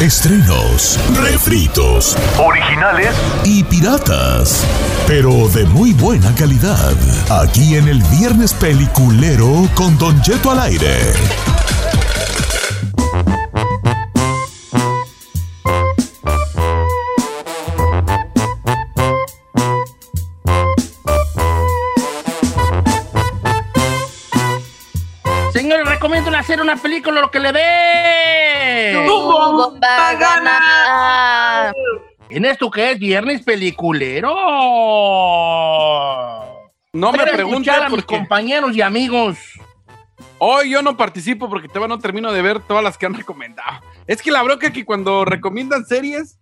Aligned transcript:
Estrenos, 0.00 0.96
refritos, 1.16 2.16
Originales 2.38 3.16
y 3.42 3.64
piratas, 3.64 4.64
pero 5.08 5.48
de 5.48 5.64
muy 5.64 5.92
buena 5.92 6.32
calidad. 6.36 6.94
Aquí 7.42 7.74
en 7.74 7.88
el 7.88 8.00
Viernes 8.04 8.54
Peliculero 8.54 9.68
con 9.74 9.98
Don 9.98 10.22
Jeto 10.22 10.52
al 10.52 10.60
aire. 10.60 10.94
Señores, 25.52 25.88
recomiendo 25.88 26.30
hacer 26.36 26.60
una 26.60 26.76
película 26.76 27.20
lo 27.20 27.32
que 27.32 27.40
le 27.40 27.52
dé. 27.52 27.97
Bomba 29.06 30.14
gana. 30.14 31.72
En 32.30 32.44
esto 32.44 32.70
que 32.70 32.92
es 32.92 32.98
Viernes 32.98 33.42
Peliculero. 33.42 34.34
No 36.92 37.12
me 37.12 37.26
preguntes 37.26 37.74
a 37.74 37.88
mis 37.88 38.04
compañeros 38.04 38.74
y 38.76 38.80
amigos. 38.80 39.38
hoy 40.38 40.70
yo 40.70 40.82
no 40.82 40.96
participo 40.96 41.48
porque 41.48 41.68
todavía 41.68 41.88
no 41.88 41.98
termino 41.98 42.32
de 42.32 42.42
ver 42.42 42.60
todas 42.60 42.82
las 42.82 42.98
que 42.98 43.06
han 43.06 43.14
recomendado. 43.14 43.80
Es 44.06 44.22
que 44.22 44.30
la 44.30 44.42
bronca 44.42 44.68
es 44.68 44.72
que 44.72 44.84
cuando 44.84 45.24
recomiendan 45.24 45.84
series, 45.86 46.38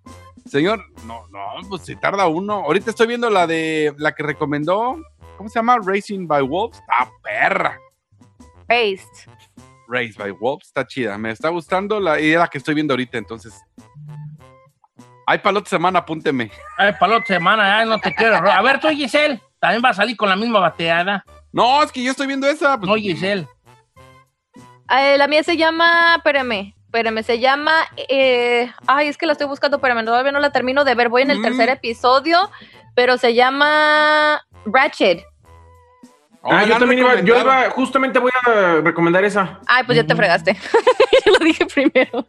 señor, 0.48 0.84
no, 1.04 1.26
no, 1.28 1.68
pues 1.68 1.82
se 1.82 1.96
tarda 1.96 2.26
uno. 2.26 2.54
Ahorita 2.64 2.90
estoy 2.90 3.08
viendo 3.08 3.28
la 3.30 3.46
de 3.46 3.92
la 3.98 4.14
que 4.14 4.22
recomendó, 4.22 4.96
¿cómo 5.36 5.48
se 5.48 5.58
llama? 5.58 5.78
Racing 5.84 6.26
by 6.26 6.42
Wolves. 6.42 6.78
Está 6.78 7.10
perra. 7.22 7.78
Based. 8.68 9.28
Race 9.88 10.14
by 10.18 10.30
Wolves, 10.32 10.68
está 10.68 10.86
chida. 10.86 11.16
Me 11.18 11.30
está 11.30 11.48
gustando 11.50 12.00
la 12.00 12.18
la 12.18 12.48
que 12.48 12.58
estoy 12.58 12.74
viendo 12.74 12.92
ahorita, 12.94 13.18
entonces. 13.18 13.54
Ay, 15.26 15.38
para 15.38 15.54
la 15.54 15.58
otra 15.60 15.70
semana, 15.70 15.98
apúnteme. 16.00 16.50
Ay, 16.78 16.92
para 16.98 17.12
la 17.12 17.18
otra 17.18 17.34
semana, 17.36 17.78
ay, 17.78 17.88
no 17.88 17.98
te 17.98 18.14
quiero. 18.14 18.36
A 18.36 18.62
ver, 18.62 18.78
tú, 18.80 18.88
Giselle, 18.88 19.40
también 19.58 19.82
va 19.84 19.88
a 19.90 19.94
salir 19.94 20.16
con 20.16 20.28
la 20.28 20.36
misma 20.36 20.60
bateada. 20.60 21.24
No, 21.52 21.82
es 21.82 21.90
que 21.90 22.02
yo 22.02 22.10
estoy 22.12 22.26
viendo 22.28 22.46
esa. 22.46 22.78
pues, 22.78 22.88
No, 22.88 22.94
Giselle. 22.96 23.46
Eh, 24.96 25.18
la 25.18 25.26
mía 25.26 25.42
se 25.42 25.56
llama, 25.56 26.14
espérame, 26.16 26.74
espérame, 26.84 27.22
se 27.24 27.40
llama, 27.40 27.72
eh, 28.08 28.70
ay, 28.86 29.08
es 29.08 29.18
que 29.18 29.26
la 29.26 29.32
estoy 29.32 29.48
buscando, 29.48 29.78
espérame, 29.78 30.04
todavía 30.04 30.30
no 30.30 30.38
la 30.38 30.50
termino 30.50 30.84
de 30.84 30.94
ver, 30.94 31.08
voy 31.08 31.22
en 31.22 31.32
el 31.32 31.40
Mm. 31.40 31.42
tercer 31.42 31.68
episodio, 31.70 32.50
pero 32.94 33.18
se 33.18 33.34
llama 33.34 34.40
Ratchet. 34.64 35.24
Ah, 36.50 36.64
yo 36.64 36.78
también 36.78 37.00
iba, 37.00 37.20
yo 37.20 37.40
iba, 37.40 37.70
justamente 37.70 38.18
voy 38.18 38.30
a 38.46 38.80
recomendar 38.82 39.24
esa. 39.24 39.60
Ay, 39.66 39.84
pues 39.84 39.96
ya 39.96 40.04
te 40.06 40.14
fregaste. 40.14 40.54
yo 41.26 41.32
lo 41.32 41.38
dije 41.44 41.66
primero. 41.66 42.26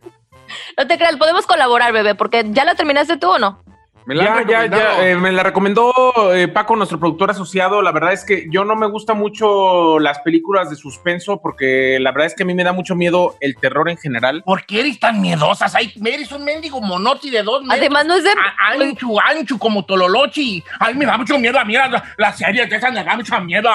No 0.77 0.87
te 0.87 0.97
creas, 0.97 1.15
podemos 1.17 1.45
colaborar, 1.45 1.91
bebé, 1.91 2.15
porque 2.15 2.43
ya 2.47 2.63
la 2.65 2.75
terminaste 2.75 3.17
tú 3.17 3.31
o 3.31 3.39
no. 3.39 3.63
Me 4.05 4.15
la 4.15 4.23
Ya, 4.23 4.47
ya, 4.47 4.65
ya, 4.67 5.05
eh, 5.05 5.17
me 5.17 5.33
la 5.33 5.43
recomendó 5.43 5.91
eh, 6.33 6.47
Paco, 6.47 6.77
nuestro 6.77 6.97
productor 6.97 7.29
asociado. 7.29 7.81
La 7.81 7.91
verdad 7.91 8.13
es 8.13 8.23
que 8.23 8.47
yo 8.49 8.63
no 8.63 8.77
me 8.77 8.87
gusta 8.87 9.13
mucho 9.13 9.99
las 9.99 10.19
películas 10.19 10.69
de 10.69 10.77
suspenso 10.77 11.41
porque 11.41 11.97
la 11.99 12.11
verdad 12.13 12.27
es 12.27 12.33
que 12.33 12.43
a 12.43 12.45
mí 12.45 12.53
me 12.53 12.63
da 12.63 12.71
mucho 12.71 12.95
miedo 12.95 13.35
el 13.41 13.57
terror 13.57 13.89
en 13.89 13.97
general. 13.97 14.43
¿Por 14.45 14.65
qué 14.65 14.79
eres 14.79 14.97
tan 15.01 15.19
miedosas? 15.19 15.75
Ay, 15.75 15.91
eres 16.05 16.31
un 16.31 16.45
mendigo 16.45 16.79
monoti 16.79 17.29
de 17.29 17.43
dos 17.43 17.63
metros. 17.63 17.79
Además, 17.79 18.05
no 18.05 18.13
es 18.15 18.23
de. 18.23 18.29
A- 18.29 18.71
ancho, 18.71 19.07
ancho, 19.19 19.59
como 19.59 19.83
Tololochi. 19.83 20.63
Ay, 20.79 20.93
me 20.95 21.05
da 21.05 21.17
mucho 21.17 21.37
miedo, 21.37 21.59
mira, 21.65 21.89
la, 21.89 22.01
la 22.15 22.31
serie 22.31 22.65
de 22.65 22.77
esas 22.77 22.93
me 22.93 23.03
da 23.03 23.13
mucha 23.13 23.41
miedo. 23.41 23.69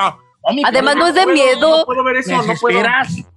Además, 0.64 0.96
no 0.96 1.06
es 1.06 1.14
de 1.14 1.22
puedo- 1.22 1.34
miedo, 1.34 1.78
No 1.78 1.84
puedo 1.84 2.04
ver 2.04 2.16
eso, 2.16 2.30
¿Me 2.42 2.46
no 2.46 2.54
puedo. 2.60 2.80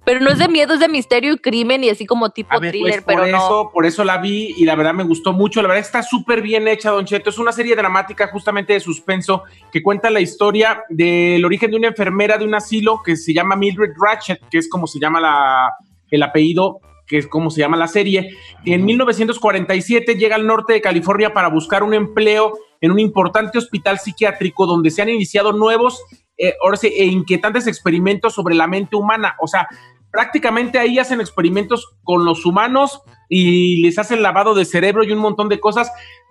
pero 0.04 0.20
no 0.20 0.30
es 0.30 0.38
de 0.38 0.48
miedo, 0.48 0.74
es 0.74 0.80
de 0.80 0.88
misterio 0.88 1.34
y 1.34 1.38
crimen 1.38 1.84
y 1.84 1.88
así 1.90 2.04
como 2.04 2.30
tipo 2.30 2.58
ver, 2.58 2.72
thriller, 2.72 3.02
Pues 3.04 3.16
por 3.16 3.24
pero 3.24 3.36
no. 3.36 3.44
eso, 3.44 3.70
por 3.72 3.86
eso 3.86 4.02
la 4.04 4.18
vi 4.18 4.54
y 4.56 4.64
la 4.64 4.74
verdad 4.74 4.92
me 4.94 5.04
gustó 5.04 5.32
mucho. 5.32 5.62
La 5.62 5.68
verdad 5.68 5.84
está 5.84 6.02
súper 6.02 6.42
bien 6.42 6.66
hecha, 6.66 6.90
Don 6.90 7.04
Cheto. 7.04 7.30
Es 7.30 7.38
una 7.38 7.52
serie 7.52 7.76
dramática 7.76 8.26
justamente 8.28 8.72
de 8.72 8.80
suspenso 8.80 9.44
que 9.70 9.82
cuenta 9.82 10.10
la 10.10 10.20
historia 10.20 10.82
del 10.88 11.44
origen 11.44 11.70
de 11.70 11.76
una 11.76 11.88
enfermera 11.88 12.38
de 12.38 12.44
un 12.44 12.54
asilo 12.54 13.00
que 13.04 13.16
se 13.16 13.32
llama 13.32 13.54
Mildred 13.56 13.92
Ratchet, 14.00 14.40
que 14.50 14.58
es 14.58 14.68
como 14.68 14.86
se 14.86 14.98
llama 14.98 15.20
la, 15.20 15.70
el 16.10 16.22
apellido, 16.22 16.80
que 17.06 17.18
es 17.18 17.26
como 17.26 17.50
se 17.50 17.60
llama 17.60 17.76
la 17.76 17.88
serie. 17.88 18.30
En 18.64 18.84
1947 18.84 20.16
llega 20.16 20.36
al 20.36 20.46
norte 20.46 20.74
de 20.74 20.80
California 20.80 21.32
para 21.32 21.48
buscar 21.48 21.82
un 21.82 21.94
empleo 21.94 22.52
en 22.80 22.90
un 22.90 22.98
importante 22.98 23.58
hospital 23.58 23.98
psiquiátrico 23.98 24.66
donde 24.66 24.90
se 24.90 25.02
han 25.02 25.08
iniciado 25.08 25.52
nuevos 25.52 26.02
eh, 26.36 26.54
e 26.82 27.04
inquietantes 27.06 27.66
experimentos 27.66 28.34
sobre 28.34 28.54
la 28.54 28.66
mente 28.66 28.96
humana. 28.96 29.36
O 29.40 29.46
sea, 29.46 29.68
prácticamente 30.10 30.78
ahí 30.78 30.98
hacen 30.98 31.20
experimentos 31.20 31.96
con 32.02 32.24
los 32.24 32.44
humanos 32.44 33.00
y 33.28 33.82
les 33.82 33.98
hacen 33.98 34.22
lavado 34.22 34.54
de 34.54 34.64
cerebro 34.64 35.04
y 35.04 35.12
un 35.12 35.18
montón 35.18 35.48
de 35.48 35.60
cosas, 35.60 35.90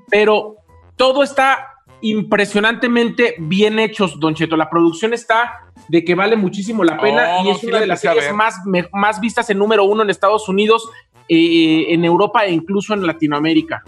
pero 0.09 0.57
todo 0.96 1.24
está 1.24 1.75
impresionantemente 2.10 3.36
bien 3.40 3.80
hechos, 3.80 4.20
Don 4.20 4.36
Cheto. 4.36 4.56
La 4.58 4.70
producción 4.70 5.14
está 5.14 5.60
de 5.88 6.04
que 6.04 6.16
vale 6.16 6.36
muchísimo 6.36 6.84
la 6.84 6.98
pena 6.98 7.38
Oh, 7.40 7.46
y 7.46 7.50
es 7.52 7.60
sí 7.60 7.68
una 7.68 7.76
la 7.78 7.82
de 7.82 7.88
las 7.88 8.02
series 8.02 8.34
más, 8.34 8.56
me- 8.66 8.88
más 8.94 9.20
vistas 9.20 9.50
en 9.50 9.58
número 9.58 9.84
uno 9.84 10.04
en 10.04 10.10
Estados 10.10 10.48
Unidos, 10.50 10.88
eh, 11.30 11.86
en 11.90 12.06
Europa 12.06 12.46
e 12.46 12.52
incluso 12.52 12.94
en 12.94 13.06
Latinoamérica. 13.06 13.84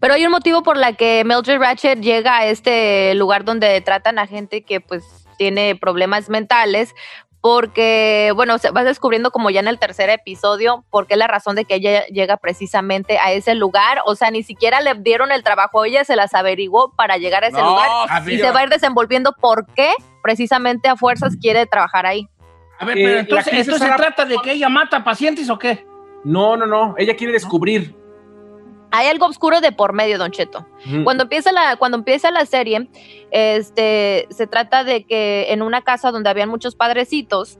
Pero 0.00 0.14
hay 0.14 0.24
un 0.24 0.32
motivo 0.32 0.62
por 0.62 0.76
la 0.76 0.94
que 0.94 1.22
Mildred 1.24 1.58
Ratchet 1.60 2.00
llega 2.00 2.38
a 2.38 2.46
este 2.46 3.14
lugar 3.14 3.44
donde 3.44 3.80
tratan 3.82 4.18
a 4.18 4.26
gente 4.26 4.62
que 4.62 4.80
pues 4.80 5.04
tiene 5.36 5.76
problemas 5.76 6.28
mentales, 6.30 6.94
porque, 7.40 8.32
bueno, 8.34 8.58
se 8.58 8.70
vas 8.70 8.84
descubriendo 8.84 9.30
como 9.30 9.50
ya 9.50 9.60
en 9.60 9.68
el 9.68 9.78
tercer 9.78 10.10
episodio, 10.10 10.84
por 10.90 11.06
qué 11.06 11.16
la 11.16 11.26
razón 11.26 11.56
de 11.56 11.64
que 11.64 11.76
ella 11.76 12.04
llega 12.06 12.36
precisamente 12.36 13.18
a 13.18 13.32
ese 13.32 13.54
lugar, 13.54 14.00
o 14.04 14.14
sea, 14.14 14.30
ni 14.30 14.42
siquiera 14.42 14.80
le 14.80 14.94
dieron 14.94 15.32
el 15.32 15.42
trabajo, 15.42 15.84
ella 15.84 16.04
se 16.04 16.16
las 16.16 16.34
averiguó 16.34 16.92
para 16.96 17.16
llegar 17.16 17.44
a 17.44 17.48
ese 17.48 17.58
No, 17.60 17.70
lugar 17.70 17.88
y 18.28 18.38
se 18.38 18.50
va 18.50 18.60
a 18.60 18.62
ir 18.64 18.68
desenvolviendo 18.68 19.32
por 19.40 19.66
qué 19.74 19.90
precisamente 20.22 20.88
a 20.88 20.96
fuerzas 20.96 21.36
quiere 21.40 21.64
trabajar 21.66 22.04
ahí. 22.06 22.28
a 22.78 22.84
ver, 22.84 22.98
Eh, 22.98 23.02
pero 23.02 23.14
la 23.14 23.20
entonces, 23.20 23.54
¿esto 23.54 23.78
se 23.78 23.90
trata 23.90 24.24
de 24.24 24.36
que 24.42 24.52
ella 24.52 24.68
mata 24.68 25.02
pacientes 25.02 25.48
o 25.48 25.58
qué? 25.58 25.86
No, 26.24 26.56
no, 26.56 26.66
no, 26.66 26.94
ella 26.98 27.16
quiere 27.16 27.32
descubrir. 27.32 27.94
Hay 28.92 29.06
algo 29.06 29.26
oscuro 29.26 29.60
de 29.60 29.72
por 29.72 29.92
medio, 29.92 30.18
Don 30.18 30.30
Cheto. 30.30 30.66
Cuando 31.04 31.24
empieza 31.24 31.52
la, 31.52 31.76
cuando 31.76 31.98
empieza 31.98 32.30
la 32.30 32.44
serie, 32.46 32.88
este, 33.30 34.26
se 34.30 34.46
trata 34.46 34.84
de 34.84 35.04
que 35.04 35.52
en 35.52 35.62
una 35.62 35.82
casa 35.82 36.10
donde 36.10 36.30
habían 36.30 36.48
muchos 36.48 36.74
padrecitos, 36.74 37.58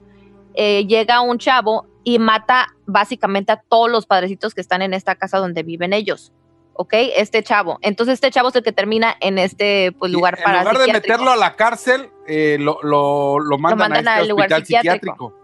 eh, 0.55 0.87
llega 0.87 1.21
un 1.21 1.39
chavo 1.39 1.87
y 2.03 2.19
mata 2.19 2.75
básicamente 2.87 3.53
a 3.53 3.63
todos 3.69 3.91
los 3.91 4.07
padrecitos 4.07 4.55
que 4.55 4.61
están 4.61 4.83
en 4.83 4.95
esta 4.95 5.15
casa 5.15 5.39
donde 5.39 5.63
viven 5.63 5.93
ellos. 5.93 6.33
¿Ok? 6.73 6.95
Este 6.95 7.43
chavo. 7.43 7.79
Entonces, 7.83 8.15
este 8.15 8.31
chavo 8.31 8.49
es 8.49 8.57
el 8.57 8.63
que 8.63 8.73
termina 8.73 9.15
en 9.21 9.39
este 9.39 9.93
pues, 9.99 10.11
Y 10.11 10.15
lugar 10.15 10.39
en 10.39 10.45
para 10.45 10.61
lugar 10.61 10.79
de 10.79 10.93
meterlo 10.93 11.31
a 11.31 11.37
la 11.37 11.55
cárcel, 11.55 12.09
eh, 12.27 12.57
lo, 12.59 12.79
lo, 12.83 13.39
lo 13.39 13.59
mandan, 13.59 13.91
mandan 13.91 14.09
a 14.09 14.15
al 14.15 14.21
este 14.23 14.31
lugar 14.31 14.47
hospital 14.47 14.67
psiquiátrico. 14.67 15.15
psiquiátrico. 15.15 15.40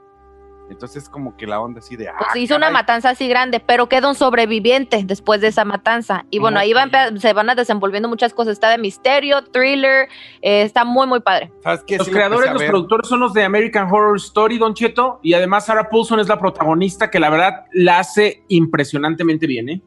Entonces, 0.68 1.08
como 1.08 1.36
que 1.36 1.46
la 1.46 1.60
onda 1.60 1.78
así 1.78 1.96
de. 1.96 2.06
Pues 2.18 2.30
ah, 2.34 2.38
hizo 2.38 2.56
una 2.56 2.70
matanza 2.70 3.10
así 3.10 3.28
grande, 3.28 3.60
pero 3.60 3.88
queda 3.88 4.08
un 4.08 4.14
sobreviviente 4.14 5.02
después 5.04 5.40
de 5.40 5.48
esa 5.48 5.64
matanza. 5.64 6.24
Y 6.30 6.38
bueno, 6.38 6.58
ahí 6.58 6.72
se 7.18 7.32
van 7.32 7.50
a 7.50 7.54
desenvolviendo 7.54 8.08
muchas 8.08 8.34
cosas. 8.34 8.54
Está 8.54 8.70
de 8.70 8.78
misterio, 8.78 9.44
thriller, 9.44 10.08
eh, 10.42 10.62
está 10.62 10.84
muy, 10.84 11.06
muy 11.06 11.20
padre. 11.20 11.52
¿Sabes 11.62 11.84
qué? 11.86 11.98
Los 11.98 12.06
Sí 12.06 12.12
creadores, 12.12 12.52
los 12.52 12.62
productores 12.64 13.08
son 13.08 13.20
los 13.20 13.32
de 13.32 13.44
American 13.44 13.88
Horror 13.90 14.16
Story, 14.16 14.58
Don 14.58 14.74
Cheto, 14.74 15.20
y 15.22 15.34
además 15.34 15.66
Sarah 15.66 15.88
Paulson 15.88 16.20
es 16.20 16.28
la 16.28 16.38
protagonista 16.38 17.10
que 17.10 17.20
la 17.20 17.30
verdad 17.30 17.64
la 17.72 18.00
hace 18.00 18.42
impresionantemente 18.48 19.46
bien, 19.46 19.68
¿eh? 19.68 19.82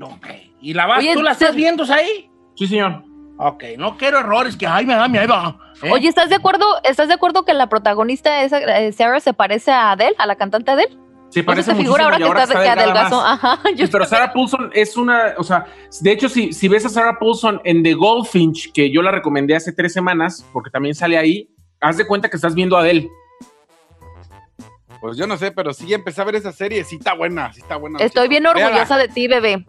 Ok. 0.00 0.26
¿Y 0.60 0.74
la 0.74 0.86
vas, 0.86 1.00
Oye, 1.00 1.14
tú 1.14 1.22
la 1.22 1.32
estás 1.32 1.54
viendo 1.54 1.84
ahí? 1.92 2.30
Sí, 2.54 2.66
señor. 2.66 3.11
Ok, 3.38 3.64
no 3.78 3.96
quiero 3.96 4.18
errores 4.20 4.56
que, 4.56 4.66
ay, 4.66 4.86
me 4.86 4.94
da 4.94 5.08
miedo. 5.08 5.34
¿eh? 5.82 5.90
Oye, 5.90 6.08
¿estás 6.08 6.28
de 6.28 6.36
acuerdo? 6.36 6.64
¿Estás 6.84 7.08
de 7.08 7.14
acuerdo 7.14 7.44
que 7.44 7.54
la 7.54 7.68
protagonista 7.68 8.42
esa, 8.42 8.58
eh, 8.58 8.92
Sarah 8.92 9.20
se 9.20 9.32
parece 9.32 9.72
a 9.72 9.92
Adele, 9.92 10.14
a 10.18 10.26
la 10.26 10.36
cantante 10.36 10.70
Adele? 10.70 10.96
Sí, 11.30 11.40
¿No 11.40 11.42
se 11.42 11.42
parece 11.44 11.72
te 11.72 11.78
figura 11.78 12.04
ahora 12.04 12.18
que, 12.18 12.24
está, 12.24 12.42
está 12.42 12.62
que 12.62 12.68
adelgazó? 12.68 13.20
Ajá. 13.24 13.58
Yo 13.74 13.86
pero 13.90 14.04
Sarah 14.04 14.32
Paulson 14.32 14.70
es 14.74 14.96
una, 14.96 15.34
o 15.38 15.42
sea, 15.42 15.64
de 16.00 16.12
hecho, 16.12 16.28
si, 16.28 16.52
si 16.52 16.68
ves 16.68 16.84
a 16.84 16.90
Sarah 16.90 17.18
Paulson 17.18 17.60
en 17.64 17.82
The 17.82 17.94
Goldfinch, 17.94 18.70
que 18.72 18.92
yo 18.92 19.00
la 19.02 19.10
recomendé 19.10 19.56
hace 19.56 19.72
tres 19.72 19.92
semanas, 19.92 20.46
porque 20.52 20.70
también 20.70 20.94
sale 20.94 21.16
ahí, 21.16 21.48
haz 21.80 21.96
de 21.96 22.06
cuenta 22.06 22.28
que 22.28 22.36
estás 22.36 22.54
viendo 22.54 22.76
a 22.76 22.80
Adele. 22.80 23.08
Pues 25.00 25.16
yo 25.16 25.26
no 25.26 25.36
sé, 25.36 25.50
pero 25.50 25.72
sí 25.72 25.92
empecé 25.92 26.20
a 26.20 26.24
ver 26.24 26.36
esa 26.36 26.52
serie. 26.52 26.84
Sí 26.84 26.94
está 26.94 27.14
buena, 27.14 27.52
sí 27.52 27.60
está 27.60 27.74
buena. 27.74 27.98
Estoy 27.98 28.28
bien 28.28 28.44
Véala. 28.44 28.66
orgullosa 28.66 28.96
de 28.96 29.08
ti, 29.08 29.26
bebé. 29.26 29.66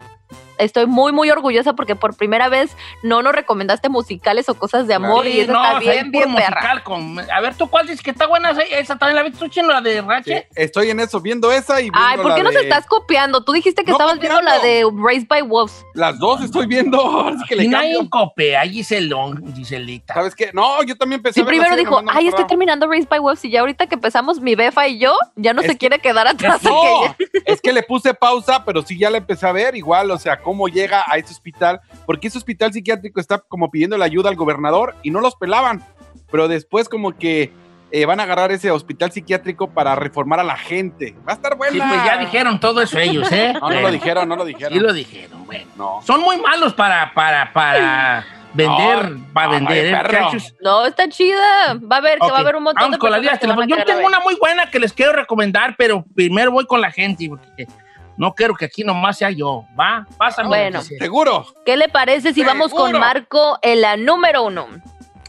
Estoy 0.58 0.86
muy, 0.86 1.12
muy 1.12 1.30
orgullosa 1.30 1.74
porque 1.74 1.96
por 1.96 2.16
primera 2.16 2.48
vez 2.48 2.76
no 3.02 3.22
nos 3.22 3.32
recomendaste 3.34 3.88
musicales 3.88 4.48
o 4.48 4.54
cosas 4.54 4.86
de 4.86 4.94
amor 4.94 5.26
y 5.26 5.32
Sí, 5.32 5.40
eso 5.40 5.52
no, 5.52 5.64
está 5.64 5.78
bien, 5.78 6.10
bien 6.10 6.34
perra. 6.34 6.82
con- 6.84 7.18
A 7.18 7.40
ver, 7.40 7.54
¿tú 7.56 7.68
cuál 7.68 7.86
dices 7.86 8.02
que 8.02 8.10
está 8.10 8.26
buena? 8.26 8.50
Esa- 8.70 8.96
también 8.96 9.16
la 9.16 9.22
viste 9.22 9.38
tú, 9.38 9.48
chino, 9.48 9.68
la 9.68 9.80
de 9.80 10.00
Sí, 10.00 10.06
Ratchet. 10.06 10.48
estoy 10.54 10.90
en 10.90 11.00
eso, 11.00 11.20
viendo 11.20 11.50
esa 11.52 11.80
y 11.80 11.84
viendo 11.84 11.98
Ay, 12.00 12.16
¿por 12.18 12.34
qué 12.34 12.42
la 12.42 12.50
nos 12.50 12.54
de- 12.54 12.60
estás 12.68 12.86
copiando? 12.86 13.44
Tú 13.44 13.52
dijiste 13.52 13.84
que 13.84 13.90
No 13.90 13.96
estabas 13.96 14.18
viendo 14.18 14.40
la 14.42 14.58
de 14.60 14.84
Raised 15.02 15.28
by 15.28 15.42
Wolves. 15.42 15.84
Las 15.94 16.18
dos 16.18 16.42
estoy 16.42 16.66
viendo, 16.66 16.98
así 17.28 17.44
que 17.48 17.56
le 17.56 17.64
Y 17.64 17.68
nadie 17.68 17.94
cambio. 17.94 18.10
copia, 18.10 18.62
Giselón, 18.62 19.54
Giselita. 19.54 20.14
¿Sabes 20.14 20.34
qué? 20.34 20.50
No, 20.52 20.82
yo 20.82 20.96
también 20.96 21.18
empecé 21.20 21.34
Sí, 21.34 21.40
a 21.40 21.44
ver 21.44 21.56
la 21.56 21.64
primero 21.64 21.76
dijo, 21.80 22.02
ay, 22.10 22.28
estoy 22.28 22.46
terminando 22.46 22.86
Raised 22.88 23.08
by 23.08 23.18
Wolves 23.18 23.44
y 23.44 23.50
ya 23.50 23.60
ahorita 23.60 23.86
que 23.86 23.94
empezamos 23.96 24.40
mi 24.40 24.54
befa 24.54 24.86
y 24.88 24.98
yo, 24.98 25.16
ya 25.36 25.52
no 25.52 25.60
Es 25.60 25.66
se 25.66 25.72
que- 25.74 25.78
quiere 25.78 25.98
quedar 25.98 26.26
atrás. 26.28 26.62
de 26.62 26.68
No, 26.70 27.14
que 27.18 27.26
ya- 27.38 27.42
es 27.52 27.60
que 27.60 27.72
le 27.72 27.82
puse 27.82 28.14
pausa, 28.14 28.64
pero 28.64 28.82
sí 28.82 28.98
ya 28.98 29.10
la 29.10 29.18
empecé 29.18 29.46
a 29.46 29.52
ver 29.52 29.74
igual, 29.76 30.10
o 30.10 30.18
sea, 30.18 30.40
cómo 30.44 30.68
llega 30.68 31.02
a 31.10 31.16
ese 31.16 31.32
hospital, 31.32 31.80
porque 32.06 32.28
ese 32.28 32.38
hospital 32.38 32.72
psiquiátrico 32.72 33.18
está 33.20 33.38
como 33.38 33.70
pidiendo 33.70 33.96
la 33.98 34.04
ayuda 34.04 34.28
al 34.28 34.36
gobernador 34.36 34.94
y 35.02 35.10
no 35.10 35.20
los 35.20 35.34
pelaban, 35.34 35.82
pero 36.30 36.46
después 36.46 36.88
como 36.88 37.16
que 37.18 37.52
eh, 37.90 38.06
van 38.06 38.18
a 38.20 38.24
agarrar 38.24 38.50
ese 38.52 38.70
hospital 38.70 39.12
psiquiátrico 39.12 39.70
para 39.70 39.94
reformar 39.94 40.40
a 40.40 40.44
la 40.44 40.56
gente. 40.56 41.14
Va 41.26 41.32
a 41.32 41.36
estar 41.36 41.56
buena. 41.56 41.72
Sí, 41.72 41.80
pues 41.88 42.04
ya 42.04 42.18
dijeron 42.18 42.58
todo 42.60 42.82
eso 42.82 42.98
ellos, 42.98 43.30
¿eh? 43.32 43.52
No, 43.60 43.70
no 43.70 43.80
lo 43.80 43.90
dijeron, 43.90 44.28
no 44.28 44.36
lo 44.36 44.44
dijeron. 44.44 44.72
Sí 44.72 44.80
lo 44.80 44.92
dijeron, 44.92 45.46
bueno. 45.46 45.66
No. 45.76 46.00
Son 46.04 46.20
muy 46.20 46.36
malos 46.38 46.74
para, 46.74 47.14
para, 47.14 47.52
para 47.52 48.24
vender, 48.52 49.10
No, 49.12 49.32
para 49.32 49.46
no, 49.46 49.52
vender, 49.54 49.86
¿eh, 49.86 49.90
perro. 49.92 50.24
muchachos? 50.24 50.54
No, 50.60 50.86
está 50.86 51.08
chida. 51.08 51.78
Va 51.90 51.98
a 51.98 52.00
ver 52.00 52.18
que 52.18 52.26
Ok, 52.26 52.32
va 52.32 52.36
a 52.38 52.40
haber 52.40 52.56
un 52.56 52.64
montón 52.64 52.82
Vamos 52.82 52.96
de 52.96 52.98
con 52.98 53.10
las 53.12 53.20
personas 53.20 53.30
vías 53.30 53.38
que 53.40 53.46
van 53.46 53.52
a 53.52 53.54
telefónicas. 53.62 53.86
Yo 53.86 53.94
tengo 53.94 54.08
una 54.08 54.20
muy 54.20 54.34
buena 54.40 54.70
que 54.70 54.80
les 54.80 54.92
quiero 54.92 55.12
recomendar, 55.12 55.76
pero 55.78 56.04
primero 56.16 56.50
voy 56.50 56.66
con 56.66 56.80
la 56.80 56.90
gente, 56.90 57.28
porque 57.28 57.66
no 58.16 58.34
quiero 58.34 58.54
que 58.54 58.66
aquí 58.66 58.84
nomás 58.84 59.18
sea 59.18 59.30
yo, 59.30 59.64
¿va? 59.78 60.06
Pásame. 60.16 60.48
Bueno. 60.48 60.82
Seguro. 60.82 61.46
¿Qué 61.64 61.76
le 61.76 61.88
parece 61.88 62.32
si 62.32 62.44
vamos 62.44 62.72
con. 62.72 62.92
Marco 62.92 63.58
en 63.62 63.80
la 63.80 63.96
número 63.96 64.44
uno? 64.44 64.68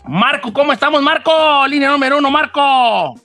Marco, 0.03 0.53
¿cómo 0.53 0.71
estamos, 0.71 1.01
Marco? 1.01 1.65
Línea 1.67 1.89
número 1.89 2.17
uno, 2.19 2.29
Marco. 2.29 3.15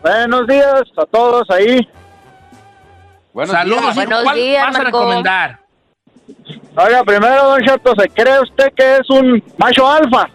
Buenos 0.00 0.46
días 0.46 0.82
a 0.96 1.06
todos 1.06 1.48
ahí. 1.50 1.88
Buenos 3.32 3.54
Saludos. 3.54 3.80
días. 3.82 3.94
Buenos 3.94 4.22
¿Cuál 4.22 4.36
días, 4.36 4.66
vas 4.66 4.76
a 4.76 4.82
Marco. 4.82 4.98
recomendar? 4.98 5.58
Oiga, 6.76 7.04
primero, 7.04 7.44
don 7.50 7.60
Chato, 7.62 7.94
¿se 7.98 8.08
cree 8.08 8.40
usted 8.40 8.72
que 8.74 8.96
es 8.96 9.10
un 9.10 9.42
macho 9.58 9.88
alfa? 9.88 10.28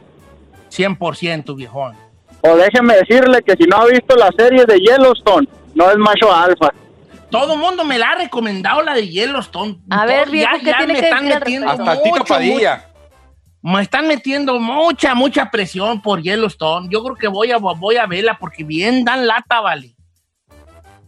100%, 0.70 1.56
viejón. 1.56 1.96
O 2.42 2.56
déjeme 2.56 2.96
decirle 2.96 3.42
que 3.42 3.54
si 3.54 3.64
no 3.64 3.78
ha 3.78 3.86
visto 3.86 4.16
la 4.16 4.30
serie 4.38 4.66
de 4.66 4.78
Yellowstone, 4.80 5.48
no 5.76 5.90
es 5.90 5.98
macho 5.98 6.34
alfa. 6.34 6.72
Todo 7.30 7.54
el 7.54 7.60
mundo 7.60 7.84
me 7.84 7.98
la 7.98 8.12
ha 8.12 8.16
recomendado 8.16 8.82
la 8.82 8.94
de 8.94 9.08
Yellowstone. 9.10 9.80
A 9.90 10.06
ver, 10.06 10.24
Todo- 10.24 10.32
viejo, 10.32 10.52
¿qué 10.64 10.74
tiene 10.74 10.94
me 10.94 11.00
que 11.00 11.06
están 11.06 11.26
metiendo? 11.28 11.70
Hasta 11.70 12.02
Tito 12.04 12.10
mucho, 12.20 12.26
Padilla. 12.26 12.86
Me 13.62 13.82
están 13.82 14.08
metiendo 14.08 14.60
mucha, 14.60 15.14
mucha 15.14 15.52
presión 15.52 16.02
por 16.02 16.22
Yellowstone. 16.22 16.88
Yo 16.90 17.04
creo 17.04 17.16
que 17.16 17.28
voy 17.28 17.52
a, 17.52 17.58
voy 17.58 17.98
a 17.98 18.06
verla 18.06 18.38
porque 18.40 18.64
bien 18.64 19.04
dan 19.04 19.28
lata, 19.28 19.60
vale. 19.60 19.94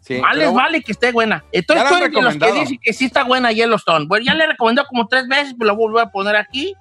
Sí, 0.02 0.20
Vale, 0.20 0.40
pero- 0.40 0.54
vale 0.54 0.82
que 0.82 0.92
esté 0.92 1.12
buena. 1.12 1.44
Entonces, 1.52 1.84
Ya 1.84 1.90
tú 1.90 1.96
eres 1.98 2.12
de 2.12 2.22
los 2.22 2.36
que 2.36 2.52
dicen 2.60 2.80
que 2.82 2.94
sí 2.94 3.06
está 3.06 3.24
buena 3.24 3.52
Yellowstone. 3.52 4.08
Bueno, 4.08 4.26
ya 4.26 4.34
le 4.34 4.44
he 4.46 4.48
recomendado 4.48 4.88
como 4.88 5.08
tres 5.08 5.28
veces, 5.28 5.54
pero 5.58 5.68
la 5.68 5.74
voy 5.74 6.02
a 6.02 6.08
poner 6.08 6.36
aquí. 6.36 6.74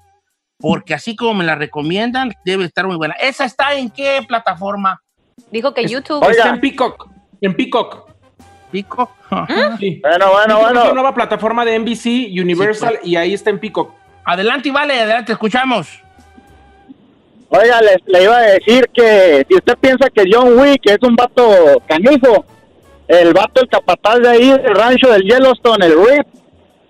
Porque 0.60 0.94
así 0.94 1.14
como 1.14 1.34
me 1.34 1.44
la 1.44 1.54
recomiendan, 1.54 2.32
debe 2.44 2.64
estar 2.64 2.84
muy 2.86 2.96
buena. 2.96 3.14
¿Esa 3.14 3.44
está 3.44 3.74
en 3.74 3.90
qué 3.90 4.24
plataforma? 4.26 5.00
Dijo 5.52 5.72
que 5.72 5.86
YouTube. 5.86 6.20
Oiga. 6.22 6.30
Está 6.30 6.48
en 6.54 6.60
Peacock. 6.60 7.08
En 7.40 7.54
Peacock. 7.54 8.07
¿Pico? 8.70 9.10
Sí. 9.78 10.00
Bueno, 10.02 10.30
bueno, 10.32 10.54
Es 10.58 10.70
una 10.70 10.80
bueno. 10.80 10.94
nueva 10.94 11.14
plataforma 11.14 11.64
de 11.64 11.78
NBC, 11.78 12.40
Universal, 12.40 12.96
pues. 13.00 13.06
y 13.06 13.16
ahí 13.16 13.34
está 13.34 13.50
en 13.50 13.58
Peacock. 13.58 13.92
adelante, 14.24 14.70
vale, 14.70 15.00
adelante, 15.00 15.32
escuchamos. 15.32 16.00
Oiga, 17.50 17.80
le, 17.80 17.96
le 18.06 18.22
iba 18.24 18.36
a 18.36 18.42
decir 18.42 18.88
que 18.92 19.46
si 19.48 19.54
usted 19.56 19.76
piensa 19.78 20.10
que 20.10 20.24
John 20.30 20.58
Wick 20.58 20.82
es 20.84 20.98
un 21.02 21.16
vato 21.16 21.82
canijo, 21.88 22.44
el 23.06 23.32
vato, 23.32 23.62
el 23.62 23.68
capataz 23.68 24.18
de 24.18 24.28
ahí, 24.28 24.50
del 24.50 24.74
rancho 24.74 25.08
del 25.10 25.22
Yellowstone, 25.22 25.86
el 25.86 25.92
Rip, 25.92 26.26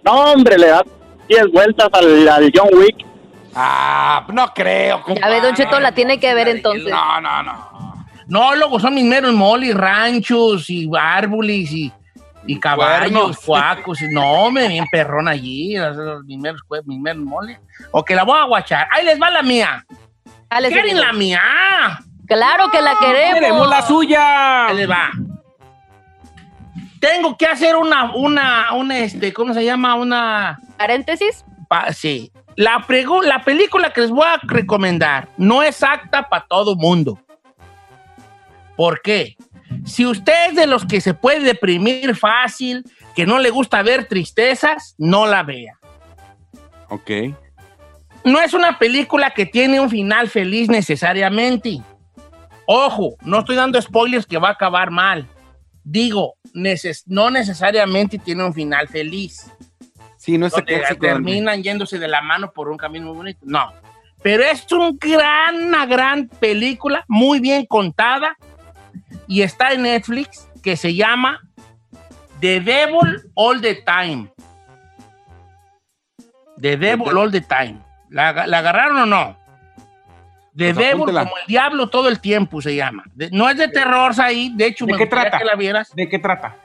no, 0.04 0.32
hombre, 0.32 0.58
le 0.58 0.66
da 0.68 0.82
10 1.28 1.52
vueltas 1.52 1.88
al, 1.92 2.28
al 2.28 2.50
John 2.52 2.70
Wick. 2.72 3.06
Ah, 3.54 4.26
no 4.32 4.52
creo. 4.52 5.02
Ya 5.08 5.28
ve, 5.28 5.40
Don 5.40 5.54
Cheto, 5.54 5.78
la 5.80 5.92
tiene 5.92 6.18
que 6.18 6.34
ver 6.34 6.48
entonces. 6.48 6.90
No, 6.90 7.20
no, 7.20 7.42
no. 7.44 7.67
No, 8.28 8.54
luego 8.54 8.78
son 8.78 8.94
mis 8.94 9.04
meros 9.04 9.32
molis, 9.34 9.74
ranchos 9.74 10.68
y 10.70 10.88
árboles 10.98 11.72
y, 11.72 11.92
y 12.46 12.60
caballos, 12.60 13.38
cuacos. 13.38 14.02
y- 14.02 14.08
No, 14.12 14.50
me 14.50 14.68
bien 14.68 14.84
perrón 14.92 15.26
allí, 15.28 15.74
mis 16.26 16.38
meros, 16.38 16.60
mis 16.84 17.00
meros 17.00 17.24
molis. 17.24 17.58
O 17.90 18.04
que 18.04 18.14
la 18.14 18.24
voy 18.24 18.38
a 18.38 18.44
guachar. 18.44 18.86
Ahí 18.90 19.04
les 19.04 19.20
va 19.20 19.30
la 19.30 19.42
mía. 19.42 19.84
Dale, 20.50 20.68
¿Quieren 20.68 21.00
la 21.00 21.12
mía? 21.12 21.40
Claro 22.26 22.70
que 22.70 22.80
la 22.82 22.94
¡Queremos 22.98 23.34
queremos. 23.34 23.68
la 23.70 23.82
suya! 23.82 24.66
Ahí 24.68 24.76
les 24.76 24.90
va. 24.90 25.10
Tengo 27.00 27.36
que 27.36 27.46
hacer 27.46 27.76
una, 27.76 28.12
una, 28.14 28.72
una, 28.74 28.98
este, 28.98 29.32
¿cómo 29.32 29.54
se 29.54 29.64
llama? 29.64 29.94
Una, 29.94 30.58
Paréntesis. 30.76 31.44
pa- 31.68 31.92
sí. 31.92 32.32
La, 32.56 32.84
la 33.24 33.42
película 33.44 33.92
que 33.92 34.00
les 34.00 34.10
voy 34.10 34.26
a 34.26 34.40
recomendar 34.42 35.28
no 35.36 35.62
es 35.62 35.82
apta 35.82 36.28
para 36.28 36.44
todo 36.46 36.74
mundo. 36.74 37.18
¿Por 38.78 39.02
qué? 39.02 39.36
Si 39.84 40.06
usted 40.06 40.50
es 40.50 40.54
de 40.54 40.68
los 40.68 40.86
que 40.86 41.00
se 41.00 41.12
puede 41.12 41.40
deprimir 41.40 42.14
fácil, 42.14 42.84
que 43.16 43.26
no 43.26 43.40
le 43.40 43.50
gusta 43.50 43.82
ver 43.82 44.06
tristezas, 44.06 44.94
no 44.98 45.26
la 45.26 45.42
vea. 45.42 45.76
Ok. 46.88 47.10
No 48.22 48.40
es 48.40 48.54
una 48.54 48.78
película 48.78 49.32
que 49.32 49.46
tiene 49.46 49.80
un 49.80 49.90
final 49.90 50.28
feliz 50.28 50.68
necesariamente. 50.68 51.80
Ojo, 52.66 53.16
no 53.22 53.40
estoy 53.40 53.56
dando 53.56 53.82
spoilers 53.82 54.26
que 54.26 54.38
va 54.38 54.50
a 54.50 54.52
acabar 54.52 54.92
mal. 54.92 55.26
Digo, 55.82 56.34
neces- 56.54 57.02
no 57.06 57.32
necesariamente 57.32 58.16
tiene 58.16 58.44
un 58.44 58.54
final 58.54 58.86
feliz. 58.86 59.50
Sí, 60.18 60.38
no 60.38 60.46
es 60.46 60.54
terminan 61.00 61.64
yéndose 61.64 61.98
de 61.98 62.06
la 62.06 62.22
mano 62.22 62.52
por 62.52 62.68
un 62.68 62.76
camino 62.76 63.06
muy 63.06 63.16
bonito. 63.16 63.40
No. 63.42 63.72
Pero 64.22 64.44
es 64.44 64.70
un 64.70 64.96
gran, 64.98 65.56
una 65.66 65.84
gran 65.84 66.28
película, 66.28 67.04
muy 67.08 67.40
bien 67.40 67.66
contada, 67.66 68.36
y 69.26 69.42
está 69.42 69.72
en 69.72 69.82
Netflix, 69.82 70.48
que 70.62 70.76
se 70.76 70.94
llama 70.94 71.40
The 72.40 72.60
Devil 72.60 73.30
All 73.34 73.60
the 73.60 73.74
Time. 73.76 74.30
The 76.60 76.76
Devil 76.76 77.16
All 77.16 77.30
the 77.30 77.40
Time. 77.40 77.78
¿La, 78.10 78.46
la 78.46 78.58
agarraron 78.58 78.98
o 78.98 79.06
no? 79.06 79.36
The 80.56 80.74
Pues 80.74 80.76
Devil, 80.76 80.92
apúntela. 80.94 81.24
como 81.24 81.38
el 81.38 81.46
diablo 81.46 81.88
todo 81.88 82.08
el 82.08 82.20
tiempo 82.20 82.60
se 82.60 82.74
llama. 82.74 83.04
De- 83.14 83.30
no 83.30 83.48
es 83.48 83.56
de 83.56 83.68
terror, 83.68 84.12
ahí. 84.20 84.52
De 84.56 84.66
hecho, 84.66 84.86
¿De 84.86 84.92
me 84.92 84.98
qué 84.98 85.06
trata? 85.06 85.38
que 85.38 85.44
la 85.44 85.54
vieras. 85.54 85.94
¿De 85.94 86.08
qué 86.08 86.18
trata? 86.18 86.56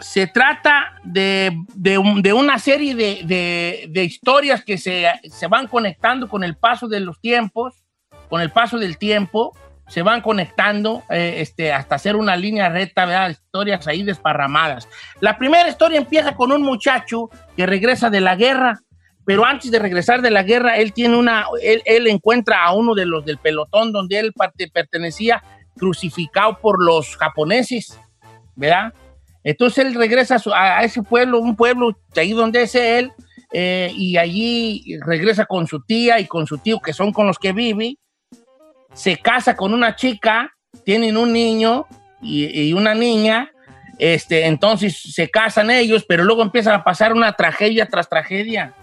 se 0.00 0.26
trata 0.26 0.94
de, 1.04 1.52
de 1.74 1.98
un- 1.98 2.22
de 2.22 2.32
una 2.32 2.58
serie 2.58 2.94
de 2.94 4.02
historias 4.04 4.64
que 4.64 4.78
se, 4.78 5.06
se 5.24 5.46
van 5.46 5.66
conectando 5.66 6.26
con 6.26 6.42
el 6.42 6.56
paso 6.56 6.88
de 6.88 7.00
los 7.00 7.20
tiempos, 7.20 7.84
con 8.30 8.40
el 8.40 8.50
paso 8.50 8.78
del 8.78 8.96
tiempo, 8.96 9.54
se 9.90 10.02
van 10.02 10.20
conectando 10.20 11.02
eh, 11.10 11.34
este, 11.38 11.72
hasta 11.72 11.96
hacer 11.96 12.14
una 12.16 12.36
línea 12.36 12.68
recta, 12.68 13.04
¿verdad? 13.06 13.30
Historias 13.30 13.86
ahí 13.88 14.04
desparramadas. 14.04 14.88
La 15.20 15.36
primera 15.36 15.68
historia 15.68 15.98
empieza 15.98 16.36
con 16.36 16.52
un 16.52 16.62
muchacho 16.62 17.28
que 17.56 17.66
regresa 17.66 18.08
de 18.08 18.20
la 18.20 18.36
guerra, 18.36 18.78
pero 19.26 19.44
antes 19.44 19.70
de 19.70 19.80
regresar 19.80 20.22
de 20.22 20.30
la 20.30 20.44
guerra, 20.44 20.76
él 20.76 20.92
tiene 20.92 21.16
una, 21.16 21.46
él, 21.60 22.06
encuentra 22.06 22.64
a 22.64 22.72
uno 22.72 22.94
de 22.94 23.04
los 23.04 23.24
del 23.24 23.38
pelotón 23.38 23.92
donde 23.92 24.20
él 24.20 24.32
pertenecía 24.72 25.42
crucificado 25.76 26.58
por 26.60 26.82
los 26.82 27.16
japoneses, 27.16 27.98
¿verdad? 28.54 28.94
Entonces 29.42 29.86
él 29.86 29.94
regresa 29.94 30.36
a 30.54 30.84
ese 30.84 31.02
pueblo, 31.02 31.40
un 31.40 31.56
pueblo 31.56 31.96
de 32.14 32.20
ahí 32.20 32.32
donde 32.32 32.62
es 32.62 32.74
él, 32.76 33.12
eh, 33.52 33.90
y 33.96 34.16
allí 34.16 34.96
regresa 35.04 35.46
con 35.46 35.66
su 35.66 35.80
tía 35.80 36.20
y 36.20 36.26
con 36.26 36.46
su 36.46 36.58
tío, 36.58 36.78
que 36.80 36.92
son 36.92 37.12
con 37.12 37.26
los 37.26 37.38
que 37.38 37.52
vive. 37.52 37.96
Se 38.92 39.16
casa 39.16 39.56
con 39.56 39.72
una 39.72 39.96
chica, 39.96 40.54
tienen 40.84 41.16
un 41.16 41.32
niño 41.32 41.86
y, 42.20 42.68
y 42.68 42.72
una 42.72 42.94
niña. 42.94 43.50
Este, 43.98 44.46
entonces 44.46 44.98
se 44.98 45.30
casan 45.30 45.70
ellos, 45.70 46.04
pero 46.08 46.24
luego 46.24 46.42
empiezan 46.42 46.74
a 46.74 46.84
pasar 46.84 47.12
una 47.12 47.32
tragedia 47.34 47.86
tras 47.86 48.08
tragedia. 48.08 48.74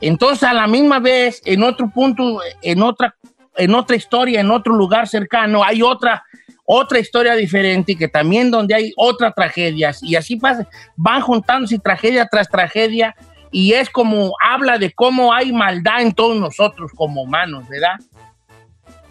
Entonces, 0.00 0.42
a 0.44 0.52
la 0.52 0.66
misma 0.66 0.98
vez, 0.98 1.40
en 1.44 1.62
otro 1.62 1.90
punto, 1.90 2.40
en 2.62 2.82
otra, 2.82 3.16
en 3.56 3.74
otra 3.74 3.96
historia, 3.96 4.40
en 4.40 4.50
otro 4.50 4.74
lugar 4.74 5.08
cercano, 5.08 5.64
hay 5.64 5.82
otra 5.82 6.24
otra 6.64 6.98
historia 6.98 7.34
diferente 7.34 7.96
que 7.96 8.08
también 8.08 8.50
donde 8.50 8.74
hay 8.74 8.92
otras 8.96 9.34
tragedias 9.34 10.02
y 10.02 10.16
así 10.16 10.36
pasa, 10.36 10.66
van 10.96 11.20
juntándose 11.20 11.78
tragedia 11.78 12.26
tras 12.26 12.48
tragedia 12.48 13.14
y 13.50 13.74
es 13.74 13.90
como 13.90 14.32
habla 14.40 14.78
de 14.78 14.92
cómo 14.92 15.32
hay 15.32 15.52
maldad 15.52 16.00
en 16.00 16.12
todos 16.12 16.36
nosotros 16.38 16.90
como 16.94 17.22
humanos, 17.22 17.68
¿verdad? 17.68 17.96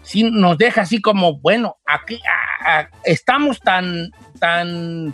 Sí, 0.04 0.22
nos 0.22 0.56
deja 0.58 0.82
así 0.82 1.00
como, 1.00 1.38
bueno, 1.40 1.76
aquí 1.86 2.20
a- 2.64 2.78
a- 2.80 2.90
estamos 3.04 3.58
tan, 3.60 4.10
tan 4.38 5.12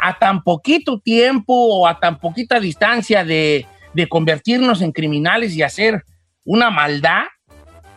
a 0.00 0.16
tan 0.18 0.42
poquito 0.44 1.00
tiempo 1.00 1.52
o 1.54 1.86
a 1.86 1.98
tan 1.98 2.18
poquita 2.20 2.60
distancia 2.60 3.24
de, 3.24 3.66
de 3.94 4.08
convertirnos 4.08 4.80
en 4.80 4.92
criminales 4.92 5.54
y 5.56 5.62
hacer 5.62 6.04
una 6.44 6.70
maldad 6.70 7.24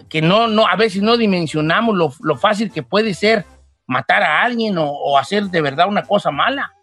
que 0.09 0.21
no, 0.21 0.47
no, 0.47 0.67
a 0.67 0.75
veces 0.75 1.01
no 1.03 1.15
dimensionamos 1.15 1.95
lo, 1.95 2.11
lo 2.21 2.35
fácil 2.37 2.71
que 2.71 2.83
puede 2.83 3.13
ser 3.13 3.45
matar 3.85 4.23
a 4.23 4.41
alguien 4.41 4.77
o, 4.79 4.89
o 4.89 5.17
hacer 5.17 5.43
de 5.45 5.61
verdad 5.61 5.87
una 5.87 6.01
cosa 6.03 6.31
mala. 6.31 6.73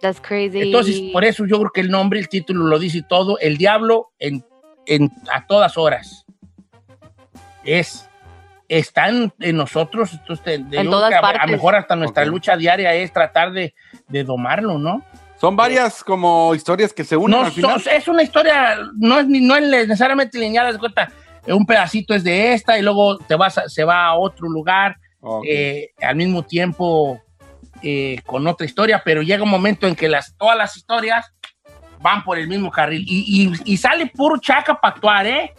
That's 0.00 0.20
crazy. 0.20 0.60
Entonces, 0.62 1.00
por 1.12 1.24
eso 1.24 1.46
yo 1.46 1.58
creo 1.60 1.70
que 1.72 1.80
el 1.80 1.90
nombre, 1.90 2.18
el 2.20 2.28
título 2.28 2.66
lo 2.66 2.78
dice 2.78 3.02
todo. 3.08 3.38
El 3.38 3.56
diablo 3.56 4.10
en, 4.18 4.44
en- 4.84 5.10
a 5.32 5.46
todas 5.46 5.78
horas. 5.78 6.26
Es. 7.64 8.08
Está 8.78 9.08
en, 9.08 9.32
nosotros. 9.56 10.12
Entonces, 10.12 10.60
En 10.72 10.90
todas 10.90 11.10
que 11.10 11.14
a- 11.14 11.18
A 11.18 11.22
lo 11.22 11.38
partes. 11.38 11.50
mejor 11.52 11.74
hasta 11.76 11.96
nuestra 11.96 12.24
lucha 12.24 12.56
diaria 12.56 12.92
es 12.94 13.12
tratar 13.12 13.52
de, 13.52 13.74
de 14.08 14.24
domarlo, 14.24 14.78
¿no? 14.78 15.02
Son 15.40 15.56
varias 15.56 16.02
como 16.02 16.54
historias 16.54 16.92
que 16.92 17.04
se 17.04 17.16
unen 17.16 17.38
No, 17.40 17.46
al 17.46 17.52
final. 17.52 17.80
so- 17.80 17.90
es 17.90 18.08
una 18.08 18.22
historia, 18.22 18.78
no 18.96 19.20
es, 19.20 19.26
ni- 19.26 19.40
no 19.40 19.54
es 19.56 19.62
necesariamente 19.68 20.38
lineal, 20.38 20.72
de 20.72 20.78
cuenta. 20.78 21.10
Un 21.46 21.66
pedacito 21.66 22.14
es 22.14 22.24
de 22.24 22.54
esta 22.54 22.78
y 22.78 22.82
luego 22.82 23.18
te 23.18 23.34
vas 23.34 23.58
a- 23.58 23.68
se 23.68 23.84
va 23.84 24.06
a 24.06 24.14
otro 24.14 24.48
lugar 24.48 24.96
Ok. 25.20 25.44
eh, 25.48 25.90
al 26.02 26.16
mismo 26.16 26.42
tiempo 26.44 27.20
eh, 27.82 28.20
con 28.24 28.46
otra 28.46 28.64
historia, 28.64 29.02
pero 29.04 29.20
llega 29.20 29.42
un 29.42 29.50
momento 29.50 29.86
en 29.86 29.94
que 29.94 30.08
las, 30.08 30.34
todas 30.38 30.56
las 30.56 30.74
historias 30.76 31.26
van 32.00 32.24
por 32.24 32.38
el 32.38 32.48
mismo 32.48 32.70
carril 32.70 33.04
y, 33.06 33.44
y- 33.66 33.72
y 33.74 33.76
sale 33.76 34.06
puro 34.06 34.38
chaca 34.40 34.80
para 34.80 34.94
actuar, 34.94 35.26
¿eh? 35.26 35.52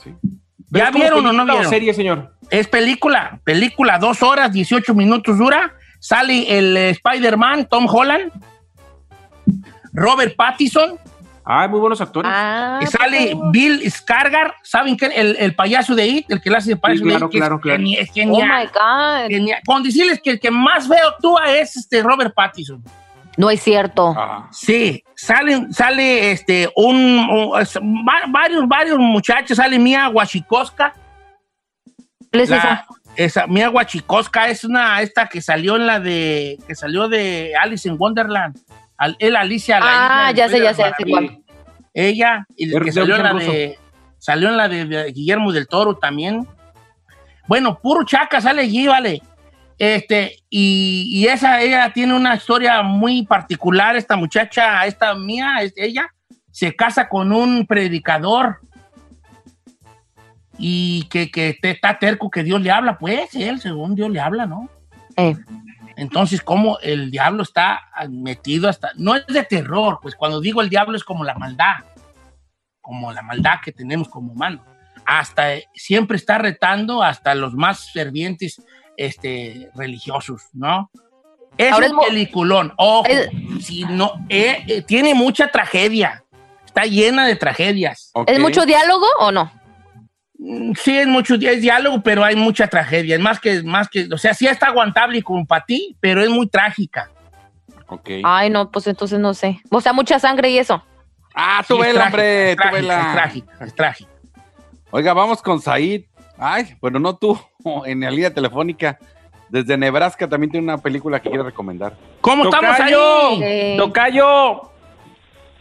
¿Pero 0.72 0.86
¿Ya 0.86 0.92
vieron 0.92 1.26
o 1.26 1.32
no 1.32 1.46
vieron? 1.46 1.70
serie, 1.70 1.94
señor? 1.94 2.35
Es 2.50 2.68
película, 2.68 3.40
película, 3.44 3.98
dos 3.98 4.22
horas, 4.24 4.52
18 4.52 4.94
minutos 4.94 5.38
dura. 5.38 5.74
Sale 6.00 6.58
el 6.58 6.78
Spider-Man, 6.78 7.68
Tom 7.70 7.88
Holland, 7.90 8.32
Robert 9.94 10.36
Pattinson, 10.36 11.00
Ah, 11.48 11.68
muy 11.68 11.80
buenos 11.80 12.02
actores. 12.02 12.32
Ah, 12.34 12.80
y 12.82 12.88
sale 12.88 13.36
pues, 13.36 13.52
Bill 13.52 13.82
Skarsgård, 13.84 14.56
¿saben 14.64 14.98
qué? 14.98 15.06
El, 15.06 15.36
el 15.40 15.54
payaso 15.54 15.94
de 15.94 16.08
It, 16.08 16.26
el 16.32 16.42
que 16.42 16.50
le 16.50 16.58
hace 16.58 16.72
el 16.72 16.80
payaso 16.80 17.04
Sí, 17.04 17.10
claro, 17.10 17.20
de 17.20 17.26
It, 17.28 17.32
que 17.32 17.38
claro, 17.38 17.56
es, 17.64 18.12
claro. 18.12 18.32
Oh 18.32 18.42
my 18.42 18.66
God. 18.66 19.30
genial. 19.30 19.62
Con 19.64 19.84
decirles 19.84 20.20
que 20.24 20.32
el 20.32 20.40
que 20.40 20.50
más 20.50 20.88
feo 20.88 21.08
actúa 21.08 21.52
es 21.52 21.78
este 21.78 22.02
Robert 22.02 22.34
Pattinson. 22.34 22.84
No 23.38 23.52
es 23.52 23.62
cierto. 23.62 24.10
Ajá. 24.18 24.48
Sí, 24.52 25.04
sale, 25.14 25.68
sale 25.72 26.32
este, 26.32 26.68
un, 26.76 27.52
varios, 28.32 28.68
varios 28.68 28.98
muchachos, 28.98 29.58
sale 29.58 29.78
Mia 29.78 30.10
Huachicosca. 30.10 30.96
¿Cuál 32.36 32.42
es 32.44 32.50
La- 32.50 32.58
esa? 32.58 32.86
esa 33.16 33.48
Mia 33.48 33.70
Huachicosca 33.70 34.50
es 34.50 34.64
una, 34.66 35.02
esta 35.02 35.28
que 35.28 35.42
salió 35.42 35.76
en 35.78 35.88
la 35.88 36.00
de, 36.00 36.58
que 36.68 36.76
salió 36.76 37.08
de 37.08 37.54
Alice 37.60 37.88
in 37.88 37.96
Wonderland. 37.98 38.58
Al, 38.98 39.16
el 39.20 39.36
Alicia. 39.36 39.80
la 39.80 40.28
Ah, 40.28 40.32
ya 40.32 40.48
sé, 40.50 40.62
ya 40.62 40.74
sé. 40.74 40.84
Ella, 41.94 42.46
y 42.56 42.68
De- 42.68 42.80
que 42.82 42.92
salió 42.92 43.16
en 43.16 43.24
la 43.24 43.34
de, 43.34 43.80
salió 44.18 44.50
en 44.50 44.58
la 44.58 44.68
de, 44.68 45.12
Guillermo 45.14 45.52
del 45.52 45.68
Toro 45.68 45.96
también. 45.98 46.46
Bueno, 47.48 47.80
puro 47.80 48.04
chaca 48.06 48.42
sale 48.42 48.64
allí, 48.64 48.88
vale. 48.88 49.22
Este, 49.78 50.38
y, 50.50 51.10
y 51.14 51.28
esa, 51.28 51.62
ella 51.62 51.92
tiene 51.94 52.14
una 52.16 52.36
historia 52.36 52.82
muy 52.82 53.26
particular, 53.26 53.96
esta 53.96 54.16
muchacha, 54.16 54.86
esta 54.86 55.14
mía, 55.16 55.58
es- 55.62 55.74
ella, 55.76 56.10
se 56.52 56.76
casa 56.76 57.08
con 57.10 57.32
un 57.34 57.66
predicador 57.68 58.60
y 60.58 61.04
que, 61.10 61.30
que 61.32 61.58
te- 61.62 61.72
está 61.72 62.00
terco 62.00 62.30
que 62.30 62.44
Dios 62.44 62.62
le 62.62 62.72
habla, 62.72 62.98
pues, 62.98 63.34
él, 63.36 63.60
según 63.60 63.96
Dios 63.96 64.10
le 64.10 64.20
habla, 64.20 64.46
¿no? 64.46 64.70
Eh. 65.18 65.36
Entonces, 65.98 66.42
como 66.42 66.78
el 66.80 67.10
diablo 67.10 67.44
está 67.44 67.84
metido 68.10 68.68
hasta... 68.68 68.92
No 68.96 69.16
es 69.16 69.26
de 69.28 69.44
terror, 69.44 70.00
pues 70.02 70.16
cuando 70.16 70.42
digo 70.42 70.62
el 70.62 70.70
diablo 70.70 70.98
es 70.98 71.04
como 71.06 71.24
la 71.24 71.36
maldad, 71.36 71.76
como 72.82 73.14
la 73.14 73.22
maldad 73.22 73.56
que 73.64 73.72
tenemos 73.72 74.10
como 74.10 74.34
humanos. 74.34 74.62
Hasta 75.06 75.56
eh, 75.56 75.66
siempre 75.74 76.18
está 76.18 76.38
retando 76.38 77.02
hasta 77.02 77.34
los 77.36 77.54
más 77.54 77.92
fervientes 77.92 78.62
este, 78.98 79.70
religiosos, 79.76 80.44
¿no? 80.54 80.90
Es 81.58 81.72
Ahora 81.72 81.86
un 81.86 81.92
es 81.92 81.96
mo- 81.96 82.02
peliculón. 82.08 82.74
Ojo, 82.78 83.06
Es- 83.08 83.30
si 83.66 83.86
no, 83.86 84.14
eh, 84.28 84.64
eh, 84.68 84.82
tiene 84.82 85.14
mucha 85.14 85.48
tragedia. 85.48 86.24
Está 86.66 86.84
llena 86.86 87.26
de 87.26 87.38
tragedias. 87.38 88.12
¿Es 88.28 88.40
mucho 88.40 88.66
diálogo 88.66 89.06
o 89.20 89.32
no? 89.32 89.50
Mm, 90.40 90.74
Sí, 90.76 90.98
es 90.98 91.08
mucho 91.08 91.36
es 91.36 91.62
diálogo, 91.62 92.02
pero 92.02 92.24
hay 92.24 92.36
mucha 92.36 92.68
tragedia. 92.68 93.16
Es 93.16 93.22
más 93.22 93.40
que, 93.40 93.64
más 93.64 93.90
que, 93.90 94.08
o 94.12 94.18
sea, 94.18 94.34
sí 94.34 94.48
está 94.48 94.68
aguantable 94.68 95.22
como 95.24 95.46
para 95.46 95.66
ti, 95.66 95.96
pero 96.00 96.22
es 96.22 96.30
muy 96.30 96.48
trágica. 96.48 97.10
Ok. 97.88 98.10
Ay, 98.24 98.50
no, 98.50 98.72
pues 98.72 98.88
entonces 98.88 99.20
no 99.20 99.34
sé. 99.34 99.60
O 99.70 99.80
sea, 99.82 99.94
mucha 99.94 100.20
sangre 100.20 100.50
y 100.50 100.58
eso. 100.58 100.84
Ah, 101.34 101.62
Sí, 101.62 101.74
tú 101.74 101.84
es 101.84 101.88
vela, 101.94 102.10
trágica, 102.10 102.16
hombre, 102.16 102.50
es 102.52 102.56
tú 102.56 102.62
trágica, 102.62 102.72
vela. 102.82 103.00
es 103.00 103.14
trágica, 103.14 103.66
es 103.66 103.76
trágica. 103.76 104.12
Oiga, 104.92 105.14
vamos 105.14 105.42
con 105.42 105.60
Said. 105.62 106.04
Ay, 106.38 106.76
bueno, 106.82 107.00
no 107.00 107.16
tú, 107.16 107.40
en 107.86 108.02
la 108.02 108.12
línea 108.12 108.34
telefónica. 108.34 108.98
Desde 109.50 109.78
Nebraska 109.78 110.28
también 110.28 110.52
tiene 110.52 110.64
una 110.66 110.78
película 110.80 111.20
que 111.20 111.30
quiere 111.30 111.44
recomendar. 111.44 111.96
¿Cómo 112.20 112.46
estamos 112.46 112.80
ahí? 112.80 112.94
Eh, 113.44 113.76
Tocayo. 113.78 114.72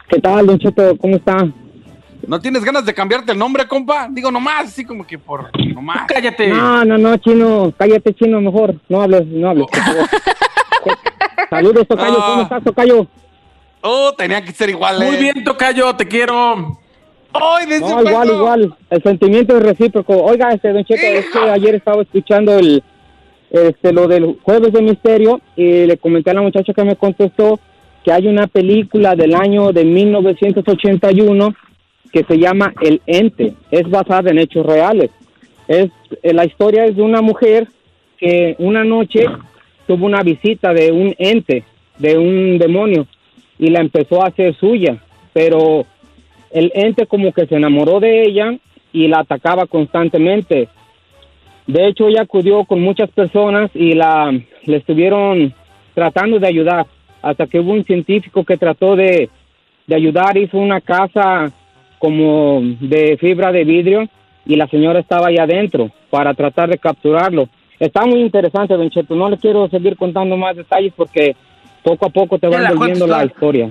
¿Qué 0.08 0.20
tal, 0.20 0.46
Don 0.46 0.58
Cheto? 0.58 0.96
¿Cómo 0.98 1.16
está? 1.16 1.36
¿No 2.28 2.40
tienes 2.40 2.64
ganas 2.64 2.84
de 2.84 2.94
cambiarte 2.94 3.32
el 3.32 3.38
nombre, 3.38 3.66
compa? 3.66 4.08
Digo, 4.10 4.30
nomás, 4.30 4.66
así 4.66 4.84
como 4.84 5.06
que 5.06 5.18
por 5.18 5.50
nomás. 5.74 6.06
Cállate. 6.06 6.48
No, 6.48 6.84
no, 6.84 6.98
no, 6.98 7.16
chino. 7.18 7.72
Cállate, 7.76 8.14
chino, 8.14 8.40
mejor. 8.40 8.74
No 8.88 9.02
hables, 9.02 9.26
no 9.26 9.50
hables. 9.50 9.66
por 9.66 9.80
favor. 9.80 10.08
Saludos, 11.50 11.86
Tocayo. 11.88 12.18
No. 12.18 12.24
¿Cómo 12.24 12.42
estás, 12.42 12.64
Tocayo? 12.64 13.06
Oh, 13.80 14.12
tenía 14.16 14.44
que 14.44 14.52
ser 14.52 14.70
igual. 14.70 14.98
Muy 14.98 15.16
eh. 15.16 15.20
bien, 15.20 15.44
Tocayo, 15.44 15.94
te 15.94 16.06
quiero. 16.06 16.78
¡Ay, 17.32 17.66
de 17.66 17.76
ese 17.76 17.88
No, 17.88 18.02
igual, 18.02 18.28
igual. 18.28 18.76
El 18.90 19.02
sentimiento 19.02 19.56
es 19.56 19.62
recíproco. 19.62 20.16
Oiga, 20.22 20.50
este, 20.50 20.72
Don 20.72 20.84
Cheto, 20.84 21.02
es 21.02 21.26
que 21.26 21.38
ayer 21.38 21.74
estaba 21.74 22.02
escuchando 22.02 22.58
el, 22.58 22.82
este, 23.50 23.92
lo 23.92 24.08
del 24.08 24.38
Jueves 24.42 24.72
de 24.72 24.82
Misterio 24.82 25.40
y 25.56 25.86
le 25.86 25.98
comenté 25.98 26.30
a 26.30 26.34
la 26.34 26.42
muchacha 26.42 26.72
que 26.72 26.84
me 26.84 26.96
contestó 26.96 27.58
que 28.04 28.12
hay 28.12 28.28
una 28.28 28.46
película 28.46 29.16
del 29.16 29.34
año 29.34 29.72
de 29.72 29.84
1981 29.84 31.54
que 32.14 32.22
se 32.22 32.38
llama 32.38 32.72
El 32.80 33.02
Ente. 33.06 33.54
Es 33.72 33.90
basada 33.90 34.30
en 34.30 34.38
hechos 34.38 34.64
reales. 34.64 35.10
Es, 35.66 35.90
eh, 36.22 36.32
la 36.32 36.44
historia 36.44 36.84
es 36.84 36.94
de 36.94 37.02
una 37.02 37.20
mujer 37.20 37.66
que 38.16 38.54
una 38.58 38.84
noche 38.84 39.26
tuvo 39.88 40.06
una 40.06 40.22
visita 40.22 40.72
de 40.72 40.92
un 40.92 41.12
ente, 41.18 41.64
de 41.98 42.16
un 42.16 42.56
demonio, 42.58 43.08
y 43.58 43.68
la 43.68 43.80
empezó 43.80 44.22
a 44.22 44.28
hacer 44.28 44.54
suya, 44.54 45.02
pero 45.32 45.84
el 46.52 46.70
ente 46.74 47.06
como 47.06 47.32
que 47.32 47.46
se 47.46 47.56
enamoró 47.56 47.98
de 47.98 48.22
ella 48.22 48.56
y 48.92 49.08
la 49.08 49.18
atacaba 49.18 49.66
constantemente. 49.66 50.68
De 51.66 51.88
hecho, 51.88 52.06
ella 52.06 52.22
acudió 52.22 52.64
con 52.64 52.80
muchas 52.80 53.10
personas 53.10 53.72
y 53.74 53.94
la 53.94 54.32
le 54.64 54.76
estuvieron 54.76 55.52
tratando 55.94 56.38
de 56.38 56.46
ayudar, 56.46 56.86
hasta 57.20 57.48
que 57.48 57.58
hubo 57.58 57.72
un 57.72 57.84
científico 57.84 58.44
que 58.44 58.56
trató 58.56 58.94
de, 58.94 59.28
de 59.86 59.94
ayudar, 59.94 60.38
hizo 60.38 60.58
una 60.58 60.80
casa 60.80 61.52
como 62.04 62.60
de 62.80 63.16
fibra 63.18 63.50
de 63.50 63.64
vidrio 63.64 64.06
y 64.44 64.56
la 64.56 64.68
señora 64.68 65.00
estaba 65.00 65.28
ahí 65.28 65.38
adentro 65.38 65.90
para 66.10 66.34
tratar 66.34 66.68
de 66.68 66.76
capturarlo. 66.76 67.48
Está 67.80 68.04
muy 68.04 68.20
interesante, 68.20 68.74
Don 68.74 68.90
Cheto. 68.90 69.14
No 69.14 69.30
le 69.30 69.38
quiero 69.38 69.66
seguir 69.70 69.96
contando 69.96 70.36
más 70.36 70.54
detalles 70.54 70.92
porque 70.94 71.34
poco 71.82 72.04
a 72.04 72.10
poco 72.10 72.38
te 72.38 72.46
van 72.46 72.76
volviendo 72.76 73.06
la 73.06 73.24
historia. 73.24 73.70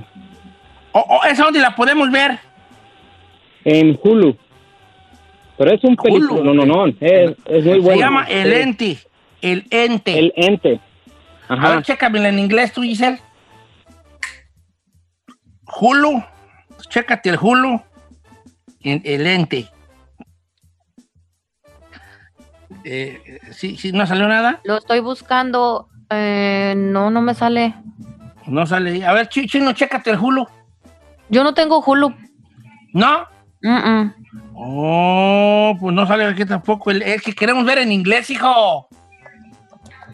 ¿O, 0.93 0.99
o 0.99 1.23
esa 1.29 1.43
dónde 1.43 1.59
la 1.59 1.75
podemos 1.75 2.09
ver? 2.09 2.39
En 3.65 3.99
Hulu. 4.01 4.35
Pero 5.55 5.71
es 5.71 5.83
un 5.83 5.95
película, 5.95 6.41
no, 6.43 6.55
no, 6.55 6.65
no. 6.65 6.87
Es, 6.87 7.35
es 7.45 7.65
muy 7.65 7.73
Se 7.75 7.79
bueno. 7.81 8.01
llama 8.01 8.23
El 8.27 8.51
Sí. 8.51 8.59
Ente. 8.61 8.97
El 9.43 9.65
Ente. 9.69 10.17
El 10.19 10.33
ente. 10.35 10.79
A 11.49 11.53
Ajá. 11.53 11.75
ver, 11.75 11.83
chécamela 11.83 12.29
en 12.29 12.39
inglés 12.39 12.73
tú, 12.73 12.81
Giselle. 12.81 13.19
Hulu. 15.79 16.23
Chécate 16.89 17.29
el 17.29 17.37
Hulu. 17.39 17.79
El 18.83 19.25
Ente. 19.27 19.69
Eh, 22.83 23.39
¿sí, 23.51 23.77
sí, 23.77 23.91
no 23.91 24.05
salió 24.05 24.27
nada? 24.27 24.59
Lo 24.63 24.77
estoy 24.77 24.99
buscando. 24.99 25.87
Eh, 26.09 26.73
no, 26.75 27.09
no 27.09 27.21
me 27.21 27.33
sale. 27.33 27.75
No 28.47 28.65
sale. 28.65 29.05
A 29.05 29.13
ver, 29.13 29.29
Chi- 29.29 29.47
Chino, 29.47 29.71
chécate 29.73 30.09
el 30.11 30.19
Hulu. 30.19 30.45
Yo 31.29 31.43
no 31.43 31.53
tengo 31.53 31.81
Hulu. 31.81 32.13
¿No? 32.93 33.25
Mm, 33.61 33.69
mm. 33.89 34.13
Oh, 34.55 35.75
pues 35.79 35.95
no 35.95 36.05
sale 36.05 36.25
aquí 36.25 36.45
tampoco. 36.45 36.91
El- 36.91 37.01
Es 37.03 37.21
que 37.21 37.33
queremos 37.33 37.65
ver 37.65 37.77
en 37.79 37.91
inglés, 37.91 38.29
hijo. 38.29 38.87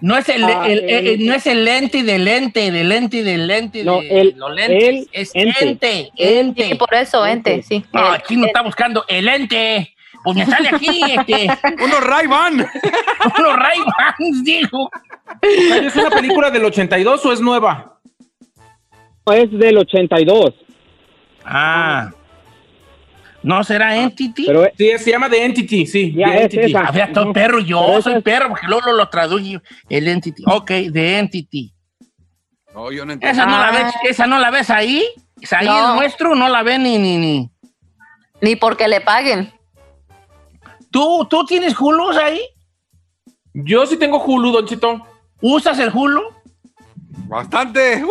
No 0.01 0.17
es 0.17 0.29
el, 0.29 0.43
Ah, 0.45 0.65
el- 0.67 0.89
el- 0.89 1.07
el- 1.07 1.25
no 1.25 1.33
es 1.33 1.45
el 1.47 1.65
lente 1.65 2.03
del 2.03 2.23
lente, 2.25 2.71
del 2.71 2.87
lente, 2.89 3.23
del 3.23 3.47
lente, 3.47 3.83
No, 3.83 3.99
de 4.01 4.21
el- 4.21 4.33
los 4.37 4.53
lentes. 4.55 4.79
el 4.89 5.09
es 5.11 5.31
ente. 5.33 5.65
ente, 5.65 6.11
ente. 6.15 6.63
Sí, 6.69 6.75
por 6.75 6.93
eso, 6.93 7.25
ente, 7.25 7.61
sí. 7.63 7.83
No, 7.91 8.01
aquí 8.11 8.37
no 8.37 8.45
está 8.45 8.61
buscando 8.61 9.03
el 9.07 9.27
ente. 9.27 9.93
Pues 10.23 10.35
me 10.37 10.45
sale 10.45 10.69
aquí, 10.69 11.01
este, 11.05 11.47
Uno 11.83 11.99
Ray-Ban. 12.01 12.53
unos 12.55 13.55
Ray-Bans, 13.55 14.43
dijo. 14.43 14.89
¿Es 15.41 15.95
una 15.95 16.09
película 16.09 16.49
del 16.51 16.65
82 16.65 17.25
o 17.25 17.33
es 17.33 17.41
nueva? 17.41 17.95
es 19.31 19.51
del 19.51 19.77
82. 19.77 20.53
Ah. 21.45 22.09
¿No 23.41 23.63
será 23.63 23.95
Entity? 23.95 24.45
Pero 24.45 24.65
es- 24.65 24.73
Sí, 24.77 24.91
se 24.97 25.11
llama 25.11 25.29
The 25.29 25.45
Entity, 25.45 25.85
sí. 25.85 26.13
Ya, 26.13 26.27
The 26.27 26.35
es 26.37 26.41
Entity. 26.43 26.65
esa. 26.65 26.79
A 26.81 26.91
ver, 26.91 27.07
estoy 27.07 27.23
Ujú. 27.23 27.33
perro, 27.33 27.59
yo 27.59 27.83
Pero 27.87 28.01
soy 28.01 28.13
esa 28.13 28.21
perro, 28.21 28.49
porque 28.49 28.67
luego 28.67 28.91
lo 28.91 29.07
traduje 29.09 29.61
el 29.89 30.07
Entity. 30.07 30.43
Ok, 30.45 30.67
The 30.91 31.19
Entity. 31.19 31.73
No, 32.73 32.91
yo 32.91 33.05
no 33.05 33.13
entiendo. 33.13 33.41
¿Esa 33.41 33.45
no, 33.49 33.57
la 33.57 33.67
Ah. 33.67 33.71
ves, 33.71 33.93
¿Esa 34.09 34.27
no 34.27 34.39
la 34.39 34.51
ves 34.51 34.69
ahí? 34.69 35.03
¿Es 35.41 35.53
ahí 35.53 35.65
No. 35.67 35.91
el 35.91 35.95
nuestro? 35.95 36.35
No 36.35 36.49
la 36.49 36.63
ves 36.63 36.79
ni, 36.79 36.97
ni, 36.97 37.17
ni. 37.17 37.49
Ni 38.41 38.55
porque 38.55 38.87
le 38.87 39.01
paguen. 39.01 39.51
¿Tú, 40.91 41.25
¿Tú 41.29 41.45
tienes 41.45 41.79
Hulu 41.79 42.09
ahí? 42.11 42.41
Yo 43.53 43.85
sí 43.85 43.97
tengo 43.97 44.23
Hulu, 44.23 44.51
Don 44.51 44.65
Cheto. 44.67 45.05
¿Usas 45.41 45.79
el 45.79 45.91
Hulu? 45.93 46.21
Bastante. 47.27 48.03
¡Uh! 48.03 48.09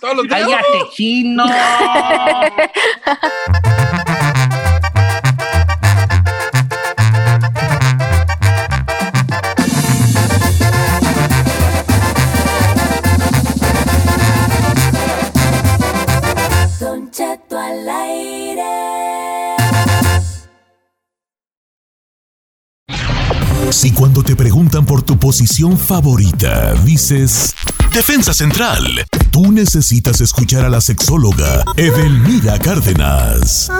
todos 0.00 0.16
los 0.16 0.28
días. 0.28 0.40
Cállate, 0.42 0.90
chino. 0.92 1.44
Si 23.76 23.92
cuando 23.92 24.22
te 24.22 24.34
preguntan 24.34 24.86
por 24.86 25.02
tu 25.02 25.18
posición 25.18 25.76
favorita, 25.76 26.72
dices 26.84 27.54
Defensa 27.92 28.32
Central, 28.32 28.82
tú 29.30 29.52
necesitas 29.52 30.22
escuchar 30.22 30.64
a 30.64 30.70
la 30.70 30.80
sexóloga 30.80 31.62
Edelmira 31.76 32.58
Cárdenas. 32.58 33.70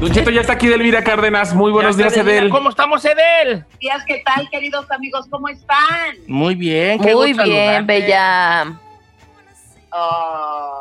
Don 0.00 0.10
Cheto 0.10 0.30
ya 0.30 0.40
está 0.40 0.54
aquí 0.54 0.66
Delvira 0.66 1.04
Cárdenas. 1.04 1.54
Muy 1.54 1.70
buenos 1.70 1.98
días, 1.98 2.14
Edelmira. 2.14 2.38
Edel. 2.38 2.50
¿Cómo 2.50 2.70
estamos, 2.70 3.04
Edel? 3.04 3.66
días, 3.78 4.02
¿qué 4.06 4.22
tal, 4.24 4.48
queridos 4.48 4.90
amigos? 4.90 5.26
¿Cómo 5.28 5.48
están? 5.48 6.16
Muy 6.26 6.54
bien, 6.54 6.98
qué 7.00 7.14
Muy 7.14 7.34
bien, 7.34 7.36
saludarte. 7.36 7.86
bella. 7.86 8.80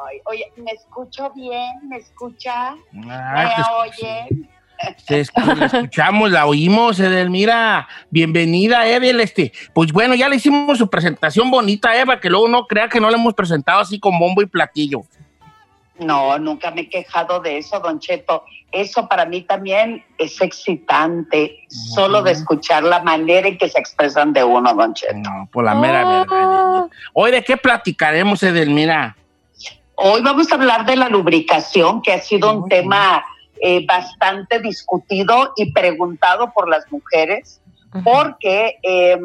Ay, 0.07 0.19
oye, 0.25 0.51
¿me 0.57 0.71
escucho 0.71 1.31
bien? 1.35 1.71
¿Me 1.89 1.97
escucha? 1.97 2.75
Ah, 3.09 3.53
¿Me 3.57 3.63
oyen? 3.89 4.50
te 5.07 5.21
escu- 5.21 5.55
la 5.55 5.65
escuchamos, 5.67 6.29
la 6.31 6.45
oímos, 6.45 7.00
Edelmira. 7.00 7.88
Bienvenida, 8.09 8.85
Edel. 8.88 9.21
Este, 9.21 9.51
pues 9.74 9.91
bueno, 9.93 10.15
ya 10.15 10.27
le 10.29 10.35
hicimos 10.35 10.77
su 10.77 10.89
presentación 10.89 11.50
bonita, 11.50 11.95
Eva, 12.00 12.19
que 12.19 12.29
luego 12.29 12.47
no 12.50 12.67
crea 12.67 12.89
que 12.89 13.00
no 13.00 13.09
le 13.09 13.15
hemos 13.15 13.33
presentado 13.33 13.79
así 13.79 14.00
con 14.00 14.19
bombo 14.19 14.41
y 14.41 14.45
platillo. 14.47 15.01
No, 15.97 16.38
nunca 16.38 16.71
me 16.71 16.81
he 16.81 16.89
quejado 16.89 17.39
de 17.39 17.57
eso, 17.57 17.79
Don 17.79 18.00
Cheto. 18.00 18.43
Eso 18.69 19.07
para 19.07 19.25
mí 19.25 19.43
también 19.43 20.03
es 20.17 20.41
excitante, 20.41 21.59
solo 21.69 22.21
de 22.21 22.31
escuchar 22.31 22.83
la 22.83 23.01
manera 23.01 23.47
en 23.47 23.57
que 23.57 23.69
se 23.69 23.79
expresan 23.79 24.33
de 24.33 24.43
uno, 24.43 24.74
Don 24.74 24.93
Cheto. 24.93 25.13
No, 25.15 25.47
por 25.51 25.63
la 25.63 25.74
mera 25.75 26.03
verdad. 26.03 26.85
Hoy, 27.13 27.31
¿de 27.31 27.41
qué 27.45 27.55
platicaremos, 27.55 28.43
Edelmira? 28.43 29.15
Hoy 29.98 30.22
vamos 30.22 30.52
a 30.52 30.56
hablar 30.56 30.86
de 30.86 30.98
la 30.98 31.08
lubricación, 31.08 32.02
que 32.02 32.12
ha 32.12 32.20
sido 32.20 32.52
un 32.52 32.68
tema 32.68 33.24
eh, 33.62 33.86
bastante 33.86 34.60
discutido 34.60 35.54
y 35.56 35.72
preguntado 35.72 36.52
por 36.54 36.68
las 36.68 36.92
mujeres, 36.92 37.62
porque 38.04 38.78
eh, 38.84 39.18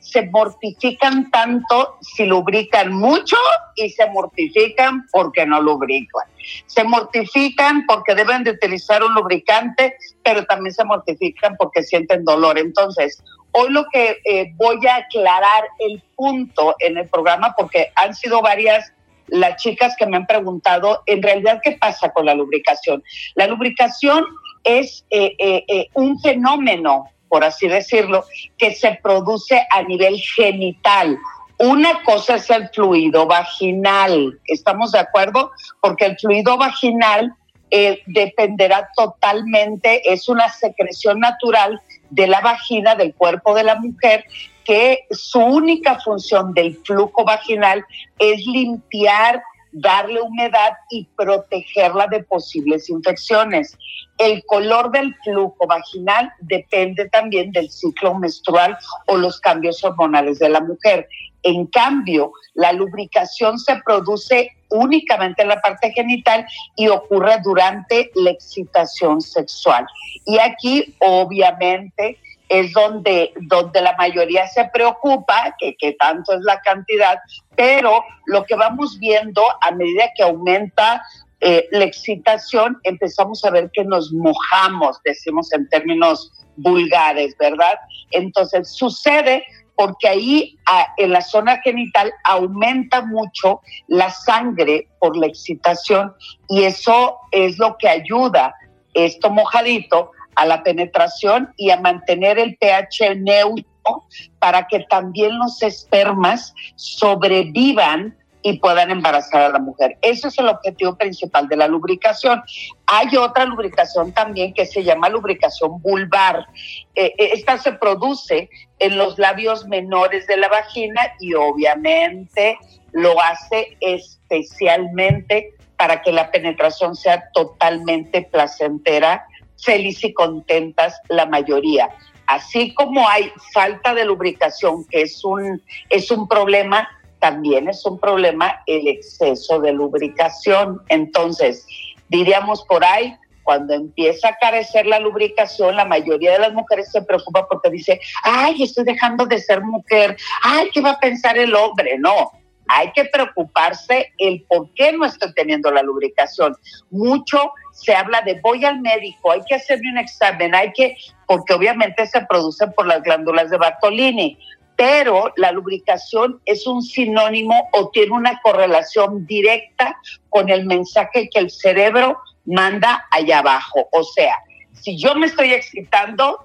se 0.00 0.26
mortifican 0.26 1.30
tanto 1.30 1.96
si 2.02 2.26
lubrican 2.26 2.92
mucho 2.92 3.36
y 3.74 3.88
se 3.88 4.04
mortifican 4.10 5.06
porque 5.10 5.46
no 5.46 5.62
lubrican. 5.62 6.26
Se 6.66 6.84
mortifican 6.84 7.86
porque 7.86 8.14
deben 8.14 8.44
de 8.44 8.50
utilizar 8.50 9.02
un 9.02 9.14
lubricante, 9.14 9.96
pero 10.22 10.44
también 10.44 10.74
se 10.74 10.84
mortifican 10.84 11.56
porque 11.56 11.82
sienten 11.82 12.22
dolor. 12.26 12.58
Entonces, 12.58 13.24
hoy 13.52 13.70
lo 13.70 13.86
que 13.90 14.20
eh, 14.26 14.52
voy 14.56 14.86
a 14.86 14.96
aclarar 14.96 15.64
el 15.78 16.02
punto 16.14 16.76
en 16.80 16.98
el 16.98 17.08
programa, 17.08 17.54
porque 17.56 17.92
han 17.94 18.14
sido 18.14 18.42
varias 18.42 18.92
las 19.28 19.56
chicas 19.62 19.94
que 19.98 20.06
me 20.06 20.16
han 20.16 20.26
preguntado, 20.26 21.02
en 21.06 21.22
realidad, 21.22 21.60
¿qué 21.62 21.72
pasa 21.72 22.10
con 22.10 22.26
la 22.26 22.34
lubricación? 22.34 23.02
La 23.34 23.46
lubricación 23.46 24.24
es 24.64 25.04
eh, 25.10 25.34
eh, 25.38 25.64
eh, 25.68 25.88
un 25.94 26.18
fenómeno, 26.20 27.04
por 27.28 27.44
así 27.44 27.68
decirlo, 27.68 28.24
que 28.56 28.74
se 28.74 28.98
produce 29.02 29.66
a 29.70 29.82
nivel 29.82 30.18
genital. 30.18 31.18
Una 31.58 32.02
cosa 32.04 32.36
es 32.36 32.48
el 32.50 32.68
fluido 32.68 33.26
vaginal, 33.26 34.38
¿estamos 34.46 34.92
de 34.92 35.00
acuerdo? 35.00 35.50
Porque 35.80 36.06
el 36.06 36.18
fluido 36.18 36.56
vaginal 36.56 37.34
eh, 37.70 38.00
dependerá 38.06 38.88
totalmente, 38.96 40.00
es 40.10 40.28
una 40.30 40.48
secreción 40.48 41.20
natural 41.20 41.78
de 42.08 42.26
la 42.26 42.40
vagina, 42.40 42.94
del 42.94 43.14
cuerpo 43.14 43.54
de 43.54 43.64
la 43.64 43.74
mujer, 43.74 44.24
que 44.68 45.06
su 45.10 45.40
única 45.40 45.98
función 45.98 46.52
del 46.52 46.76
flujo 46.84 47.24
vaginal 47.24 47.82
es 48.18 48.44
limpiar, 48.44 49.42
darle 49.72 50.20
humedad 50.20 50.72
y 50.90 51.06
protegerla 51.16 52.06
de 52.08 52.22
posibles 52.24 52.90
infecciones. 52.90 53.78
El 54.18 54.44
color 54.44 54.90
del 54.90 55.14
flujo 55.24 55.66
vaginal 55.66 56.30
depende 56.40 57.08
también 57.08 57.50
del 57.50 57.70
ciclo 57.70 58.14
menstrual 58.16 58.76
o 59.06 59.16
los 59.16 59.40
cambios 59.40 59.82
hormonales 59.82 60.38
de 60.38 60.50
la 60.50 60.60
mujer. 60.60 61.08
En 61.44 61.64
cambio, 61.68 62.32
la 62.52 62.74
lubricación 62.74 63.58
se 63.58 63.74
produce 63.86 64.50
únicamente 64.68 65.40
en 65.40 65.48
la 65.48 65.62
parte 65.62 65.92
genital 65.92 66.44
y 66.76 66.88
ocurre 66.88 67.38
durante 67.42 68.10
la 68.16 68.32
excitación 68.32 69.22
sexual. 69.22 69.86
Y 70.26 70.38
aquí, 70.38 70.94
obviamente, 70.98 72.18
es 72.48 72.72
donde, 72.72 73.32
donde 73.42 73.80
la 73.80 73.94
mayoría 73.96 74.46
se 74.46 74.64
preocupa, 74.72 75.54
que, 75.58 75.76
que 75.76 75.92
tanto 75.92 76.32
es 76.34 76.40
la 76.42 76.60
cantidad, 76.60 77.18
pero 77.56 78.02
lo 78.26 78.44
que 78.44 78.54
vamos 78.54 78.98
viendo 78.98 79.42
a 79.60 79.70
medida 79.72 80.10
que 80.16 80.22
aumenta 80.22 81.02
eh, 81.40 81.68
la 81.70 81.84
excitación, 81.84 82.78
empezamos 82.82 83.44
a 83.44 83.50
ver 83.50 83.70
que 83.72 83.84
nos 83.84 84.12
mojamos, 84.12 85.00
decimos 85.04 85.52
en 85.52 85.68
términos 85.68 86.32
vulgares, 86.56 87.36
¿verdad? 87.38 87.78
Entonces 88.10 88.72
sucede 88.74 89.44
porque 89.76 90.08
ahí 90.08 90.58
en 90.96 91.12
la 91.12 91.20
zona 91.20 91.60
genital 91.62 92.12
aumenta 92.24 93.02
mucho 93.02 93.60
la 93.86 94.10
sangre 94.10 94.88
por 94.98 95.16
la 95.16 95.28
excitación 95.28 96.12
y 96.48 96.64
eso 96.64 97.18
es 97.30 97.56
lo 97.58 97.76
que 97.78 97.88
ayuda 97.88 98.52
esto 98.94 99.30
mojadito 99.30 100.10
a 100.34 100.46
la 100.46 100.62
penetración 100.62 101.52
y 101.56 101.70
a 101.70 101.80
mantener 101.80 102.38
el 102.38 102.56
pH 102.56 103.16
neutro 103.16 104.04
para 104.38 104.66
que 104.66 104.80
también 104.88 105.38
los 105.38 105.62
espermas 105.62 106.54
sobrevivan 106.76 108.16
y 108.42 108.58
puedan 108.58 108.90
embarazar 108.90 109.42
a 109.42 109.48
la 109.50 109.58
mujer. 109.58 109.98
Ese 110.00 110.28
es 110.28 110.38
el 110.38 110.48
objetivo 110.48 110.96
principal 110.96 111.48
de 111.48 111.56
la 111.56 111.68
lubricación. 111.68 112.42
Hay 112.86 113.16
otra 113.16 113.44
lubricación 113.44 114.12
también 114.12 114.54
que 114.54 114.64
se 114.64 114.84
llama 114.84 115.08
lubricación 115.08 115.82
vulvar. 115.82 116.46
Eh, 116.94 117.14
esta 117.18 117.58
se 117.58 117.72
produce 117.72 118.48
en 118.78 118.96
los 118.96 119.18
labios 119.18 119.66
menores 119.66 120.26
de 120.26 120.36
la 120.36 120.48
vagina 120.48 121.00
y 121.20 121.34
obviamente 121.34 122.58
lo 122.92 123.20
hace 123.20 123.76
especialmente 123.80 125.54
para 125.76 126.02
que 126.02 126.12
la 126.12 126.30
penetración 126.30 126.96
sea 126.96 127.30
totalmente 127.32 128.22
placentera, 128.22 129.26
feliz 129.62 130.02
y 130.04 130.12
contentas 130.12 131.00
la 131.08 131.26
mayoría. 131.26 131.88
Así 132.26 132.74
como 132.74 133.08
hay 133.08 133.32
falta 133.52 133.94
de 133.94 134.04
lubricación, 134.04 134.84
que 134.90 135.02
es 135.02 135.24
un, 135.24 135.62
es 135.88 136.10
un 136.10 136.28
problema, 136.28 136.88
también 137.20 137.68
es 137.68 137.84
un 137.86 137.98
problema 137.98 138.62
el 138.66 138.86
exceso 138.86 139.60
de 139.60 139.72
lubricación. 139.72 140.80
Entonces, 140.88 141.66
diríamos 142.08 142.64
por 142.64 142.84
ahí, 142.84 143.16
cuando 143.42 143.72
empieza 143.72 144.28
a 144.28 144.36
carecer 144.36 144.84
la 144.84 144.98
lubricación, 144.98 145.74
la 145.74 145.86
mayoría 145.86 146.32
de 146.32 146.38
las 146.38 146.52
mujeres 146.52 146.92
se 146.92 147.00
preocupa 147.00 147.48
porque 147.48 147.70
dice, 147.70 147.98
ay, 148.22 148.62
estoy 148.62 148.84
dejando 148.84 149.24
de 149.24 149.38
ser 149.38 149.62
mujer, 149.62 150.18
ay, 150.42 150.68
¿qué 150.70 150.82
va 150.82 150.90
a 150.90 151.00
pensar 151.00 151.38
el 151.38 151.54
hombre? 151.54 151.96
No, 151.98 152.30
hay 152.68 152.92
que 152.92 153.06
preocuparse 153.06 154.12
el 154.18 154.44
por 154.48 154.72
qué 154.74 154.92
no 154.92 155.04
estoy 155.04 155.32
teniendo 155.34 155.70
la 155.70 155.82
lubricación. 155.82 156.54
Mucho 156.90 157.52
se 157.72 157.94
habla 157.94 158.20
de 158.22 158.40
voy 158.40 158.64
al 158.64 158.80
médico, 158.80 159.30
hay 159.30 159.40
que 159.48 159.54
hacerme 159.54 159.90
un 159.92 159.98
examen, 159.98 160.54
hay 160.54 160.72
que, 160.72 160.96
porque 161.26 161.54
obviamente 161.54 162.06
se 162.06 162.20
producen 162.22 162.72
por 162.72 162.86
las 162.86 163.02
glándulas 163.02 163.50
de 163.50 163.56
Bartolini, 163.56 164.38
pero 164.76 165.32
la 165.36 165.52
lubricación 165.52 166.40
es 166.44 166.66
un 166.66 166.82
sinónimo 166.82 167.68
o 167.72 167.90
tiene 167.90 168.12
una 168.12 168.40
correlación 168.42 169.26
directa 169.26 169.96
con 170.28 170.48
el 170.48 170.66
mensaje 170.66 171.28
que 171.28 171.40
el 171.40 171.50
cerebro 171.50 172.18
manda 172.44 173.06
allá 173.10 173.40
abajo. 173.40 173.88
O 173.92 174.04
sea, 174.04 174.34
si 174.72 174.96
yo 174.96 175.14
me 175.14 175.26
estoy 175.26 175.52
excitando, 175.52 176.40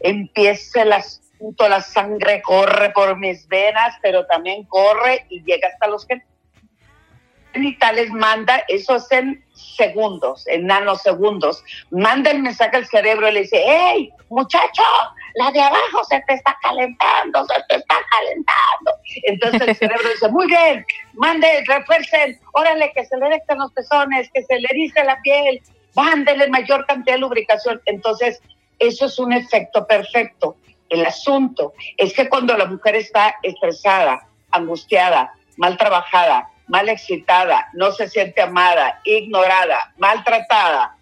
empiece 0.00 0.84
las 0.84 1.19
punto 1.40 1.68
la 1.68 1.80
sangre 1.80 2.42
corre 2.42 2.90
por 2.90 3.16
mis 3.16 3.48
venas, 3.48 3.96
pero 4.02 4.26
también 4.26 4.64
corre 4.64 5.26
y 5.30 5.42
llega 5.42 5.68
hasta 5.68 5.86
los 5.88 6.06
genitales, 7.52 8.10
manda, 8.10 8.62
eso 8.68 8.96
es 8.96 9.10
en 9.10 9.44
segundos, 9.52 10.46
en 10.46 10.66
nanosegundos, 10.66 11.64
manda 11.90 12.30
el 12.30 12.42
mensaje 12.42 12.76
al 12.76 12.86
cerebro 12.86 13.28
y 13.28 13.32
le 13.32 13.40
dice, 13.40 13.62
hey, 13.66 14.10
muchacho, 14.28 14.82
la 15.34 15.50
de 15.50 15.60
abajo 15.60 16.04
se 16.08 16.20
te 16.26 16.34
está 16.34 16.56
calentando, 16.62 17.44
se 17.46 17.54
te 17.68 17.76
está 17.76 17.96
calentando. 18.10 18.92
Entonces 19.24 19.60
el 19.68 19.76
cerebro 19.76 20.08
dice, 20.10 20.28
muy 20.28 20.46
bien, 20.46 20.84
mande, 21.14 21.64
refuercen, 21.66 22.38
órale, 22.52 22.92
que 22.94 23.04
se 23.04 23.16
le 23.16 23.26
erecten 23.26 23.58
los 23.58 23.72
pezones, 23.72 24.30
que 24.32 24.42
se 24.42 24.60
le 24.60 24.68
erice 24.70 25.02
la 25.04 25.20
piel, 25.22 25.60
mándele 25.94 26.48
mayor 26.48 26.86
cantidad 26.86 27.16
de 27.16 27.20
lubricación. 27.20 27.80
Entonces, 27.86 28.40
eso 28.78 29.06
es 29.06 29.18
un 29.18 29.32
efecto 29.32 29.86
perfecto. 29.86 30.56
El 30.90 31.06
asunto 31.06 31.72
es 31.96 32.12
que 32.12 32.28
cuando 32.28 32.56
la 32.56 32.66
mujer 32.66 32.96
está 32.96 33.34
estresada, 33.42 34.26
angustiada, 34.50 35.32
mal 35.56 35.76
trabajada, 35.78 36.48
mal 36.68 36.88
excitada, 36.88 37.68
no 37.72 37.90
se 37.92 38.08
siente 38.08 38.42
amada, 38.42 39.00
ignorada, 39.04 39.92
maltratada, 39.98 40.96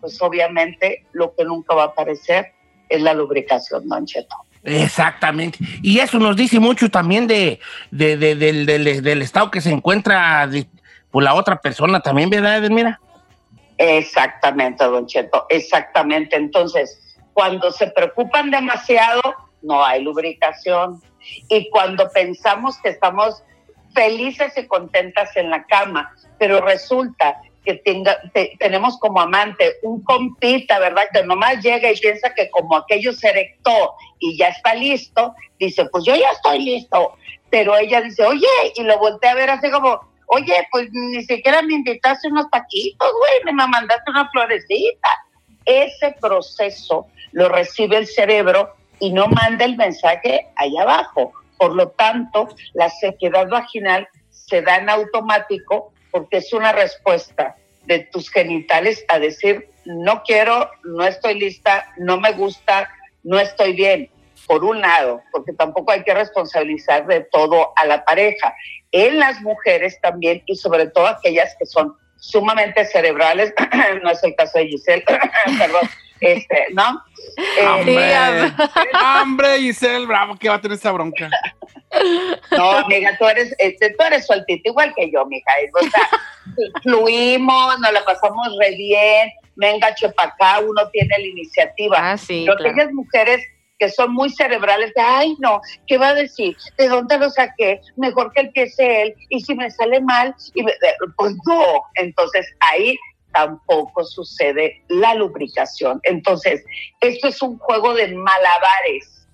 pues 0.00 0.20
obviamente 0.22 1.04
lo 1.12 1.34
que 1.34 1.44
nunca 1.44 1.74
va 1.74 1.82
a 1.82 1.86
aparecer 1.86 2.52
es 2.88 3.02
la 3.02 3.12
lubricación, 3.14 3.88
Don 3.88 4.06
Cheto. 4.06 4.36
Exactamente. 4.62 5.58
Y 5.82 6.00
eso 6.00 6.18
nos 6.18 6.36
dice 6.36 6.58
mucho 6.60 6.90
también 6.90 7.26
de, 7.26 7.60
de- 7.90 8.16
de- 8.16 8.34
del, 8.34 8.66
del- 8.66 9.02
del 9.02 9.22
estado 9.22 9.50
que 9.50 9.60
se 9.62 9.70
encuentra 9.70 10.48
por 11.10 11.22
la 11.22 11.34
otra 11.34 11.60
persona 11.60 12.00
también, 12.00 12.28
¿verdad, 12.30 12.58
Edelmira? 12.58 13.00
Exactamente, 13.78 14.84
Don 14.84 15.06
Cheto, 15.06 15.46
exactamente. 15.48 16.36
Entonces, 16.36 17.09
cuando 17.32 17.70
se 17.70 17.86
preocupan 17.88 18.50
demasiado, 18.50 19.20
no 19.62 19.84
hay 19.84 20.02
lubricación. 20.02 21.00
Y 21.48 21.68
cuando 21.70 22.08
pensamos 22.10 22.78
que 22.82 22.90
estamos 22.90 23.42
felices 23.94 24.56
y 24.56 24.66
contentas 24.66 25.36
en 25.36 25.50
la 25.50 25.64
cama, 25.66 26.14
pero 26.38 26.60
resulta 26.60 27.40
que 27.64 27.74
tenga, 27.74 28.16
te- 28.32 28.52
tenemos 28.58 28.98
como 28.98 29.20
amante 29.20 29.74
un 29.82 30.02
compita, 30.02 30.78
¿verdad? 30.78 31.02
Que 31.12 31.22
nomás 31.24 31.62
llega 31.62 31.90
y 31.92 31.96
piensa 31.98 32.32
que 32.34 32.48
como 32.50 32.76
aquello 32.76 33.12
se 33.12 33.28
erectó 33.28 33.94
y 34.18 34.38
ya 34.38 34.48
está 34.48 34.74
listo, 34.74 35.34
dice, 35.58 35.84
pues 35.86 36.04
yo 36.04 36.14
ya 36.14 36.30
estoy 36.30 36.60
listo. 36.60 37.16
Pero 37.50 37.76
ella 37.76 38.00
dice, 38.00 38.24
oye, 38.24 38.46
y 38.76 38.82
lo 38.84 38.96
voltea 38.98 39.32
a 39.32 39.34
ver 39.34 39.50
así 39.50 39.70
como, 39.70 40.00
oye, 40.28 40.66
pues 40.70 40.88
ni 40.92 41.22
siquiera 41.24 41.60
me 41.62 41.74
invitaste 41.74 42.28
unos 42.28 42.48
taquitos, 42.50 43.12
güey, 43.12 43.54
me 43.54 43.66
mandaste 43.66 44.10
una 44.10 44.30
florecita. 44.30 45.08
Ese 45.64 46.16
proceso 46.20 47.06
lo 47.32 47.48
recibe 47.48 47.96
el 47.96 48.06
cerebro 48.06 48.74
y 48.98 49.12
no 49.12 49.26
manda 49.28 49.64
el 49.64 49.76
mensaje 49.76 50.46
allá 50.56 50.82
abajo. 50.82 51.32
Por 51.58 51.74
lo 51.74 51.90
tanto, 51.90 52.48
la 52.74 52.88
sequedad 52.88 53.48
vaginal 53.48 54.08
se 54.30 54.62
da 54.62 54.76
en 54.76 54.90
automático 54.90 55.92
porque 56.10 56.38
es 56.38 56.52
una 56.52 56.72
respuesta 56.72 57.56
de 57.84 58.00
tus 58.00 58.30
genitales 58.30 59.04
a 59.08 59.18
decir, 59.18 59.68
no 59.84 60.22
quiero, 60.22 60.70
no 60.84 61.04
estoy 61.04 61.38
lista, 61.38 61.86
no 61.96 62.20
me 62.20 62.32
gusta, 62.32 62.88
no 63.22 63.38
estoy 63.38 63.74
bien. 63.74 64.10
Por 64.46 64.64
un 64.64 64.80
lado, 64.80 65.22
porque 65.30 65.52
tampoco 65.52 65.92
hay 65.92 66.02
que 66.02 66.14
responsabilizar 66.14 67.06
de 67.06 67.20
todo 67.20 67.72
a 67.76 67.84
la 67.84 68.04
pareja. 68.04 68.54
En 68.90 69.18
las 69.18 69.40
mujeres 69.42 70.00
también, 70.00 70.42
y 70.46 70.56
sobre 70.56 70.88
todo 70.88 71.06
aquellas 71.06 71.54
que 71.58 71.66
son 71.66 71.94
sumamente 72.20 72.84
cerebrales, 72.84 73.52
no 74.02 74.10
es 74.10 74.22
el 74.22 74.34
caso 74.36 74.58
de 74.58 74.68
Giselle, 74.68 75.04
perdón, 75.58 75.88
este, 76.20 76.66
¿no? 76.72 77.02
Eh, 77.58 77.66
Hombre, 77.66 78.52
hombre, 79.22 79.58
Giselle, 79.58 80.06
bravo, 80.06 80.36
que 80.36 80.48
va 80.48 80.56
a 80.56 80.60
tener 80.60 80.76
esa 80.76 80.92
bronca. 80.92 81.28
No, 82.56 82.70
amiga, 82.72 83.16
tú 83.18 83.26
eres, 83.26 83.54
este, 83.58 83.90
tú 83.90 84.04
eres 84.04 84.26
sueltita 84.26 84.68
igual 84.68 84.92
que 84.94 85.10
yo, 85.10 85.24
mija. 85.26 85.50
O 85.74 85.88
sea, 85.88 86.08
fluimos, 86.82 87.80
nos 87.80 87.92
la 87.92 88.04
pasamos 88.04 88.56
re 88.60 88.76
bien, 88.76 89.30
venga, 89.56 89.94
para 90.14 90.28
acá, 90.28 90.60
uno 90.60 90.88
tiene 90.90 91.18
la 91.18 91.26
iniciativa. 91.26 92.12
Ah, 92.12 92.16
sí, 92.16 92.44
Pero 92.46 92.56
claro. 92.58 92.72
aquellas 92.72 92.92
mujeres 92.92 93.44
que 93.80 93.88
son 93.88 94.12
muy 94.12 94.28
cerebrales, 94.30 94.92
de, 94.94 95.00
ay, 95.00 95.34
no, 95.40 95.62
¿qué 95.86 95.96
va 95.96 96.08
a 96.08 96.14
decir? 96.14 96.54
¿De 96.76 96.86
dónde 96.86 97.16
lo 97.18 97.30
saqué? 97.30 97.80
Mejor 97.96 98.30
que 98.32 98.42
empiece 98.42 99.02
él, 99.02 99.14
y 99.30 99.40
si 99.40 99.54
me 99.54 99.70
sale 99.70 100.00
mal, 100.02 100.34
y 100.54 100.62
me- 100.62 100.74
pues 101.16 101.34
no. 101.46 101.82
Entonces 101.94 102.46
ahí 102.60 102.96
tampoco 103.32 104.04
sucede 104.04 104.82
la 104.88 105.14
lubricación. 105.14 105.98
Entonces, 106.02 106.62
esto 107.00 107.28
es 107.28 107.40
un 107.40 107.58
juego 107.58 107.94
de 107.94 108.08
malabares 108.14 109.26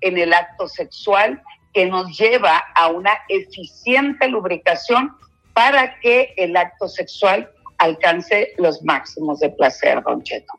en 0.00 0.18
el 0.18 0.32
acto 0.34 0.66
sexual 0.66 1.40
que 1.72 1.86
nos 1.86 2.18
lleva 2.18 2.58
a 2.74 2.88
una 2.88 3.12
eficiente 3.28 4.26
lubricación 4.26 5.16
para 5.54 5.98
que 6.00 6.34
el 6.36 6.56
acto 6.56 6.88
sexual 6.88 7.48
alcance 7.78 8.52
los 8.58 8.82
máximos 8.82 9.38
de 9.38 9.50
placer, 9.50 10.02
Don 10.02 10.22
Cheto. 10.24 10.52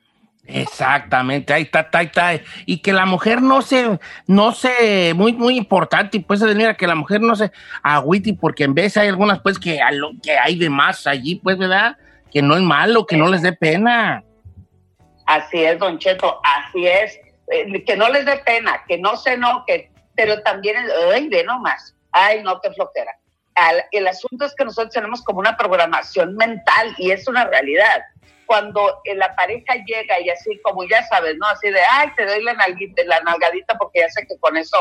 Exactamente, 0.45 1.53
ahí 1.53 1.63
está, 1.63 1.89
ahí 1.93 2.05
está. 2.07 2.33
Y 2.65 2.79
que 2.81 2.91
la 2.91 3.05
mujer 3.05 3.41
no 3.41 3.61
se, 3.61 3.97
no 4.27 4.51
se, 4.51 5.13
muy, 5.13 5.33
muy 5.33 5.55
importante, 5.55 6.19
pues 6.19 6.41
mira, 6.41 6.75
que 6.75 6.85
la 6.85 6.95
mujer 6.95 7.21
no 7.21 7.35
se 7.35 7.51
agüite, 7.81 8.33
porque 8.33 8.65
en 8.65 8.73
vez 8.73 8.97
hay 8.97 9.07
algunas, 9.07 9.39
pues, 9.39 9.57
que, 9.57 9.79
que 10.21 10.37
hay 10.37 10.57
de 10.57 10.69
más 10.69 11.07
allí, 11.07 11.35
pues, 11.35 11.57
¿verdad? 11.57 11.97
Que 12.31 12.41
no 12.41 12.55
es 12.55 12.61
malo, 12.61 13.05
que 13.05 13.15
no 13.15 13.29
les 13.29 13.41
dé 13.41 13.53
pena. 13.53 14.23
Así 15.25 15.63
es, 15.63 15.79
Don 15.79 15.97
Cheto, 15.97 16.41
así 16.43 16.87
es. 16.87 17.17
Eh, 17.51 17.83
que 17.85 17.95
no 17.95 18.09
les 18.09 18.25
dé 18.25 18.37
pena, 18.45 18.83
que 18.87 18.97
no 18.97 19.15
se 19.15 19.33
enoquen, 19.33 19.89
pero 20.15 20.41
también, 20.43 20.75
ay, 21.13 21.29
ve 21.29 21.43
nomás, 21.43 21.95
ay, 22.11 22.41
no, 22.43 22.59
qué 22.59 22.71
flojera. 22.71 23.11
El 23.91 24.07
asunto 24.07 24.45
es 24.45 24.55
que 24.55 24.65
nosotros 24.65 24.93
tenemos 24.93 25.21
como 25.21 25.39
una 25.39 25.55
programación 25.55 26.35
mental 26.35 26.95
y 26.97 27.11
es 27.11 27.27
una 27.27 27.45
realidad. 27.45 28.01
Cuando 28.53 29.01
eh, 29.05 29.15
la 29.15 29.35
pareja 29.35 29.73
llega 29.83 30.21
y 30.21 30.29
así 30.29 30.59
como 30.61 30.87
ya 30.87 31.01
sabes, 31.07 31.35
¿no? 31.39 31.47
Así 31.47 31.71
de, 31.71 31.79
ay, 31.89 32.09
te 32.15 32.23
doy 32.23 32.43
la, 32.43 32.53
nalguita, 32.53 33.01
la 33.07 33.19
nalgadita 33.21 33.75
porque 33.79 34.01
ya 34.01 34.09
sé 34.09 34.27
que 34.27 34.37
con 34.37 34.55
eso 34.55 34.77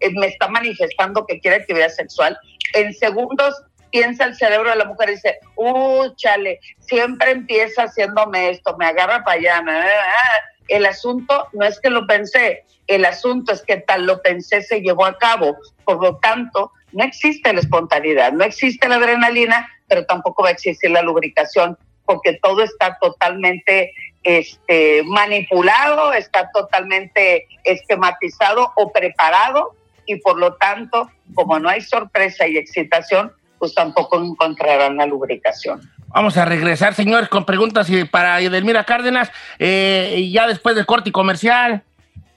eh, 0.00 0.10
me 0.12 0.28
está 0.28 0.48
manifestando 0.48 1.26
que 1.26 1.38
quiere 1.38 1.58
actividad 1.58 1.90
sexual. 1.90 2.34
En 2.72 2.94
segundos 2.94 3.62
piensa 3.90 4.24
el 4.24 4.34
cerebro 4.36 4.70
de 4.70 4.76
la 4.76 4.86
mujer 4.86 5.10
y 5.10 5.16
dice, 5.16 5.38
uh, 5.56 6.08
chale, 6.16 6.60
siempre 6.78 7.32
empieza 7.32 7.82
haciéndome 7.82 8.48
esto, 8.48 8.74
me 8.78 8.86
agarra 8.86 9.22
para 9.22 9.38
allá. 9.38 9.62
ah". 9.68 10.40
El 10.68 10.86
asunto 10.86 11.48
no 11.52 11.66
es 11.66 11.78
que 11.78 11.90
lo 11.90 12.06
pensé, 12.06 12.64
el 12.86 13.04
asunto 13.04 13.52
es 13.52 13.60
que 13.60 13.76
tal 13.76 14.06
lo 14.06 14.22
pensé 14.22 14.62
se 14.62 14.80
llevó 14.80 15.04
a 15.04 15.18
cabo. 15.18 15.58
Por 15.84 16.02
lo 16.02 16.16
tanto, 16.20 16.72
no 16.92 17.04
existe 17.04 17.52
la 17.52 17.60
espontaneidad, 17.60 18.32
no 18.32 18.44
existe 18.44 18.88
la 18.88 18.96
adrenalina, 18.96 19.68
pero 19.88 20.06
tampoco 20.06 20.42
va 20.42 20.48
a 20.48 20.52
existir 20.52 20.90
la 20.90 21.02
lubricación, 21.02 21.76
porque 22.10 22.38
todo 22.42 22.64
está 22.64 22.98
totalmente 23.00 23.92
este, 24.24 25.04
manipulado, 25.04 26.12
está 26.12 26.50
totalmente 26.52 27.46
esquematizado 27.62 28.72
o 28.74 28.90
preparado, 28.90 29.76
y 30.06 30.16
por 30.16 30.36
lo 30.36 30.54
tanto, 30.54 31.08
como 31.34 31.60
no 31.60 31.68
hay 31.68 31.82
sorpresa 31.82 32.48
y 32.48 32.56
excitación, 32.56 33.30
pues 33.60 33.74
tampoco 33.74 34.20
encontrarán 34.20 34.96
la 34.96 35.06
lubricación. 35.06 35.88
Vamos 36.08 36.36
a 36.36 36.44
regresar, 36.44 36.94
señores, 36.94 37.28
con 37.28 37.44
preguntas 37.44 37.86
para 38.10 38.40
Edelmira 38.40 38.82
Cárdenas, 38.82 39.30
eh, 39.60 40.14
y 40.16 40.32
ya 40.32 40.48
después 40.48 40.74
del 40.74 40.86
corte 40.86 41.12
comercial. 41.12 41.84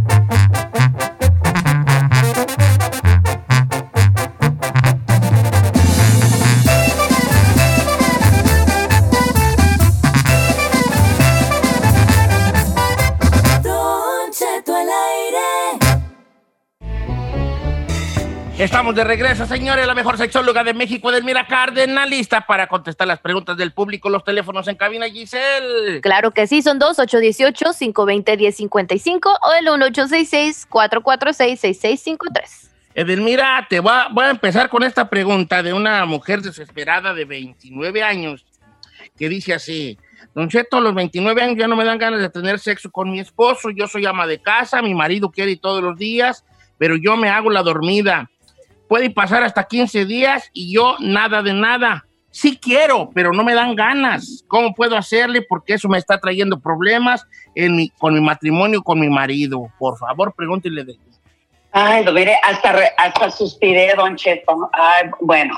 Estamos 18.57 18.95
de 18.95 19.03
regreso, 19.03 19.45
señores, 19.45 19.85
la 19.85 19.93
mejor 19.93 20.17
sexóloga 20.17 20.63
de 20.63 20.73
México, 20.73 21.11
Edelmira 21.11 21.45
Cárdenas, 21.45 22.09
lista 22.09 22.47
para 22.47 22.67
contestar 22.67 23.05
las 23.05 23.19
preguntas 23.19 23.57
del 23.57 23.73
público, 23.73 24.09
los 24.09 24.23
teléfonos 24.23 24.65
en 24.69 24.77
cabina, 24.77 25.09
Giselle. 25.09 25.99
Claro 25.99 26.31
que 26.31 26.47
sí, 26.47 26.61
son 26.61 26.79
dos, 26.79 26.97
818-520-1055 26.99 29.19
o 29.25 29.39
el 29.59 29.65
1866-446-6653. 29.91 32.69
Edelmira, 32.93 33.67
te 33.69 33.81
voy 33.81 33.91
a, 33.91 34.07
voy 34.09 34.23
a 34.23 34.29
empezar 34.29 34.69
con 34.69 34.83
esta 34.83 35.09
pregunta 35.09 35.61
de 35.61 35.73
una 35.73 36.05
mujer 36.05 36.41
desesperada 36.41 37.13
de 37.13 37.25
29 37.25 38.03
años 38.03 38.45
que 39.17 39.27
dice 39.27 39.53
así, 39.53 39.97
Don 40.33 40.47
Cheto, 40.47 40.77
a 40.77 40.81
los 40.81 40.95
29 40.95 41.41
años 41.41 41.57
ya 41.57 41.67
no 41.67 41.75
me 41.75 41.83
dan 41.83 41.97
ganas 41.97 42.21
de 42.21 42.29
tener 42.29 42.59
sexo 42.59 42.89
con 42.89 43.11
mi 43.11 43.19
esposo, 43.19 43.69
yo 43.69 43.89
soy 43.89 44.05
ama 44.05 44.25
de 44.25 44.41
casa, 44.41 44.81
mi 44.81 44.95
marido 44.95 45.29
quiere 45.29 45.51
ir 45.51 45.59
todos 45.59 45.83
los 45.83 45.97
días, 45.97 46.45
pero 46.77 46.95
yo 46.95 47.17
me 47.17 47.27
hago 47.27 47.49
la 47.49 47.61
dormida. 47.61 48.29
Puede 48.87 49.09
pasar 49.09 49.43
hasta 49.43 49.63
15 49.63 50.05
días 50.05 50.49
y 50.53 50.73
yo 50.73 50.95
nada 50.99 51.41
de 51.41 51.53
nada. 51.53 52.05
sí 52.31 52.57
quiero, 52.61 53.11
pero 53.15 53.31
no 53.31 53.45
me 53.45 53.53
dan 53.53 53.75
ganas. 53.75 54.43
¿Cómo 54.49 54.73
puedo 54.73 54.97
hacerle? 54.97 55.41
Porque 55.41 55.75
eso 55.75 55.87
me 55.87 55.97
está 55.97 56.19
trayendo 56.19 56.59
problemas 56.59 57.25
en 57.55 57.77
mi- 57.77 57.89
con 57.91 58.13
mi 58.13 58.19
matrimonio, 58.19 58.83
con 58.83 58.99
mi 58.99 59.07
marido. 59.07 59.69
Por 59.79 59.97
favor, 59.97 60.33
pregúntele 60.35 60.83
de 60.83 60.97
Ay, 61.71 62.03
mire, 62.13 62.37
hasta, 62.43 62.75
hasta 62.97 63.31
suspiré, 63.31 63.93
don 63.95 64.17
Cheto. 64.17 64.69
Bueno, 65.21 65.57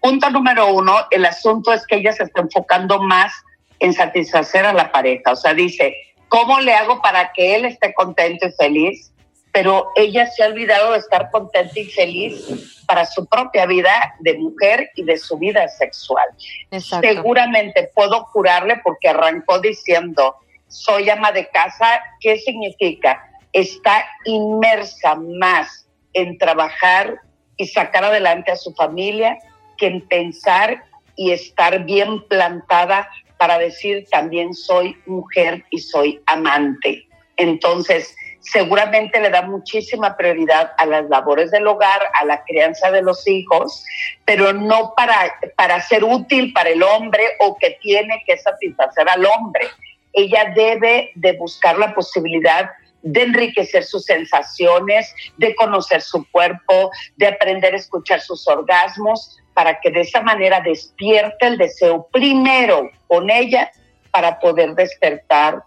punto 0.00 0.30
número 0.30 0.72
uno, 0.72 0.94
el 1.10 1.24
asunto 1.24 1.72
es 1.72 1.84
que 1.84 1.96
ella 1.96 2.12
se 2.12 2.22
está 2.22 2.42
enfocando 2.42 3.02
más 3.02 3.32
en 3.80 3.92
satisfacer 3.92 4.64
a 4.66 4.72
la 4.72 4.92
pareja. 4.92 5.32
O 5.32 5.36
sea, 5.36 5.52
dice, 5.52 5.96
¿cómo 6.28 6.60
le 6.60 6.74
hago 6.74 7.02
para 7.02 7.32
que 7.32 7.56
él 7.56 7.64
esté 7.64 7.92
contento 7.92 8.46
y 8.46 8.52
feliz? 8.52 9.12
Pero 9.54 9.92
ella 9.94 10.26
se 10.26 10.42
ha 10.42 10.48
olvidado 10.48 10.92
de 10.92 10.98
estar 10.98 11.30
contenta 11.30 11.78
y 11.78 11.84
feliz 11.84 12.84
para 12.88 13.06
su 13.06 13.24
propia 13.26 13.66
vida 13.66 14.14
de 14.18 14.36
mujer 14.36 14.90
y 14.96 15.04
de 15.04 15.16
su 15.16 15.38
vida 15.38 15.68
sexual. 15.68 16.26
Exacto. 16.72 17.06
Seguramente 17.06 17.88
puedo 17.94 18.26
curarle 18.32 18.80
porque 18.82 19.08
arrancó 19.08 19.60
diciendo, 19.60 20.34
soy 20.66 21.08
ama 21.08 21.30
de 21.30 21.48
casa. 21.50 22.00
¿Qué 22.18 22.36
significa? 22.38 23.30
Está 23.52 24.04
inmersa 24.24 25.14
más 25.14 25.86
en 26.14 26.36
trabajar 26.36 27.20
y 27.56 27.68
sacar 27.68 28.02
adelante 28.04 28.50
a 28.50 28.56
su 28.56 28.74
familia 28.74 29.38
que 29.78 29.86
en 29.86 30.00
pensar 30.08 30.84
y 31.14 31.30
estar 31.30 31.84
bien 31.84 32.26
plantada 32.26 33.08
para 33.38 33.58
decir 33.58 34.04
también 34.10 34.52
soy 34.52 34.96
mujer 35.06 35.64
y 35.70 35.78
soy 35.78 36.20
amante. 36.26 37.06
Entonces, 37.36 38.16
seguramente 38.44 39.20
le 39.20 39.30
da 39.30 39.42
muchísima 39.42 40.16
prioridad 40.16 40.72
a 40.76 40.86
las 40.86 41.08
labores 41.08 41.50
del 41.50 41.66
hogar, 41.66 42.02
a 42.14 42.24
la 42.24 42.42
crianza 42.44 42.90
de 42.90 43.02
los 43.02 43.26
hijos, 43.26 43.84
pero 44.24 44.52
no 44.52 44.92
para, 44.96 45.34
para 45.56 45.80
ser 45.80 46.04
útil 46.04 46.52
para 46.52 46.70
el 46.70 46.82
hombre 46.82 47.22
o 47.40 47.56
que 47.56 47.78
tiene 47.82 48.22
que 48.26 48.36
satisfacer 48.36 49.08
al 49.08 49.24
hombre. 49.24 49.66
Ella 50.12 50.52
debe 50.54 51.10
de 51.14 51.32
buscar 51.32 51.78
la 51.78 51.94
posibilidad 51.94 52.70
de 53.02 53.22
enriquecer 53.22 53.84
sus 53.84 54.04
sensaciones, 54.04 55.12
de 55.36 55.54
conocer 55.54 56.00
su 56.00 56.26
cuerpo, 56.30 56.90
de 57.16 57.28
aprender 57.28 57.74
a 57.74 57.78
escuchar 57.78 58.20
sus 58.20 58.46
orgasmos, 58.46 59.38
para 59.52 59.78
que 59.80 59.90
de 59.90 60.00
esa 60.00 60.20
manera 60.20 60.60
despierte 60.60 61.46
el 61.46 61.56
deseo 61.56 62.08
primero 62.12 62.90
con 63.06 63.30
ella 63.30 63.70
para 64.10 64.38
poder 64.38 64.74
despertar 64.74 65.62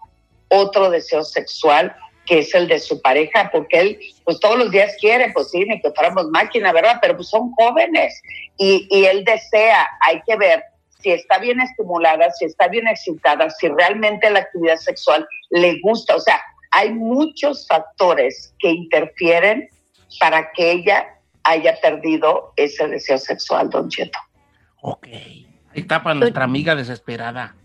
otro 0.48 0.90
deseo 0.90 1.22
sexual 1.22 1.94
que 2.28 2.40
es 2.40 2.54
el 2.54 2.68
de 2.68 2.78
su 2.78 3.00
pareja, 3.00 3.48
porque 3.50 3.80
él 3.80 4.00
pues 4.24 4.38
todos 4.38 4.58
los 4.58 4.70
días 4.70 4.94
quiere, 5.00 5.32
pues 5.32 5.50
sí, 5.50 5.64
ni 5.64 5.80
que 5.80 5.90
fuéramos 5.90 6.28
máquina, 6.28 6.72
¿verdad? 6.72 6.98
Pero 7.00 7.16
pues 7.16 7.28
son 7.28 7.50
jóvenes 7.52 8.20
y, 8.58 8.86
y 8.90 9.06
él 9.06 9.24
desea, 9.24 9.88
hay 10.06 10.20
que 10.26 10.36
ver 10.36 10.62
si 11.00 11.10
está 11.10 11.38
bien 11.38 11.60
estimulada, 11.60 12.30
si 12.32 12.44
está 12.44 12.68
bien 12.68 12.86
excitada, 12.86 13.48
si 13.50 13.68
realmente 13.68 14.28
la 14.30 14.40
actividad 14.40 14.76
sexual 14.76 15.26
le 15.50 15.80
gusta, 15.80 16.16
o 16.16 16.20
sea, 16.20 16.40
hay 16.70 16.90
muchos 16.90 17.66
factores 17.66 18.54
que 18.58 18.70
interfieren 18.70 19.68
para 20.20 20.52
que 20.52 20.72
ella 20.72 21.08
haya 21.44 21.76
perdido 21.80 22.52
ese 22.56 22.86
deseo 22.88 23.16
sexual, 23.16 23.70
don 23.70 23.88
Cheto. 23.88 24.18
Ok. 24.82 25.06
Ahí 25.06 25.46
está 25.74 26.02
para 26.02 26.14
nuestra 26.14 26.44
amiga 26.44 26.74
desesperada. 26.74 27.56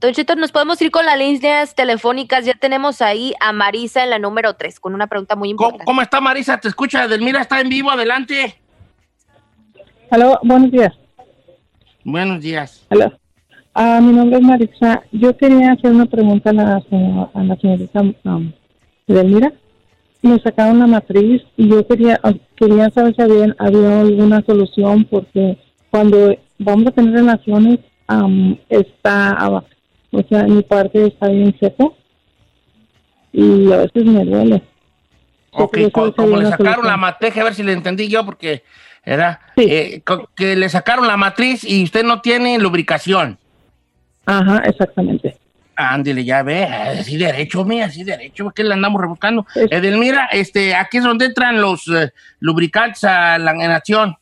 Don 0.00 0.12
Cheto, 0.12 0.34
nos 0.34 0.50
podemos 0.50 0.80
ir 0.82 0.90
con 0.90 1.06
las 1.06 1.16
líneas 1.16 1.74
telefónicas. 1.76 2.44
Ya 2.44 2.54
tenemos 2.54 3.00
ahí 3.02 3.34
a 3.40 3.52
Marisa 3.52 4.02
en 4.02 4.10
la 4.10 4.18
número 4.18 4.54
3 4.54 4.80
con 4.80 4.94
una 4.94 5.06
pregunta 5.06 5.36
muy 5.36 5.48
¿Cómo, 5.54 5.68
importante. 5.68 5.84
cómo 5.84 6.02
está 6.02 6.20
Marisa? 6.20 6.58
¿Te 6.58 6.68
escucha? 6.68 7.06
Delmira 7.06 7.40
está 7.40 7.60
en 7.60 7.68
vivo, 7.68 7.90
adelante. 7.90 8.56
Aló, 10.10 10.38
buenos 10.42 10.70
días. 10.70 10.92
Buenos 12.04 12.40
días. 12.40 12.84
Aló. 12.90 13.12
Ah, 13.74 14.00
mi 14.02 14.12
nombre 14.12 14.38
es 14.38 14.44
Marisa. 14.44 15.02
Yo 15.12 15.36
quería 15.36 15.72
hacer 15.72 15.92
una 15.92 16.06
pregunta 16.06 16.50
a 16.50 16.52
la, 16.52 16.80
señora- 16.90 17.30
a 17.32 17.42
la 17.44 17.56
señorita 17.56 18.00
um, 18.24 18.52
Edelmira. 19.06 19.52
Me 20.20 20.38
sacaron 20.40 20.78
la 20.78 20.86
matriz 20.86 21.42
y 21.56 21.68
yo 21.68 21.86
quería 21.86 22.20
ah, 22.22 22.32
quería 22.56 22.90
saber 22.90 23.14
si 23.14 23.22
había, 23.22 23.54
había 23.58 24.00
alguna 24.02 24.42
solución 24.44 25.04
porque 25.04 25.58
cuando 25.90 26.36
vamos 26.58 26.86
a 26.88 26.90
tener 26.92 27.12
relaciones 27.14 27.80
am, 28.06 28.58
está, 28.68 29.48
o 30.10 30.22
sea, 30.28 30.42
mi 30.44 30.62
parte 30.62 31.06
está 31.06 31.28
bien 31.28 31.56
seco 31.58 31.96
y 33.32 33.72
a 33.72 33.76
veces 33.78 34.04
me 34.04 34.24
duele. 34.24 34.62
Ok, 35.52 35.78
como 35.92 36.36
le 36.38 36.46
sacaron 36.46 36.56
solución. 36.74 36.86
la 36.86 36.96
matriz, 36.96 37.36
a 37.36 37.44
ver 37.44 37.54
si 37.54 37.62
le 37.62 37.72
entendí 37.72 38.08
yo, 38.08 38.24
porque 38.24 38.62
era 39.04 39.40
Sí. 39.56 39.64
eh, 39.68 40.02
que 40.34 40.56
le 40.56 40.68
sacaron 40.68 41.06
la 41.06 41.16
matriz 41.16 41.64
y 41.64 41.82
usted 41.84 42.04
no 42.04 42.20
tiene 42.20 42.58
lubricación. 42.58 43.38
Ajá, 44.24 44.62
exactamente. 44.64 45.36
Ándele, 45.74 46.24
ya 46.24 46.42
ve, 46.42 46.64
así 46.64 47.16
derecho, 47.16 47.64
mía, 47.64 47.86
así 47.86 48.04
derecho, 48.04 48.50
¿qué 48.54 48.62
le 48.62 48.74
andamos 48.74 49.00
rebuscando? 49.00 49.46
Es- 49.54 49.72
Edelmira, 49.72 50.26
este, 50.30 50.74
aquí 50.74 50.98
es 50.98 51.04
donde 51.04 51.24
entran 51.26 51.60
los 51.60 51.88
eh, 51.88 52.12
lubricantes 52.40 53.04
a 53.04 53.38
la 53.38 53.52
en 53.52 53.70
acción. 53.70 54.14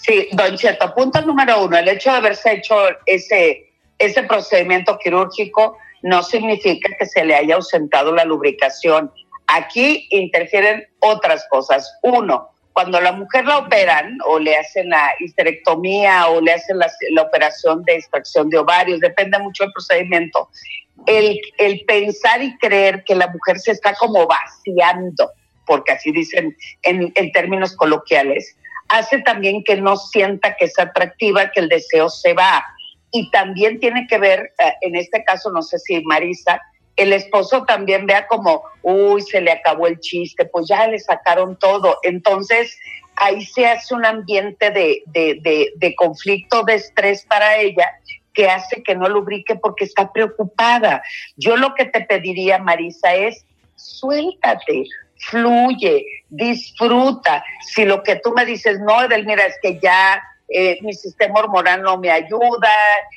Sí, 0.00 0.28
don 0.32 0.56
Cheto, 0.56 0.94
punto 0.94 1.20
número 1.22 1.64
uno, 1.64 1.76
el 1.76 1.88
hecho 1.88 2.10
de 2.12 2.18
haberse 2.18 2.52
hecho 2.52 2.76
ese, 3.04 3.72
ese 3.98 4.22
procedimiento 4.22 4.96
quirúrgico 4.96 5.76
no 6.02 6.22
significa 6.22 6.88
que 6.96 7.04
se 7.04 7.24
le 7.24 7.34
haya 7.34 7.56
ausentado 7.56 8.14
la 8.14 8.24
lubricación. 8.24 9.12
Aquí 9.48 10.06
interfieren 10.10 10.86
otras 11.00 11.44
cosas. 11.50 11.98
Uno, 12.02 12.48
cuando 12.72 13.00
la 13.00 13.10
mujer 13.10 13.44
la 13.44 13.58
operan 13.58 14.16
o 14.24 14.38
le 14.38 14.56
hacen 14.56 14.88
la 14.88 15.10
histerectomía 15.18 16.28
o 16.28 16.40
le 16.40 16.52
hacen 16.52 16.78
la, 16.78 16.88
la 17.10 17.22
operación 17.22 17.82
de 17.82 17.96
extracción 17.96 18.48
de 18.50 18.58
ovarios, 18.58 19.00
depende 19.00 19.36
mucho 19.40 19.64
del 19.64 19.72
procedimiento, 19.72 20.48
el, 21.06 21.40
el 21.58 21.84
pensar 21.86 22.40
y 22.40 22.56
creer 22.58 23.02
que 23.02 23.16
la 23.16 23.26
mujer 23.26 23.58
se 23.58 23.72
está 23.72 23.94
como 23.94 24.28
vaciando, 24.28 25.32
porque 25.66 25.92
así 25.92 26.12
dicen 26.12 26.56
en, 26.84 27.12
en 27.16 27.32
términos 27.32 27.74
coloquiales, 27.74 28.54
hace 28.88 29.18
también 29.20 29.62
que 29.64 29.76
no 29.76 29.96
sienta 29.96 30.56
que 30.56 30.66
es 30.66 30.78
atractiva, 30.78 31.50
que 31.50 31.60
el 31.60 31.68
deseo 31.68 32.08
se 32.08 32.32
va. 32.32 32.64
Y 33.10 33.30
también 33.30 33.80
tiene 33.80 34.06
que 34.06 34.18
ver, 34.18 34.52
eh, 34.58 34.72
en 34.82 34.96
este 34.96 35.24
caso, 35.24 35.50
no 35.50 35.62
sé 35.62 35.78
si 35.78 36.00
Marisa, 36.02 36.60
el 36.96 37.12
esposo 37.12 37.64
también 37.64 38.06
vea 38.06 38.26
como, 38.26 38.62
uy, 38.82 39.22
se 39.22 39.40
le 39.40 39.52
acabó 39.52 39.86
el 39.86 40.00
chiste, 40.00 40.44
pues 40.46 40.66
ya 40.68 40.88
le 40.88 40.98
sacaron 40.98 41.56
todo. 41.58 41.98
Entonces, 42.02 42.76
ahí 43.16 43.44
se 43.44 43.66
hace 43.66 43.94
un 43.94 44.04
ambiente 44.04 44.70
de, 44.70 45.02
de, 45.06 45.72
de, 45.76 45.94
conflicto, 45.94 46.64
de 46.64 46.74
estrés 46.74 47.24
para 47.24 47.56
ella, 47.58 47.88
que 48.34 48.48
hace 48.48 48.82
que 48.82 48.94
no 48.94 49.08
lubrique 49.08 49.54
porque 49.54 49.84
está 49.84 50.12
preocupada. 50.12 51.02
Yo 51.36 51.56
lo 51.56 51.74
que 51.74 51.84
te 51.84 52.00
pediría, 52.00 52.58
Marisa, 52.58 53.14
es 53.14 53.44
suéltate, 53.78 54.84
fluye, 55.30 56.04
disfruta. 56.28 57.42
Si 57.62 57.84
lo 57.84 58.02
que 58.02 58.16
tú 58.16 58.32
me 58.32 58.44
dices, 58.44 58.78
no, 58.80 59.02
Edelmira, 59.02 59.46
es 59.46 59.56
que 59.62 59.78
ya 59.80 60.22
eh, 60.48 60.78
mi 60.82 60.92
sistema 60.92 61.40
hormonal 61.40 61.82
no 61.82 61.98
me 61.98 62.10
ayuda, 62.10 62.70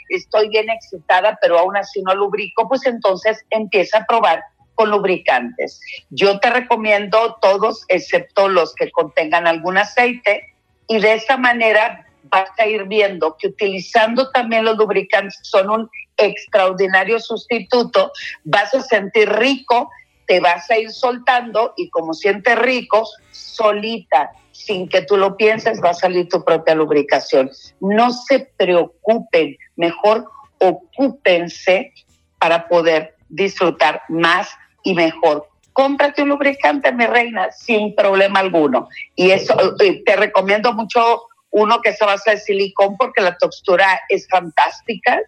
estoy 0.10 0.50
bien 0.50 0.70
excitada, 0.70 1.38
pero 1.42 1.60
aún 1.60 1.78
así 1.78 2.02
no 2.02 2.14
lubrico, 2.14 2.68
pues 2.68 2.86
entonces 2.86 3.44
empieza 3.50 4.00
a 4.00 4.06
probar 4.06 4.44
con 4.76 4.90
lubricantes. 4.90 5.80
Yo 6.10 6.40
te 6.40 6.50
recomiendo 6.50 7.38
todos, 7.42 7.86
excepto 7.88 8.50
los 8.50 8.74
que 8.76 8.92
contengan 8.92 9.48
algún 9.48 9.78
aceite, 9.78 10.54
y 10.88 11.00
de 11.00 11.14
esa 11.14 11.38
manera 11.38 12.06
vas 12.24 12.50
a 12.58 12.66
ir 12.66 12.86
viendo 12.86 13.36
que 13.38 13.48
utilizando 13.48 14.30
también 14.32 14.66
los 14.66 14.78
lubricantes 14.78 15.40
son 15.44 15.70
un 15.70 15.90
extraordinario 16.18 17.20
sustituto, 17.20 18.12
vas 18.44 18.74
a 18.74 18.82
sentir 18.82 19.30
rico, 19.30 19.90
te 20.32 20.40
vas 20.40 20.72
a 20.72 20.78
ir 20.78 20.90
soltando 20.92 21.74
y 21.76 21.90
como 21.90 22.14
sientes 22.14 22.58
rico, 22.58 23.06
solita, 23.32 24.32
sin 24.54 24.88
que 24.88 25.02
tú 25.02 25.18
lo 25.18 25.36
pienses, 25.36 25.84
va 25.84 25.90
a 25.90 25.94
salir 25.94 26.30
tu 26.30 26.42
propia 26.46 26.74
lubricación. 26.74 27.52
No 27.82 28.14
se 28.14 28.50
preocupen, 28.56 29.58
mejor 29.76 30.32
ocúpense 30.58 31.92
para 32.40 32.70
poder 32.70 33.18
disfrutar 33.28 34.04
más 34.08 34.50
y 34.84 34.94
mejor. 34.94 35.50
Cómprate 35.74 36.24
un 36.24 36.30
lubricante, 36.30 36.94
mi 36.94 37.08
reina, 37.08 37.52
sin 37.52 37.94
problema 37.94 38.40
alguno. 38.40 38.88
Y 39.18 39.32
eso 39.32 39.54
eh, 39.82 40.02
te 40.06 40.16
recomiendo 40.16 40.72
mucho 40.72 41.24
uno 41.52 41.82
que 41.82 41.94
se 41.94 42.06
basa 42.06 42.32
de 42.32 42.38
silicón 42.38 42.98
porque 42.98 43.22
la 43.22 43.38
textura 43.38 44.02
es 44.10 44.28
fantástica. 44.28 45.20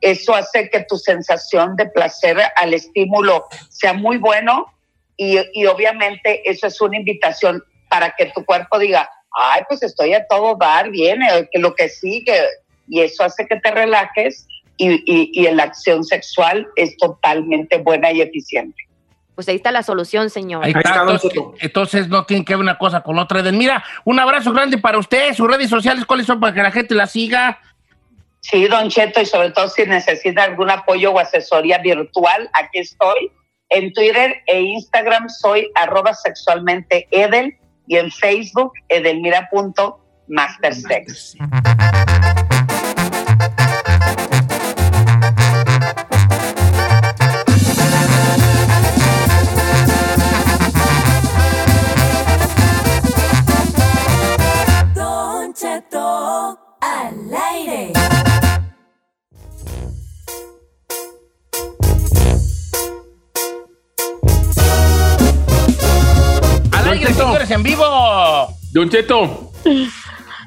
Eso 0.00 0.34
hace 0.34 0.70
que 0.70 0.84
tu 0.84 0.96
sensación 0.96 1.76
de 1.76 1.86
placer 1.86 2.38
al 2.56 2.74
estímulo 2.74 3.46
sea 3.68 3.92
muy 3.92 4.16
bueno 4.16 4.72
y, 5.16 5.38
y 5.52 5.66
obviamente 5.66 6.48
eso 6.48 6.66
es 6.66 6.80
una 6.80 6.96
invitación 6.96 7.62
para 7.88 8.14
que 8.16 8.26
tu 8.26 8.44
cuerpo 8.44 8.78
diga, 8.78 9.08
ay, 9.32 9.62
pues 9.68 9.82
estoy 9.82 10.14
a 10.14 10.26
todo 10.26 10.56
dar, 10.56 10.90
viene, 10.90 11.48
lo 11.54 11.74
que 11.74 11.88
sigue. 11.88 12.34
Y 12.88 13.00
eso 13.00 13.24
hace 13.24 13.46
que 13.46 13.56
te 13.56 13.70
relajes 13.70 14.46
y, 14.76 14.94
y, 15.06 15.30
y 15.32 15.50
la 15.50 15.64
acción 15.64 16.04
sexual 16.04 16.66
es 16.76 16.96
totalmente 16.96 17.78
buena 17.78 18.10
y 18.12 18.20
eficiente. 18.20 18.82
Pues 19.42 19.48
ahí 19.48 19.56
está 19.56 19.72
la 19.72 19.82
solución, 19.82 20.30
señor. 20.30 20.64
Ahí 20.64 20.72
está, 20.72 21.04
entonces, 21.58 22.06
no 22.06 22.24
tiene 22.26 22.44
que 22.44 22.54
ver 22.54 22.60
una 22.60 22.78
cosa 22.78 23.00
con 23.00 23.18
otra. 23.18 23.40
Edelmira, 23.40 23.82
un 24.04 24.20
abrazo 24.20 24.52
grande 24.52 24.78
para 24.78 24.98
usted, 24.98 25.34
sus 25.34 25.50
redes 25.50 25.68
sociales, 25.68 26.06
¿cuáles 26.06 26.26
son 26.26 26.38
para 26.38 26.54
que 26.54 26.62
la 26.62 26.70
gente 26.70 26.94
la 26.94 27.08
siga? 27.08 27.58
Sí, 28.38 28.68
Don 28.68 28.88
Cheto, 28.88 29.20
y 29.20 29.26
sobre 29.26 29.50
todo 29.50 29.66
si 29.66 29.84
necesita 29.84 30.44
algún 30.44 30.70
apoyo 30.70 31.10
o 31.10 31.18
asesoría 31.18 31.78
virtual, 31.78 32.48
aquí 32.52 32.78
estoy. 32.78 33.32
En 33.68 33.92
Twitter 33.92 34.44
e 34.46 34.60
Instagram 34.60 35.28
soy 35.28 35.72
arroba 35.74 36.14
sexualmente 36.14 37.08
Edel 37.10 37.56
y 37.88 37.96
en 37.96 38.12
Facebook 38.12 38.74
edelmira.mastersex. 38.88 41.36
señores, 67.26 67.50
en 67.50 67.62
vivo. 67.62 67.84
Don 68.72 68.88
Cheto, 68.90 69.50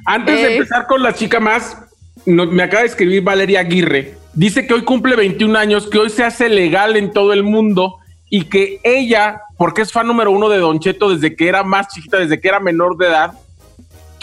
antes 0.06 0.36
de 0.36 0.48
Ey. 0.48 0.54
empezar 0.58 0.88
con 0.88 1.02
la 1.04 1.14
chica 1.14 1.40
más, 1.40 1.78
no- 2.26 2.46
me 2.46 2.64
acaba 2.64 2.82
de 2.82 2.88
escribir 2.88 3.24
Valeria 3.24 3.60
Aguirre. 3.62 4.18
Dice 4.34 4.68
que 4.68 4.74
hoy 4.74 4.82
cumple 4.84 5.16
21 5.16 5.56
años, 5.58 5.88
que 5.88 5.98
hoy 6.00 6.10
se 6.10 6.24
hace 6.24 6.50
legal 6.50 6.96
en 6.98 7.12
todo 7.12 7.34
el 7.34 7.44
mundo 7.44 7.98
y 8.30 8.46
que 8.46 8.80
ella, 8.84 9.42
porque 9.58 9.82
es 9.84 9.92
fan 9.92 10.08
número 10.08 10.32
uno 10.32 10.50
de 10.50 10.58
Don 10.58 10.80
Cheto 10.80 11.10
desde 11.10 11.36
que 11.36 11.48
era 11.48 11.64
más 11.64 11.88
chiquita, 11.88 12.18
desde 12.18 12.42
que 12.42 12.48
era 12.48 12.60
menor 12.60 12.98
de 12.98 13.08
edad, 13.08 13.32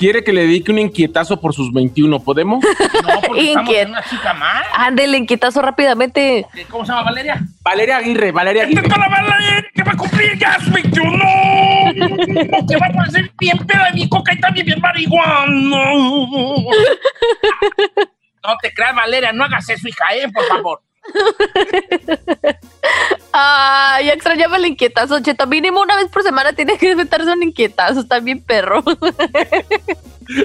quiere 0.03 0.25
que 0.25 0.33
le 0.33 0.41
dedique 0.41 0.73
un 0.73 0.81
inquietazo 0.81 1.41
por 1.41 1.55
sus 1.55 1.73
21. 1.73 2.19
¿Podemos? 2.21 2.65
No, 3.03 3.21
porque 3.21 3.49
estamos 3.49 3.75
en 3.75 3.91
una 3.91 4.03
chica 4.05 4.33
más. 4.35 4.65
Ándele, 4.75 5.19
inquietazo 5.19 5.61
rápidamente. 5.61 6.47
¿Cómo 6.71 6.85
se 6.85 6.93
llama 6.93 7.05
Valeria? 7.05 7.41
Valeria 7.63 7.97
Aguirre, 7.97 8.31
Valeria 8.31 8.63
Aguirre. 8.65 8.89
la 8.89 9.09
Valeria 9.09 9.65
que 9.75 9.83
va 9.83 9.93
a 9.93 9.97
cumplir 9.97 10.39
ya 10.39 10.59
sus 10.61 10.73
21. 10.73 11.19
Que 12.69 12.77
va 12.77 12.87
a 12.87 12.93
parecer 12.93 13.33
bien 13.39 13.59
peda 13.59 13.87
de 13.87 13.93
mi 13.93 14.09
coca 14.09 14.35
y 14.35 14.41
también 14.41 14.67
bien 14.67 14.81
marihuana. 14.81 15.85
No 18.45 18.57
te 18.61 18.75
creas, 18.75 18.97
Valeria, 18.97 19.33
no 19.33 19.45
hagas 19.45 19.69
eso, 19.69 19.87
hija, 19.87 20.05
eh, 20.17 20.29
por 20.33 20.45
favor. 20.47 20.83
Ay, 23.33 24.11
extrañaba 24.11 24.57
el 24.57 24.67
inquietazo, 24.67 25.21
Cheto. 25.21 25.47
Mínimo 25.47 25.81
una 25.81 25.97
vez 25.97 26.09
por 26.09 26.23
semana 26.23 26.53
tiene 26.53 26.77
que 26.77 26.91
inventarse 26.91 27.33
un 27.33 27.43
inquietazo. 27.43 28.01
Está 28.01 28.21
bien 28.21 28.43
perro. 28.43 28.83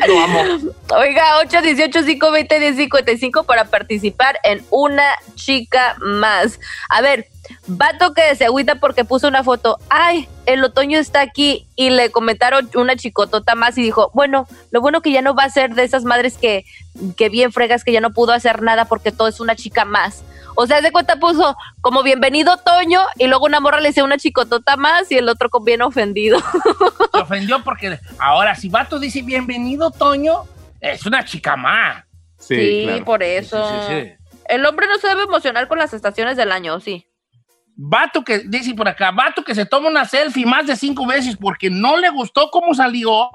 Lo 0.07 0.19
amo. 0.19 0.43
Oiga, 0.89 1.41
818-520-1055 1.43 3.45
para 3.45 3.65
participar 3.65 4.39
en 4.43 4.65
una 4.69 5.05
chica 5.35 5.95
más. 5.99 6.59
A 6.89 7.01
ver, 7.01 7.27
vato 7.67 8.13
que 8.13 8.35
se 8.35 8.45
agüita 8.45 8.75
porque 8.75 9.05
puso 9.05 9.27
una 9.27 9.43
foto. 9.43 9.79
Ay, 9.89 10.27
el 10.45 10.63
otoño 10.63 10.99
está 10.99 11.21
aquí. 11.21 11.67
Y 11.75 11.89
le 11.89 12.11
comentaron 12.11 12.69
una 12.75 12.95
chicotota 12.95 13.55
más 13.55 13.77
y 13.77 13.81
dijo, 13.81 14.11
bueno, 14.13 14.47
lo 14.71 14.81
bueno 14.81 15.01
que 15.01 15.11
ya 15.11 15.21
no 15.21 15.35
va 15.35 15.43
a 15.43 15.49
ser 15.49 15.75
de 15.75 15.83
esas 15.83 16.03
madres 16.03 16.37
que, 16.37 16.65
que 17.15 17.29
bien 17.29 17.51
fregas 17.51 17.83
que 17.83 17.91
ya 17.91 18.01
no 18.01 18.11
pudo 18.11 18.33
hacer 18.33 18.61
nada 18.61 18.85
porque 18.85 19.11
todo 19.11 19.27
es 19.27 19.39
una 19.39 19.55
chica 19.55 19.85
más. 19.85 20.23
O 20.59 20.65
sea, 20.65 20.81
de 20.81 20.91
cuenta 20.91 21.17
puso 21.17 21.55
como 21.81 22.01
bienvenido 22.01 22.53
otoño 22.53 23.01
y 23.19 23.27
luego 23.27 23.45
una 23.45 23.59
morra 23.59 23.79
le 23.79 23.89
hizo 23.89 24.03
una 24.03 24.17
chicotota 24.17 24.75
más 24.75 25.11
y 25.11 25.17
el 25.17 25.29
otro 25.29 25.51
con 25.51 25.63
bien 25.63 25.83
ofendido. 25.83 26.39
Se 27.13 27.19
ofendió 27.19 27.63
porque 27.63 27.99
ahora, 28.17 28.55
si 28.55 28.67
Vato 28.67 28.97
dice 28.97 29.21
bienvenido, 29.21 29.91
Toño, 29.91 30.45
es 30.81 31.05
una 31.05 31.23
chica 31.23 31.55
más. 31.55 32.05
Sí, 32.39 32.83
claro. 32.85 33.05
por 33.05 33.21
eso. 33.23 33.69
Sí, 33.69 33.75
sí, 33.87 34.01
sí. 34.01 34.11
El 34.49 34.65
hombre 34.65 34.87
no 34.87 34.97
se 34.97 35.07
debe 35.07 35.23
emocionar 35.23 35.67
con 35.67 35.77
las 35.77 35.93
estaciones 35.93 36.37
del 36.37 36.51
año, 36.51 36.79
¿sí? 36.79 37.06
Vato 37.79 38.23
que, 38.23 38.39
dice 38.39 38.73
por 38.73 38.87
acá, 38.87 39.11
vato 39.11 39.43
que 39.43 39.53
se 39.53 39.63
toma 39.63 39.87
una 39.87 40.03
selfie 40.03 40.47
más 40.47 40.65
de 40.65 40.75
cinco 40.75 41.05
veces 41.05 41.37
porque 41.37 41.69
no 41.69 41.95
le 41.95 42.09
gustó 42.09 42.49
cómo 42.49 42.73
salió 42.73 43.29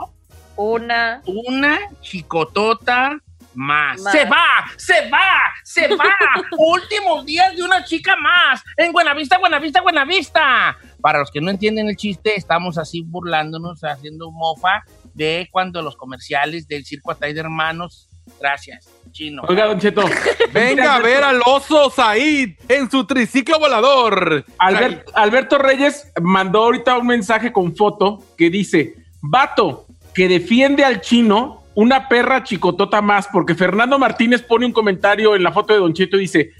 Una. 0.56 1.22
una 1.26 1.78
chicotota 2.00 3.20
más. 3.54 4.00
Más. 4.00 4.12
Se 4.12 4.24
va, 4.24 4.66
se 4.76 5.08
va, 5.10 5.52
se 5.62 5.94
va. 5.94 6.10
Últimos 6.58 7.24
días 7.24 7.54
de 7.54 7.62
una 7.62 7.84
chica 7.84 8.16
más. 8.16 8.64
En 8.76 8.90
Buenavista, 8.90 9.38
Buenavista, 9.38 9.80
Buenavista. 9.80 10.76
Para 11.00 11.20
los 11.20 11.30
que 11.30 11.40
no 11.40 11.50
entienden 11.50 11.88
el 11.88 11.96
chiste, 11.96 12.34
estamos 12.36 12.78
así 12.78 13.02
burlándonos, 13.02 13.84
haciendo 13.84 14.32
mofa 14.32 14.82
de 15.14 15.48
cuando 15.52 15.82
los 15.82 15.96
comerciales 15.96 16.66
del 16.66 16.84
circo 16.84 17.12
Atay 17.12 17.32
de 17.32 17.40
Hermanos. 17.40 18.08
Gracias, 18.40 18.88
chino. 19.12 19.42
Oiga, 19.48 19.66
Don 19.66 19.78
Cheto. 19.78 20.04
Venga 20.52 20.96
a 20.96 21.00
ver 21.00 21.22
al 21.22 21.40
oso 21.46 21.90
Said 21.90 22.50
en 22.68 22.90
su 22.90 23.04
triciclo 23.04 23.58
volador. 23.58 24.44
Albert- 24.58 25.10
Alberto 25.14 25.58
Reyes 25.58 26.10
mandó 26.20 26.64
ahorita 26.64 26.98
un 26.98 27.06
mensaje 27.06 27.52
con 27.52 27.74
foto 27.76 28.22
que 28.36 28.50
dice, 28.50 28.94
vato 29.20 29.86
que 30.14 30.28
defiende 30.28 30.84
al 30.84 31.00
chino, 31.00 31.62
una 31.74 32.08
perra 32.08 32.42
chicotota 32.44 33.00
más, 33.00 33.28
porque 33.28 33.54
Fernando 33.54 33.98
Martínez 33.98 34.42
pone 34.42 34.66
un 34.66 34.72
comentario 34.72 35.34
en 35.36 35.42
la 35.42 35.52
foto 35.52 35.72
de 35.72 35.78
Don 35.80 35.94
Cheto 35.94 36.16
y 36.16 36.20
dice, 36.20 36.50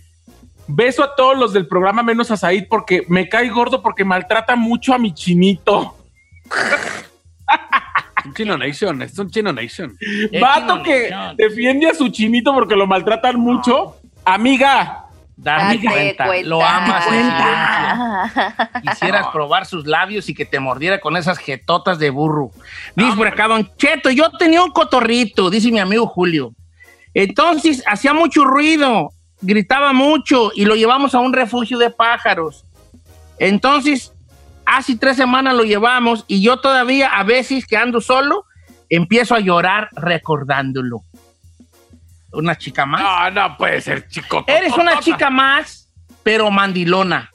beso 0.68 1.02
a 1.02 1.14
todos 1.14 1.36
los 1.36 1.52
del 1.52 1.66
programa 1.66 2.02
menos 2.02 2.30
a 2.30 2.36
Said 2.36 2.66
porque 2.70 3.04
me 3.08 3.28
cae 3.28 3.48
gordo 3.50 3.82
porque 3.82 4.04
maltrata 4.04 4.56
mucho 4.56 4.94
a 4.94 4.98
mi 4.98 5.12
chinito. 5.12 5.96
Un 8.24 8.34
Chino 8.34 8.56
Nation, 8.58 9.02
es 9.02 9.18
un 9.18 9.30
Chino 9.30 9.52
Nation. 9.52 9.96
Vato 10.40 10.82
que 10.82 11.10
Nation. 11.10 11.36
defiende 11.36 11.88
a 11.88 11.94
su 11.94 12.08
chinito 12.08 12.52
porque 12.54 12.76
lo 12.76 12.86
maltratan 12.86 13.38
mucho. 13.38 13.96
Amiga, 14.24 15.06
Dame 15.36 15.80
cuenta, 15.80 16.26
cuenta. 16.26 16.48
lo 16.48 16.64
amas 16.64 17.06
en 17.06 17.12
Cuenta. 17.12 18.70
Quisieras 18.82 19.26
probar 19.32 19.66
sus 19.66 19.86
labios 19.86 20.28
y 20.28 20.34
que 20.34 20.44
te 20.44 20.60
mordiera 20.60 21.00
con 21.00 21.16
esas 21.16 21.38
jetotas 21.38 21.98
de 21.98 22.10
burro. 22.10 22.50
Dice 22.94 23.16
por 23.16 23.26
acá, 23.26 23.48
Don 23.48 23.68
Cheto, 23.76 24.10
yo 24.10 24.30
tenía 24.38 24.62
un 24.62 24.70
cotorrito, 24.70 25.50
dice 25.50 25.72
mi 25.72 25.80
amigo 25.80 26.06
Julio. 26.06 26.52
Entonces 27.14 27.82
hacía 27.86 28.14
mucho 28.14 28.44
ruido, 28.44 29.10
gritaba 29.40 29.92
mucho 29.92 30.52
y 30.54 30.64
lo 30.64 30.76
llevamos 30.76 31.14
a 31.14 31.18
un 31.18 31.32
refugio 31.32 31.78
de 31.78 31.90
pájaros. 31.90 32.64
Entonces, 33.38 34.11
hace 34.76 34.96
tres 34.96 35.16
semanas 35.16 35.54
lo 35.54 35.64
llevamos 35.64 36.24
y 36.26 36.42
yo 36.42 36.58
todavía 36.58 37.08
a 37.08 37.22
veces 37.24 37.66
que 37.66 37.76
ando 37.76 38.00
solo, 38.00 38.46
empiezo 38.88 39.34
a 39.34 39.40
llorar 39.40 39.88
recordándolo. 39.92 41.02
Una 42.32 42.56
chica 42.56 42.86
más. 42.86 43.02
No, 43.02 43.48
no 43.48 43.56
puede 43.56 43.80
ser 43.82 44.08
chico. 44.08 44.44
Eres 44.46 44.72
una 44.76 44.98
chica 45.00 45.28
más, 45.28 45.90
pero 46.22 46.50
mandilona. 46.50 47.30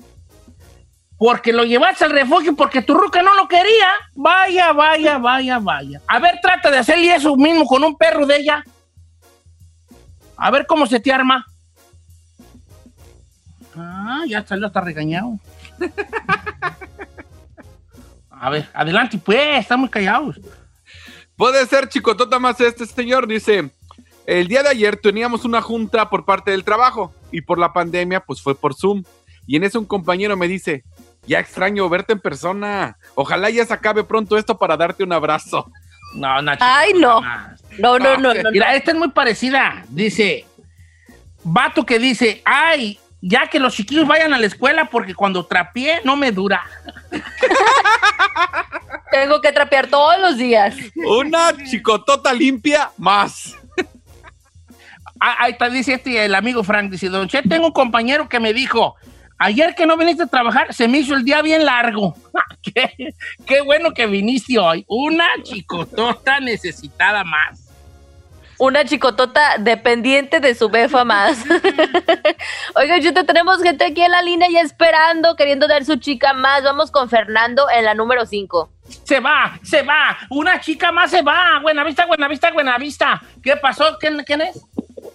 Porque 1.20 1.54
lo 1.54 1.64
llevaste 1.64 2.06
al 2.06 2.12
refugio 2.12 2.56
porque 2.56 2.82
tu 2.82 2.96
ruca 2.96 3.22
no 3.22 3.36
lo 3.36 3.48
quería. 3.48 3.90
Vaya, 4.16 4.72
vaya, 4.72 5.18
vaya, 5.20 5.60
vaya. 5.60 6.02
A 6.08 6.20
ver, 6.20 6.40
trata 6.42 6.72
de 6.72 6.80
hacerle 6.80 7.14
eso 7.14 7.36
mismo 7.36 7.66
con 7.66 7.84
un 7.84 7.96
perro 7.96 8.26
de 8.26 8.38
ella. 8.38 8.64
A 10.38 10.52
ver 10.52 10.66
cómo 10.66 10.88
se 10.88 11.00
te 11.00 11.12
arma. 11.12 11.46
Ah, 13.76 14.24
ya 14.28 14.46
salió 14.46 14.68
hasta 14.68 14.82
regañado. 14.82 15.40
A 18.40 18.50
ver, 18.50 18.70
adelante, 18.74 19.18
pues, 19.18 19.60
estamos 19.60 19.90
callados. 19.90 20.40
Puede 21.36 21.66
ser 21.68 21.88
chicotota 21.90 22.40
más 22.40 22.60
este 22.62 22.86
señor, 22.86 23.28
dice. 23.28 23.70
El 24.26 24.48
día 24.48 24.62
de 24.62 24.70
ayer 24.70 24.98
teníamos 24.98 25.46
una 25.46 25.62
junta 25.62 26.10
por 26.10 26.26
parte 26.26 26.52
del 26.52 26.66
trabajo 26.66 27.14
y 27.32 27.42
por 27.42 27.58
la 27.58 27.72
pandemia 27.72 28.20
pues 28.20 28.42
fue 28.42 28.56
por 28.56 28.76
Zoom. 28.76 29.04
Y 29.46 29.56
en 29.56 29.64
eso 29.64 29.80
un 29.80 29.86
compañero 29.86 30.36
me 30.36 30.50
dice, 30.50 30.84
ya 31.26 31.40
extraño 31.40 31.88
verte 31.88 32.14
en 32.14 32.20
persona. 32.20 32.98
Ojalá 33.16 33.50
ya 33.50 33.66
se 33.66 33.74
acabe 33.74 34.04
pronto 34.04 34.38
esto 34.38 34.58
para 34.58 34.76
darte 34.76 35.04
un 35.04 35.14
abrazo. 35.14 35.72
No, 36.16 36.40
una 36.40 36.56
chica 36.56 36.80
Ay, 36.80 36.94
no. 36.94 37.22
más. 37.22 37.64
No, 37.80 37.98
no, 38.00 38.18
no, 38.18 38.34
no. 38.34 38.44
no. 38.44 38.52
Mira, 38.52 38.76
esta 38.76 38.92
es 38.92 38.98
muy 38.98 39.10
parecida. 39.12 39.86
Dice, 39.90 40.46
vato 41.44 41.86
que 41.86 42.00
dice, 42.00 42.42
ay, 42.44 43.00
ya 43.22 43.48
que 43.48 43.60
los 43.60 43.76
chiquillos 43.76 44.08
vayan 44.08 44.34
a 44.34 44.38
la 44.38 44.46
escuela 44.46 44.86
porque 44.86 45.16
cuando 45.16 45.46
trapié 45.46 46.02
no 46.04 46.16
me 46.16 46.32
dura. 46.32 46.64
Tengo 49.12 49.42
que 49.42 49.52
trapear 49.52 49.88
todos 49.88 50.20
los 50.20 50.38
días. 50.38 50.76
Una 50.96 51.54
chicotota 51.70 52.34
limpia 52.34 52.92
más. 52.98 53.56
Ah, 55.20 55.36
ahí 55.40 55.54
está, 55.54 55.70
dice 55.70 55.94
este, 55.94 56.26
el 56.26 56.36
amigo 56.36 56.64
Frank, 56.64 56.92
dice, 56.92 57.10
Don 57.10 57.28
Che, 57.28 57.42
tengo 57.42 57.68
un 57.68 57.74
compañero 57.74 58.30
que 58.30 58.40
me 58.40 58.54
dijo, 58.54 58.96
ayer 59.40 59.74
que 59.74 59.88
no 59.88 59.98
viniste 59.98 60.24
a 60.24 60.28
trabajar, 60.28 60.76
se 60.76 60.88
me 60.88 61.00
hizo 61.00 61.16
el 61.16 61.24
día 61.24 61.42
bien 61.42 61.66
largo. 61.66 62.16
qué, 62.62 63.16
qué 63.48 63.62
bueno 63.62 63.96
que 63.96 64.06
viniste 64.06 64.60
hoy. 64.60 64.86
Una 64.88 65.26
chicotota 65.42 66.40
necesitada 66.40 67.24
más. 67.24 67.67
Una 68.60 68.84
chicotota 68.86 69.58
dependiente 69.60 70.40
de 70.40 70.56
su 70.56 70.68
befa 70.70 71.04
más. 71.06 71.44
Oiga, 72.76 73.00
Chuto, 73.00 73.24
tenemos 73.26 73.62
gente 73.62 73.86
aquí 73.86 74.02
en 74.02 74.12
la 74.12 74.22
línea 74.22 74.48
ya 74.52 74.62
esperando, 74.62 75.36
queriendo 75.36 75.68
dar 75.68 75.86
su 75.86 75.98
chica 75.98 76.34
más. 76.34 76.64
Vamos 76.64 76.90
con 76.90 77.08
Fernando 77.10 77.68
en 77.70 77.86
la 77.86 77.94
número 77.94 78.26
5. 78.26 78.70
Se 79.04 79.20
va, 79.20 79.60
se 79.64 79.84
va, 79.84 80.18
una 80.30 80.60
chica 80.60 80.92
más 80.92 81.12
se 81.12 81.22
va. 81.22 81.60
Buena 81.62 81.84
vista, 81.84 82.06
buena 82.08 82.28
vista, 82.28 82.52
buena 82.52 82.78
vista. 82.78 83.22
¿Qué 83.44 83.56
pasó? 83.58 83.98
¿Quién, 84.00 84.24
quién 84.26 84.42
es? 84.42 84.60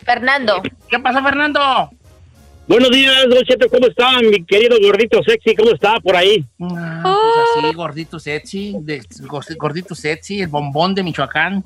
Fernando. 0.05 0.63
¿Qué 0.89 0.99
pasa, 1.01 1.23
Fernando? 1.23 1.91
Buenos 2.69 2.91
días, 2.93 3.29
Don 3.29 3.43
Cheto, 3.45 3.69
¿cómo 3.69 3.89
está? 3.89 4.21
Mi 4.21 4.45
querido 4.45 4.77
gordito 4.81 5.21
sexy, 5.25 5.57
¿cómo 5.57 5.73
está 5.73 5.99
por 5.99 6.15
ahí? 6.15 6.47
Ah, 6.61 7.03
pues 7.03 7.65
así, 7.67 7.75
gordito 7.75 8.21
sexy, 8.21 8.77
de- 8.81 9.03
gordito 9.57 9.97
sexy, 9.97 10.43
el 10.43 10.47
bombón 10.49 10.95
de 10.95 11.03
Michoacán. 11.03 11.65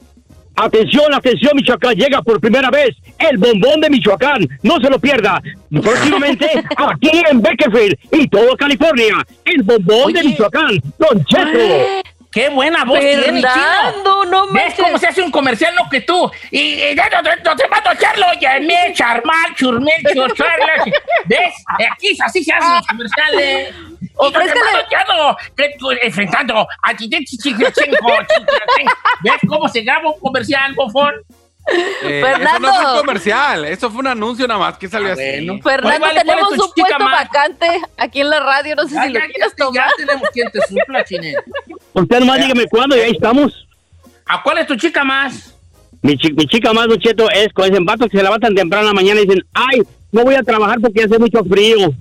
Atención, 0.57 1.12
atención, 1.12 1.52
Michoacán, 1.54 1.94
llega 1.94 2.22
por 2.22 2.40
primera 2.40 2.70
vez 2.70 2.96
el 3.18 3.36
bombón 3.36 3.80
de 3.80 3.90
Michoacán. 3.90 4.48
No 4.62 4.80
se 4.80 4.88
lo 4.88 4.98
pierda. 4.98 5.42
Próximamente 5.70 6.46
aquí 6.76 7.11
en 7.30 7.42
Beckerfield 7.42 7.94
y 8.12 8.26
todo 8.28 8.57
California. 8.57 9.26
El 9.44 9.62
bombón 9.62 10.14
de. 10.14 10.24
Michoacán, 10.24 10.80
Don 10.98 11.24
Cheto. 11.24 12.15
¡Qué 12.37 12.51
buena 12.51 12.84
voz 12.84 13.01
tiene, 13.01 13.22
chino! 13.41 13.49
Fernando, 13.51 14.24
no 14.26 14.43
¿Ves 14.49 14.53
manches. 14.53 14.84
cómo 14.84 14.99
se 14.99 15.07
hace 15.07 15.22
un 15.22 15.30
comercial 15.30 15.74
no 15.74 15.89
que 15.89 16.03
tú? 16.03 16.30
Y, 16.51 16.95
ya 16.95 17.09
no, 17.09 17.22
te- 17.22 17.41
no 17.43 17.57
te 17.57 17.66
mato 17.66 17.89
a 17.89 17.95
echarlo, 17.95 18.26
ya 18.39 18.61
me 18.61 18.93
charmal, 18.93 19.55
churmel, 19.55 19.95
churcharlas. 20.12 20.84
¿Ves? 21.24 21.55
Aquí 21.93 22.14
así 22.22 22.45
se 22.45 22.53
hacen 22.53 22.74
los 22.74 22.87
comerciales. 22.87 23.74
Ofrézcale. 24.16 24.84
Ofrézcale. 25.51 25.99
Enfrentando 26.03 26.61
a. 26.82 26.93
¿Ves 29.22 29.34
cómo 29.49 29.68
se 29.68 29.80
graba 29.82 30.11
un 30.12 30.20
comercial, 30.20 30.74
bofón? 30.74 31.14
Eh, 32.05 32.22
Fernando. 32.24 32.68
Eso 32.68 32.80
no 32.82 32.89
fue 32.91 32.99
comercial, 33.01 33.64
eso 33.64 33.91
fue 33.91 33.99
un 33.99 34.07
anuncio 34.07 34.47
nada 34.47 34.61
más 34.61 34.78
que 34.78 34.87
salió 34.89 35.12
así. 35.12 35.20
bueno. 35.20 35.59
Fernando, 35.64 35.99
¿Cuál- 35.99 35.99
cuál 35.99 36.16
es 36.16 36.22
tenemos 36.22 36.51
un 36.53 36.72
puesto 36.76 36.99
más? 37.01 37.24
vacante 37.24 37.66
aquí 37.97 38.20
en 38.20 38.30
la 38.30 38.39
radio. 38.39 38.76
No 38.76 38.87
sé 38.87 38.95
Ya, 38.95 39.03
si 39.03 39.09
lo 39.09 39.18
ya, 39.18 39.26
quieres 39.26 39.51
ya, 39.59 39.64
tomar. 39.64 39.74
ya 39.89 39.93
tenemos 39.97 40.28
quien 40.30 40.51
te 40.53 40.61
supla, 40.61 41.05
Chinel. 41.05 41.34
Usted 41.97 42.20
nomás 42.20 42.38
dígame 42.40 42.66
cuándo 42.66 42.97
y 42.97 43.01
ahí 43.01 43.12
estamos. 43.12 43.66
¿A 44.26 44.42
cuál 44.42 44.59
es 44.59 44.66
tu 44.66 44.76
chica 44.76 45.03
más? 45.03 45.55
Mi, 46.03 46.16
chi- 46.18 46.32
mi 46.32 46.47
chica 46.47 46.72
más, 46.72 46.86
Don 46.88 46.99
Cheto, 46.99 47.28
es 47.30 47.49
con 47.55 47.64
ese 47.64 47.82
vatos 47.82 48.09
que 48.11 48.18
se 48.18 48.22
levantan 48.22 48.55
temprano 48.55 48.82
en 48.88 48.94
la 48.94 49.01
mañana 49.01 49.20
y 49.20 49.24
dicen, 49.26 49.42
ay, 49.55 49.80
no 50.12 50.22
voy 50.24 50.34
a 50.34 50.42
trabajar 50.42 50.78
porque 50.80 51.05
hace 51.05 51.18
mucho 51.18 51.42
frío. 51.44 51.92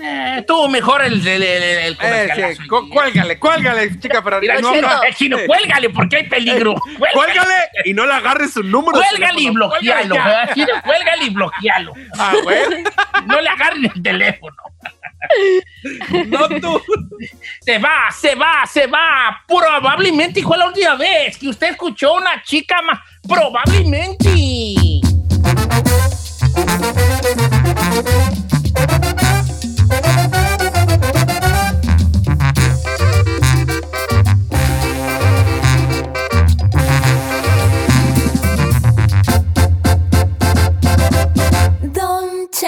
Eh, 0.00 0.44
tú 0.46 0.68
mejor 0.68 1.02
el, 1.04 1.26
el, 1.26 1.42
el, 1.42 1.62
el 1.64 1.96
Eh, 2.00 2.56
sí, 2.56 2.68
cuélgale, 2.68 3.38
cuélgale, 3.38 3.98
chica 3.98 4.22
Ferrari. 4.22 4.46
Mira, 4.48 4.60
No, 4.60 4.72
chino, 4.72 4.88
no. 4.88 5.02
eh, 5.02 5.14
chino, 5.16 5.36
cuélgale 5.46 5.90
porque 5.90 6.16
hay 6.16 6.28
peligro. 6.28 6.74
Cuélgale, 6.98 7.12
Cuélgale 7.12 7.54
y 7.84 7.94
no 7.94 8.06
le 8.06 8.12
agarres 8.14 8.52
su 8.52 8.62
número. 8.62 9.00
cuélgale 9.00 9.40
y 9.40 9.50
bloquealo. 9.50 10.14
Chino, 10.54 10.68
cuélgale 10.84 11.24
y 11.24 11.30
bloquealo. 11.30 11.92
Ah, 12.18 12.32
güey. 12.42 12.58
No 13.26 13.40
le 13.40 13.48
agarren 13.48 13.84
el 13.94 14.02
teléfono. 14.02 14.56
No 16.26 16.48
tú. 16.48 16.80
Se 17.60 17.78
va, 17.78 18.10
se 18.12 18.34
va, 18.36 18.64
se 18.70 18.86
va. 18.86 19.42
Probablemente 19.46 20.42
fue 20.42 20.56
la 20.56 20.66
última 20.68 20.94
vez 20.94 21.36
que 21.36 21.48
usted 21.48 21.70
escuchó 21.70 22.14
una 22.14 22.42
chica 22.44 22.80
más. 22.82 23.00
Probablemente. 23.28 24.28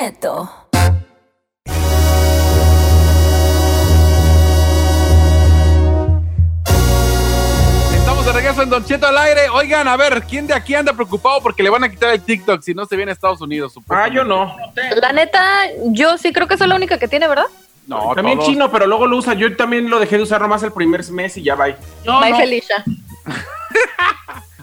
Cheto. 0.01 0.49
Estamos 7.95 8.25
de 8.27 8.33
regreso 8.33 8.63
en 8.63 8.71
Don 8.71 8.85
Cheto 8.85 9.07
al 9.07 9.19
aire. 9.19 9.49
Oigan, 9.51 9.87
a 9.89 9.97
ver, 9.97 10.23
¿quién 10.29 10.47
de 10.47 10.55
aquí 10.55 10.75
anda 10.75 10.93
preocupado 10.93 11.41
porque 11.43 11.63
le 11.63 11.71
van 11.71 11.85
a 11.85 11.89
quitar 11.89 12.11
el 12.11 12.21
TikTok 12.21 12.63
si 12.63 12.75
no 12.75 12.85
se 12.87 12.97
viene 12.97 13.13
a 13.13 13.15
Estados 13.15 13.41
Unidos? 13.41 13.75
Ah, 13.89 14.09
yo 14.09 14.25
no. 14.25 14.57
La 15.01 15.13
neta, 15.13 15.43
yo 15.87 16.19
sí 16.19 16.33
creo 16.33 16.47
que 16.49 16.57
soy 16.57 16.69
la 16.69 16.77
única 16.77 16.99
que 16.99 17.09
tiene, 17.09 17.29
¿verdad? 17.29 17.47
No, 17.87 18.15
también 18.15 18.39
todos. 18.39 18.51
chino, 18.51 18.71
pero 18.71 18.87
luego 18.87 19.07
lo 19.07 19.17
usa. 19.17 19.35
Yo 19.35 19.55
también 19.57 19.91
lo 19.91 19.99
dejé 19.99 20.17
de 20.17 20.23
usar 20.23 20.41
nomás 20.41 20.63
el 20.63 20.73
primer 20.73 21.09
mes 21.11 21.37
y 21.37 21.43
ya 21.43 21.55
va. 21.55 21.69
Yo 21.69 22.21
Bye, 22.21 22.31
no. 22.31 22.37
Felicia. 22.37 22.85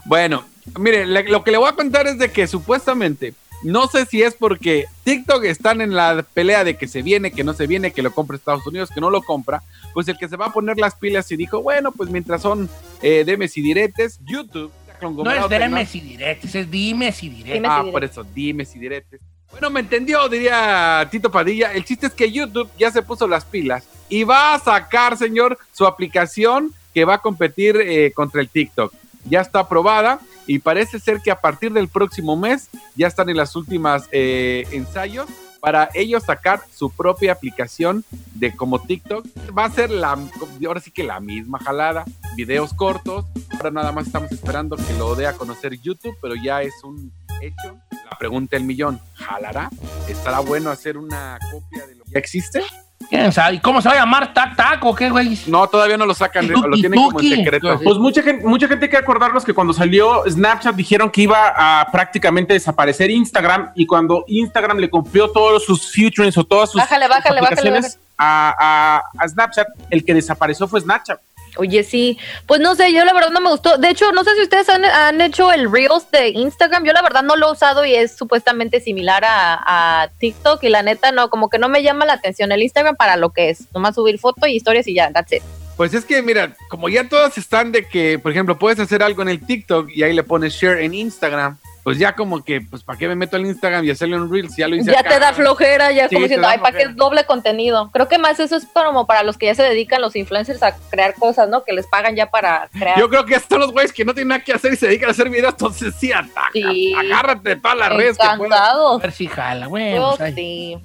Bueno, 0.05 0.45
mire, 0.79 1.05
le- 1.05 1.23
lo 1.27 1.43
que 1.43 1.51
le 1.51 1.57
voy 1.57 1.67
a 1.67 1.73
contar 1.73 2.07
es 2.07 2.17
de 2.17 2.31
que 2.31 2.47
supuestamente, 2.47 3.33
no 3.63 3.87
sé 3.87 4.05
si 4.05 4.21
es 4.21 4.33
porque 4.35 4.85
TikTok 5.03 5.43
están 5.45 5.81
en 5.81 5.95
la 5.95 6.23
pelea 6.33 6.63
de 6.63 6.77
que 6.77 6.87
se 6.87 7.01
viene, 7.01 7.31
que 7.31 7.43
no 7.43 7.53
se 7.53 7.67
viene, 7.67 7.91
que 7.91 8.01
lo 8.01 8.11
compra 8.13 8.37
Estados 8.37 8.65
Unidos, 8.67 8.89
que 8.93 9.01
no 9.01 9.09
lo 9.09 9.21
compra, 9.23 9.63
pues 9.93 10.07
el 10.07 10.17
que 10.17 10.29
se 10.29 10.37
va 10.37 10.47
a 10.47 10.53
poner 10.53 10.77
las 10.77 10.95
pilas 10.95 11.31
y 11.31 11.37
dijo, 11.37 11.61
bueno, 11.61 11.91
pues 11.91 12.09
mientras 12.09 12.41
son 12.41 12.69
eh, 13.01 13.23
demes 13.25 13.57
y 13.57 13.61
diretes, 13.61 14.19
YouTube, 14.25 14.71
No 15.01 15.31
es 15.31 15.47
tecnológico- 15.47 15.85
si 15.87 15.99
diretes, 16.01 16.55
es 16.55 16.71
dime 16.71 17.11
si 17.11 17.29
diretes. 17.29 17.63
Ah, 17.65 17.83
por 17.91 18.03
eso, 18.03 18.23
dimes 18.23 18.75
y 18.75 18.79
diretes. 18.79 19.21
Bueno, 19.51 19.69
me 19.69 19.79
entendió, 19.79 20.27
diría 20.27 21.07
Tito 21.09 21.31
Padilla. 21.31 21.71
El 21.73 21.85
chiste 21.85 22.07
es 22.07 22.13
que 22.13 22.31
YouTube 22.31 22.69
ya 22.77 22.91
se 22.91 23.01
puso 23.01 23.27
las 23.27 23.45
pilas 23.45 23.87
y 24.09 24.23
va 24.23 24.53
a 24.53 24.59
sacar, 24.59 25.17
señor, 25.17 25.57
su 25.71 25.85
aplicación 25.85 26.73
que 26.93 27.05
va 27.05 27.15
a 27.15 27.19
competir 27.19 27.77
eh, 27.77 28.11
contra 28.13 28.41
el 28.41 28.49
TikTok. 28.49 28.93
Ya 29.29 29.41
está 29.41 29.59
aprobada 29.59 30.19
y 30.47 30.59
parece 30.59 30.99
ser 30.99 31.21
que 31.21 31.29
a 31.29 31.39
partir 31.39 31.73
del 31.73 31.89
próximo 31.89 32.35
mes 32.35 32.69
ya 32.95 33.07
están 33.07 33.29
en 33.29 33.37
las 33.37 33.55
últimas 33.55 34.07
eh, 34.11 34.65
ensayos 34.71 35.27
para 35.59 35.89
ellos 35.93 36.23
sacar 36.23 36.61
su 36.73 36.89
propia 36.89 37.33
aplicación 37.33 38.05
de 38.35 38.55
como 38.55 38.81
TikTok. 38.81 39.25
Va 39.57 39.65
a 39.65 39.71
ser 39.71 39.89
la, 39.89 40.17
ahora 40.65 40.79
sí 40.79 40.91
que 40.91 41.03
la 41.03 41.19
misma 41.19 41.59
jalada, 41.59 42.05
videos 42.35 42.73
cortos. 42.73 43.25
Ahora 43.53 43.71
nada 43.71 43.91
más 43.91 44.07
estamos 44.07 44.31
esperando 44.31 44.77
que 44.77 44.93
lo 44.97 45.15
dé 45.15 45.27
a 45.27 45.33
conocer 45.33 45.77
YouTube, 45.79 46.17
pero 46.21 46.35
ya 46.35 46.61
es 46.61 46.73
un 46.83 47.11
hecho. 47.41 47.77
La 48.09 48.17
pregunta 48.17 48.55
del 48.55 48.65
millón, 48.65 49.01
¿jalará? 49.15 49.69
¿Estará 50.07 50.39
bueno 50.39 50.69
hacer 50.69 50.97
una 50.97 51.37
copia 51.51 51.85
de 51.85 51.95
lo 51.95 52.05
que 52.05 52.11
ya 52.11 52.19
existe? 52.19 52.63
¿Quién 53.09 53.31
sabe? 53.31 53.55
¿Y 53.55 53.59
¿Cómo 53.59 53.81
se 53.81 53.87
va 53.87 53.95
a 53.95 53.99
llamar? 53.99 54.33
¿Tac, 54.33 54.55
tac 54.55 54.83
o 54.83 54.93
qué, 54.93 55.09
güey? 55.09 55.39
No, 55.47 55.67
todavía 55.67 55.97
no 55.97 56.05
lo 56.05 56.13
sacan, 56.13 56.45
lo 56.67 56.75
tienen 56.75 56.99
como 57.05 57.19
en 57.21 57.25
secreto. 57.37 57.79
Pues 57.83 57.97
mucha 57.97 58.21
gente, 58.23 58.45
mucha 58.45 58.67
gente 58.67 58.85
hay 58.85 58.89
que 58.91 58.97
acordarnos 58.97 59.45
que 59.45 59.53
cuando 59.53 59.71
salió 59.71 60.23
Snapchat 60.27 60.75
dijeron 60.75 61.09
que 61.09 61.21
iba 61.21 61.53
a 61.55 61.89
prácticamente 61.91 62.53
desaparecer 62.53 63.09
Instagram 63.11 63.71
y 63.75 63.85
cuando 63.85 64.25
Instagram 64.27 64.77
le 64.79 64.89
cumplió 64.89 65.29
todos 65.31 65.63
sus 65.63 65.89
featurings 65.91 66.37
o 66.37 66.43
todas 66.43 66.71
sus 66.71 66.81
Bájale, 66.81 67.07
bájale, 67.07 67.39
bájale, 67.41 67.45
aplicaciones 67.69 67.99
A, 68.17 68.55
a- 68.59 69.23
a 69.23 69.27
Snapchat, 69.29 69.67
el 69.91 70.03
que 70.03 70.13
desapareció 70.15 70.67
fue 70.67 70.81
Snapchat. 70.81 71.19
Oye, 71.57 71.83
sí. 71.83 72.17
Pues 72.45 72.61
no 72.61 72.75
sé, 72.75 72.93
yo 72.93 73.05
la 73.05 73.13
verdad 73.13 73.31
no 73.31 73.41
me 73.41 73.49
gustó. 73.49 73.77
De 73.77 73.89
hecho, 73.89 74.11
no 74.11 74.23
sé 74.23 74.35
si 74.35 74.43
ustedes 74.43 74.69
han, 74.69 74.85
han 74.85 75.21
hecho 75.21 75.51
el 75.51 75.71
Reels 75.71 76.09
de 76.11 76.29
Instagram. 76.29 76.85
Yo 76.85 76.93
la 76.93 77.01
verdad 77.01 77.23
no 77.23 77.35
lo 77.35 77.49
he 77.49 77.51
usado 77.51 77.85
y 77.85 77.95
es 77.95 78.15
supuestamente 78.15 78.79
similar 78.79 79.23
a, 79.25 80.03
a 80.03 80.09
TikTok. 80.19 80.63
Y 80.63 80.69
la 80.69 80.83
neta, 80.83 81.11
no, 81.11 81.29
como 81.29 81.49
que 81.49 81.59
no 81.59 81.69
me 81.69 81.83
llama 81.83 82.05
la 82.05 82.13
atención 82.13 82.51
el 82.51 82.63
Instagram 82.63 82.95
para 82.95 83.17
lo 83.17 83.31
que 83.31 83.49
es. 83.49 83.71
Nomás 83.73 83.95
subir 83.95 84.19
foto 84.19 84.47
y 84.47 84.55
historias 84.55 84.87
y 84.87 84.93
ya, 84.93 85.11
that's 85.11 85.33
it. 85.33 85.43
Pues 85.77 85.93
es 85.93 86.05
que, 86.05 86.23
mira, 86.23 86.55
como 86.69 86.89
ya 86.89 87.07
todas 87.07 87.37
están 87.37 87.71
de 87.71 87.87
que, 87.87 88.17
por 88.17 88.31
ejemplo, 88.31 88.57
puedes 88.57 88.79
hacer 88.79 89.03
algo 89.03 89.21
en 89.21 89.29
el 89.29 89.45
TikTok 89.45 89.91
y 89.91 90.01
ahí 90.01 90.11
le 90.11 90.23
pones 90.23 90.53
share 90.53 90.79
en 90.79 90.95
Instagram, 90.95 91.59
pues 91.87 91.99
ya 91.99 92.15
como 92.15 92.43
que, 92.43 92.59
pues, 92.59 92.83
¿para 92.83 92.99
qué 92.99 93.07
me 93.07 93.15
meto 93.15 93.37
al 93.37 93.45
Instagram 93.45 93.85
y 93.85 93.91
hacerle 93.91 94.17
un 94.17 94.29
Reels? 94.29 94.57
Ya 94.57 94.67
lo 94.67 94.75
hice 94.75 94.91
Ya 94.91 94.99
acá. 94.99 95.09
te 95.09 95.19
da 95.21 95.31
flojera, 95.31 95.89
ya 95.93 96.09
Sí, 96.09 96.15
como 96.15 96.23
diciendo, 96.25 96.45
ay, 96.45 96.57
¿para 96.57 96.77
qué 96.77 96.87
doble 96.89 97.23
contenido? 97.25 97.89
Creo 97.93 98.09
que 98.09 98.17
más 98.17 98.41
eso 98.41 98.57
es 98.57 98.65
como 98.73 99.07
para 99.07 99.23
los 99.23 99.37
que 99.37 99.45
ya 99.45 99.55
se 99.55 99.63
dedican 99.63 100.01
los 100.01 100.17
influencers 100.17 100.61
a 100.63 100.75
crear 100.89 101.13
cosas, 101.13 101.47
¿no? 101.47 101.63
Que 101.63 101.71
les 101.71 101.87
pagan 101.87 102.13
ya 102.13 102.29
para 102.29 102.67
crear. 102.77 102.99
Yo 102.99 103.07
creo 103.07 103.25
que 103.25 103.35
estos 103.35 103.57
los 103.57 103.71
güeyes 103.71 103.93
que 103.93 104.03
no 104.03 104.13
tienen 104.13 104.27
nada 104.27 104.43
que 104.43 104.51
hacer 104.51 104.73
y 104.73 104.75
se 104.75 104.87
dedican 104.87 105.07
a 105.07 105.11
hacer 105.13 105.29
videos, 105.29 105.53
entonces 105.53 105.95
sí, 105.97 106.11
ataca, 106.11 106.49
Sí. 106.51 106.93
agárrate 106.93 107.55
todas 107.55 107.77
las 107.77 107.93
redes 107.93 108.17
que 108.17 108.27
puedas. 108.37 108.59
A 108.59 108.97
ver 108.97 109.11
si 109.13 109.27
jala, 109.27 109.67
güey. 109.67 109.95
Yo 109.95 110.13
pues, 110.17 110.35
sí. 110.35 110.77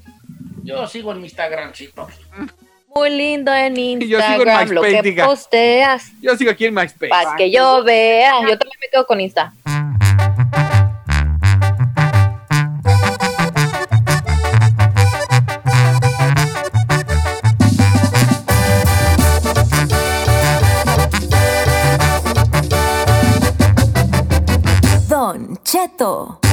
Yo 0.62 0.86
sigo 0.86 1.10
en 1.10 1.18
mi 1.18 1.24
Instagramcito. 1.24 2.06
Muy 2.94 3.10
lindo 3.10 3.52
en 3.52 3.74
Yo 3.74 4.20
sigo 4.20 4.20
en 4.20 4.32
Instagram 4.34 4.68
lo 4.68 4.82
MySpace, 4.82 5.02
que 5.02 5.02
diga. 5.10 5.24
posteas. 5.26 6.12
Yo 6.20 6.36
sigo 6.36 6.52
aquí 6.52 6.66
en 6.66 6.74
MySpace. 6.74 7.08
Para 7.08 7.34
que 7.34 7.50
yo 7.50 7.82
vea. 7.82 8.34
Yo 8.42 8.56
también 8.56 8.78
me 8.80 8.88
quedo 8.88 9.04
con 9.04 9.20
Insta. 9.20 9.52
Cheto. 25.72 26.51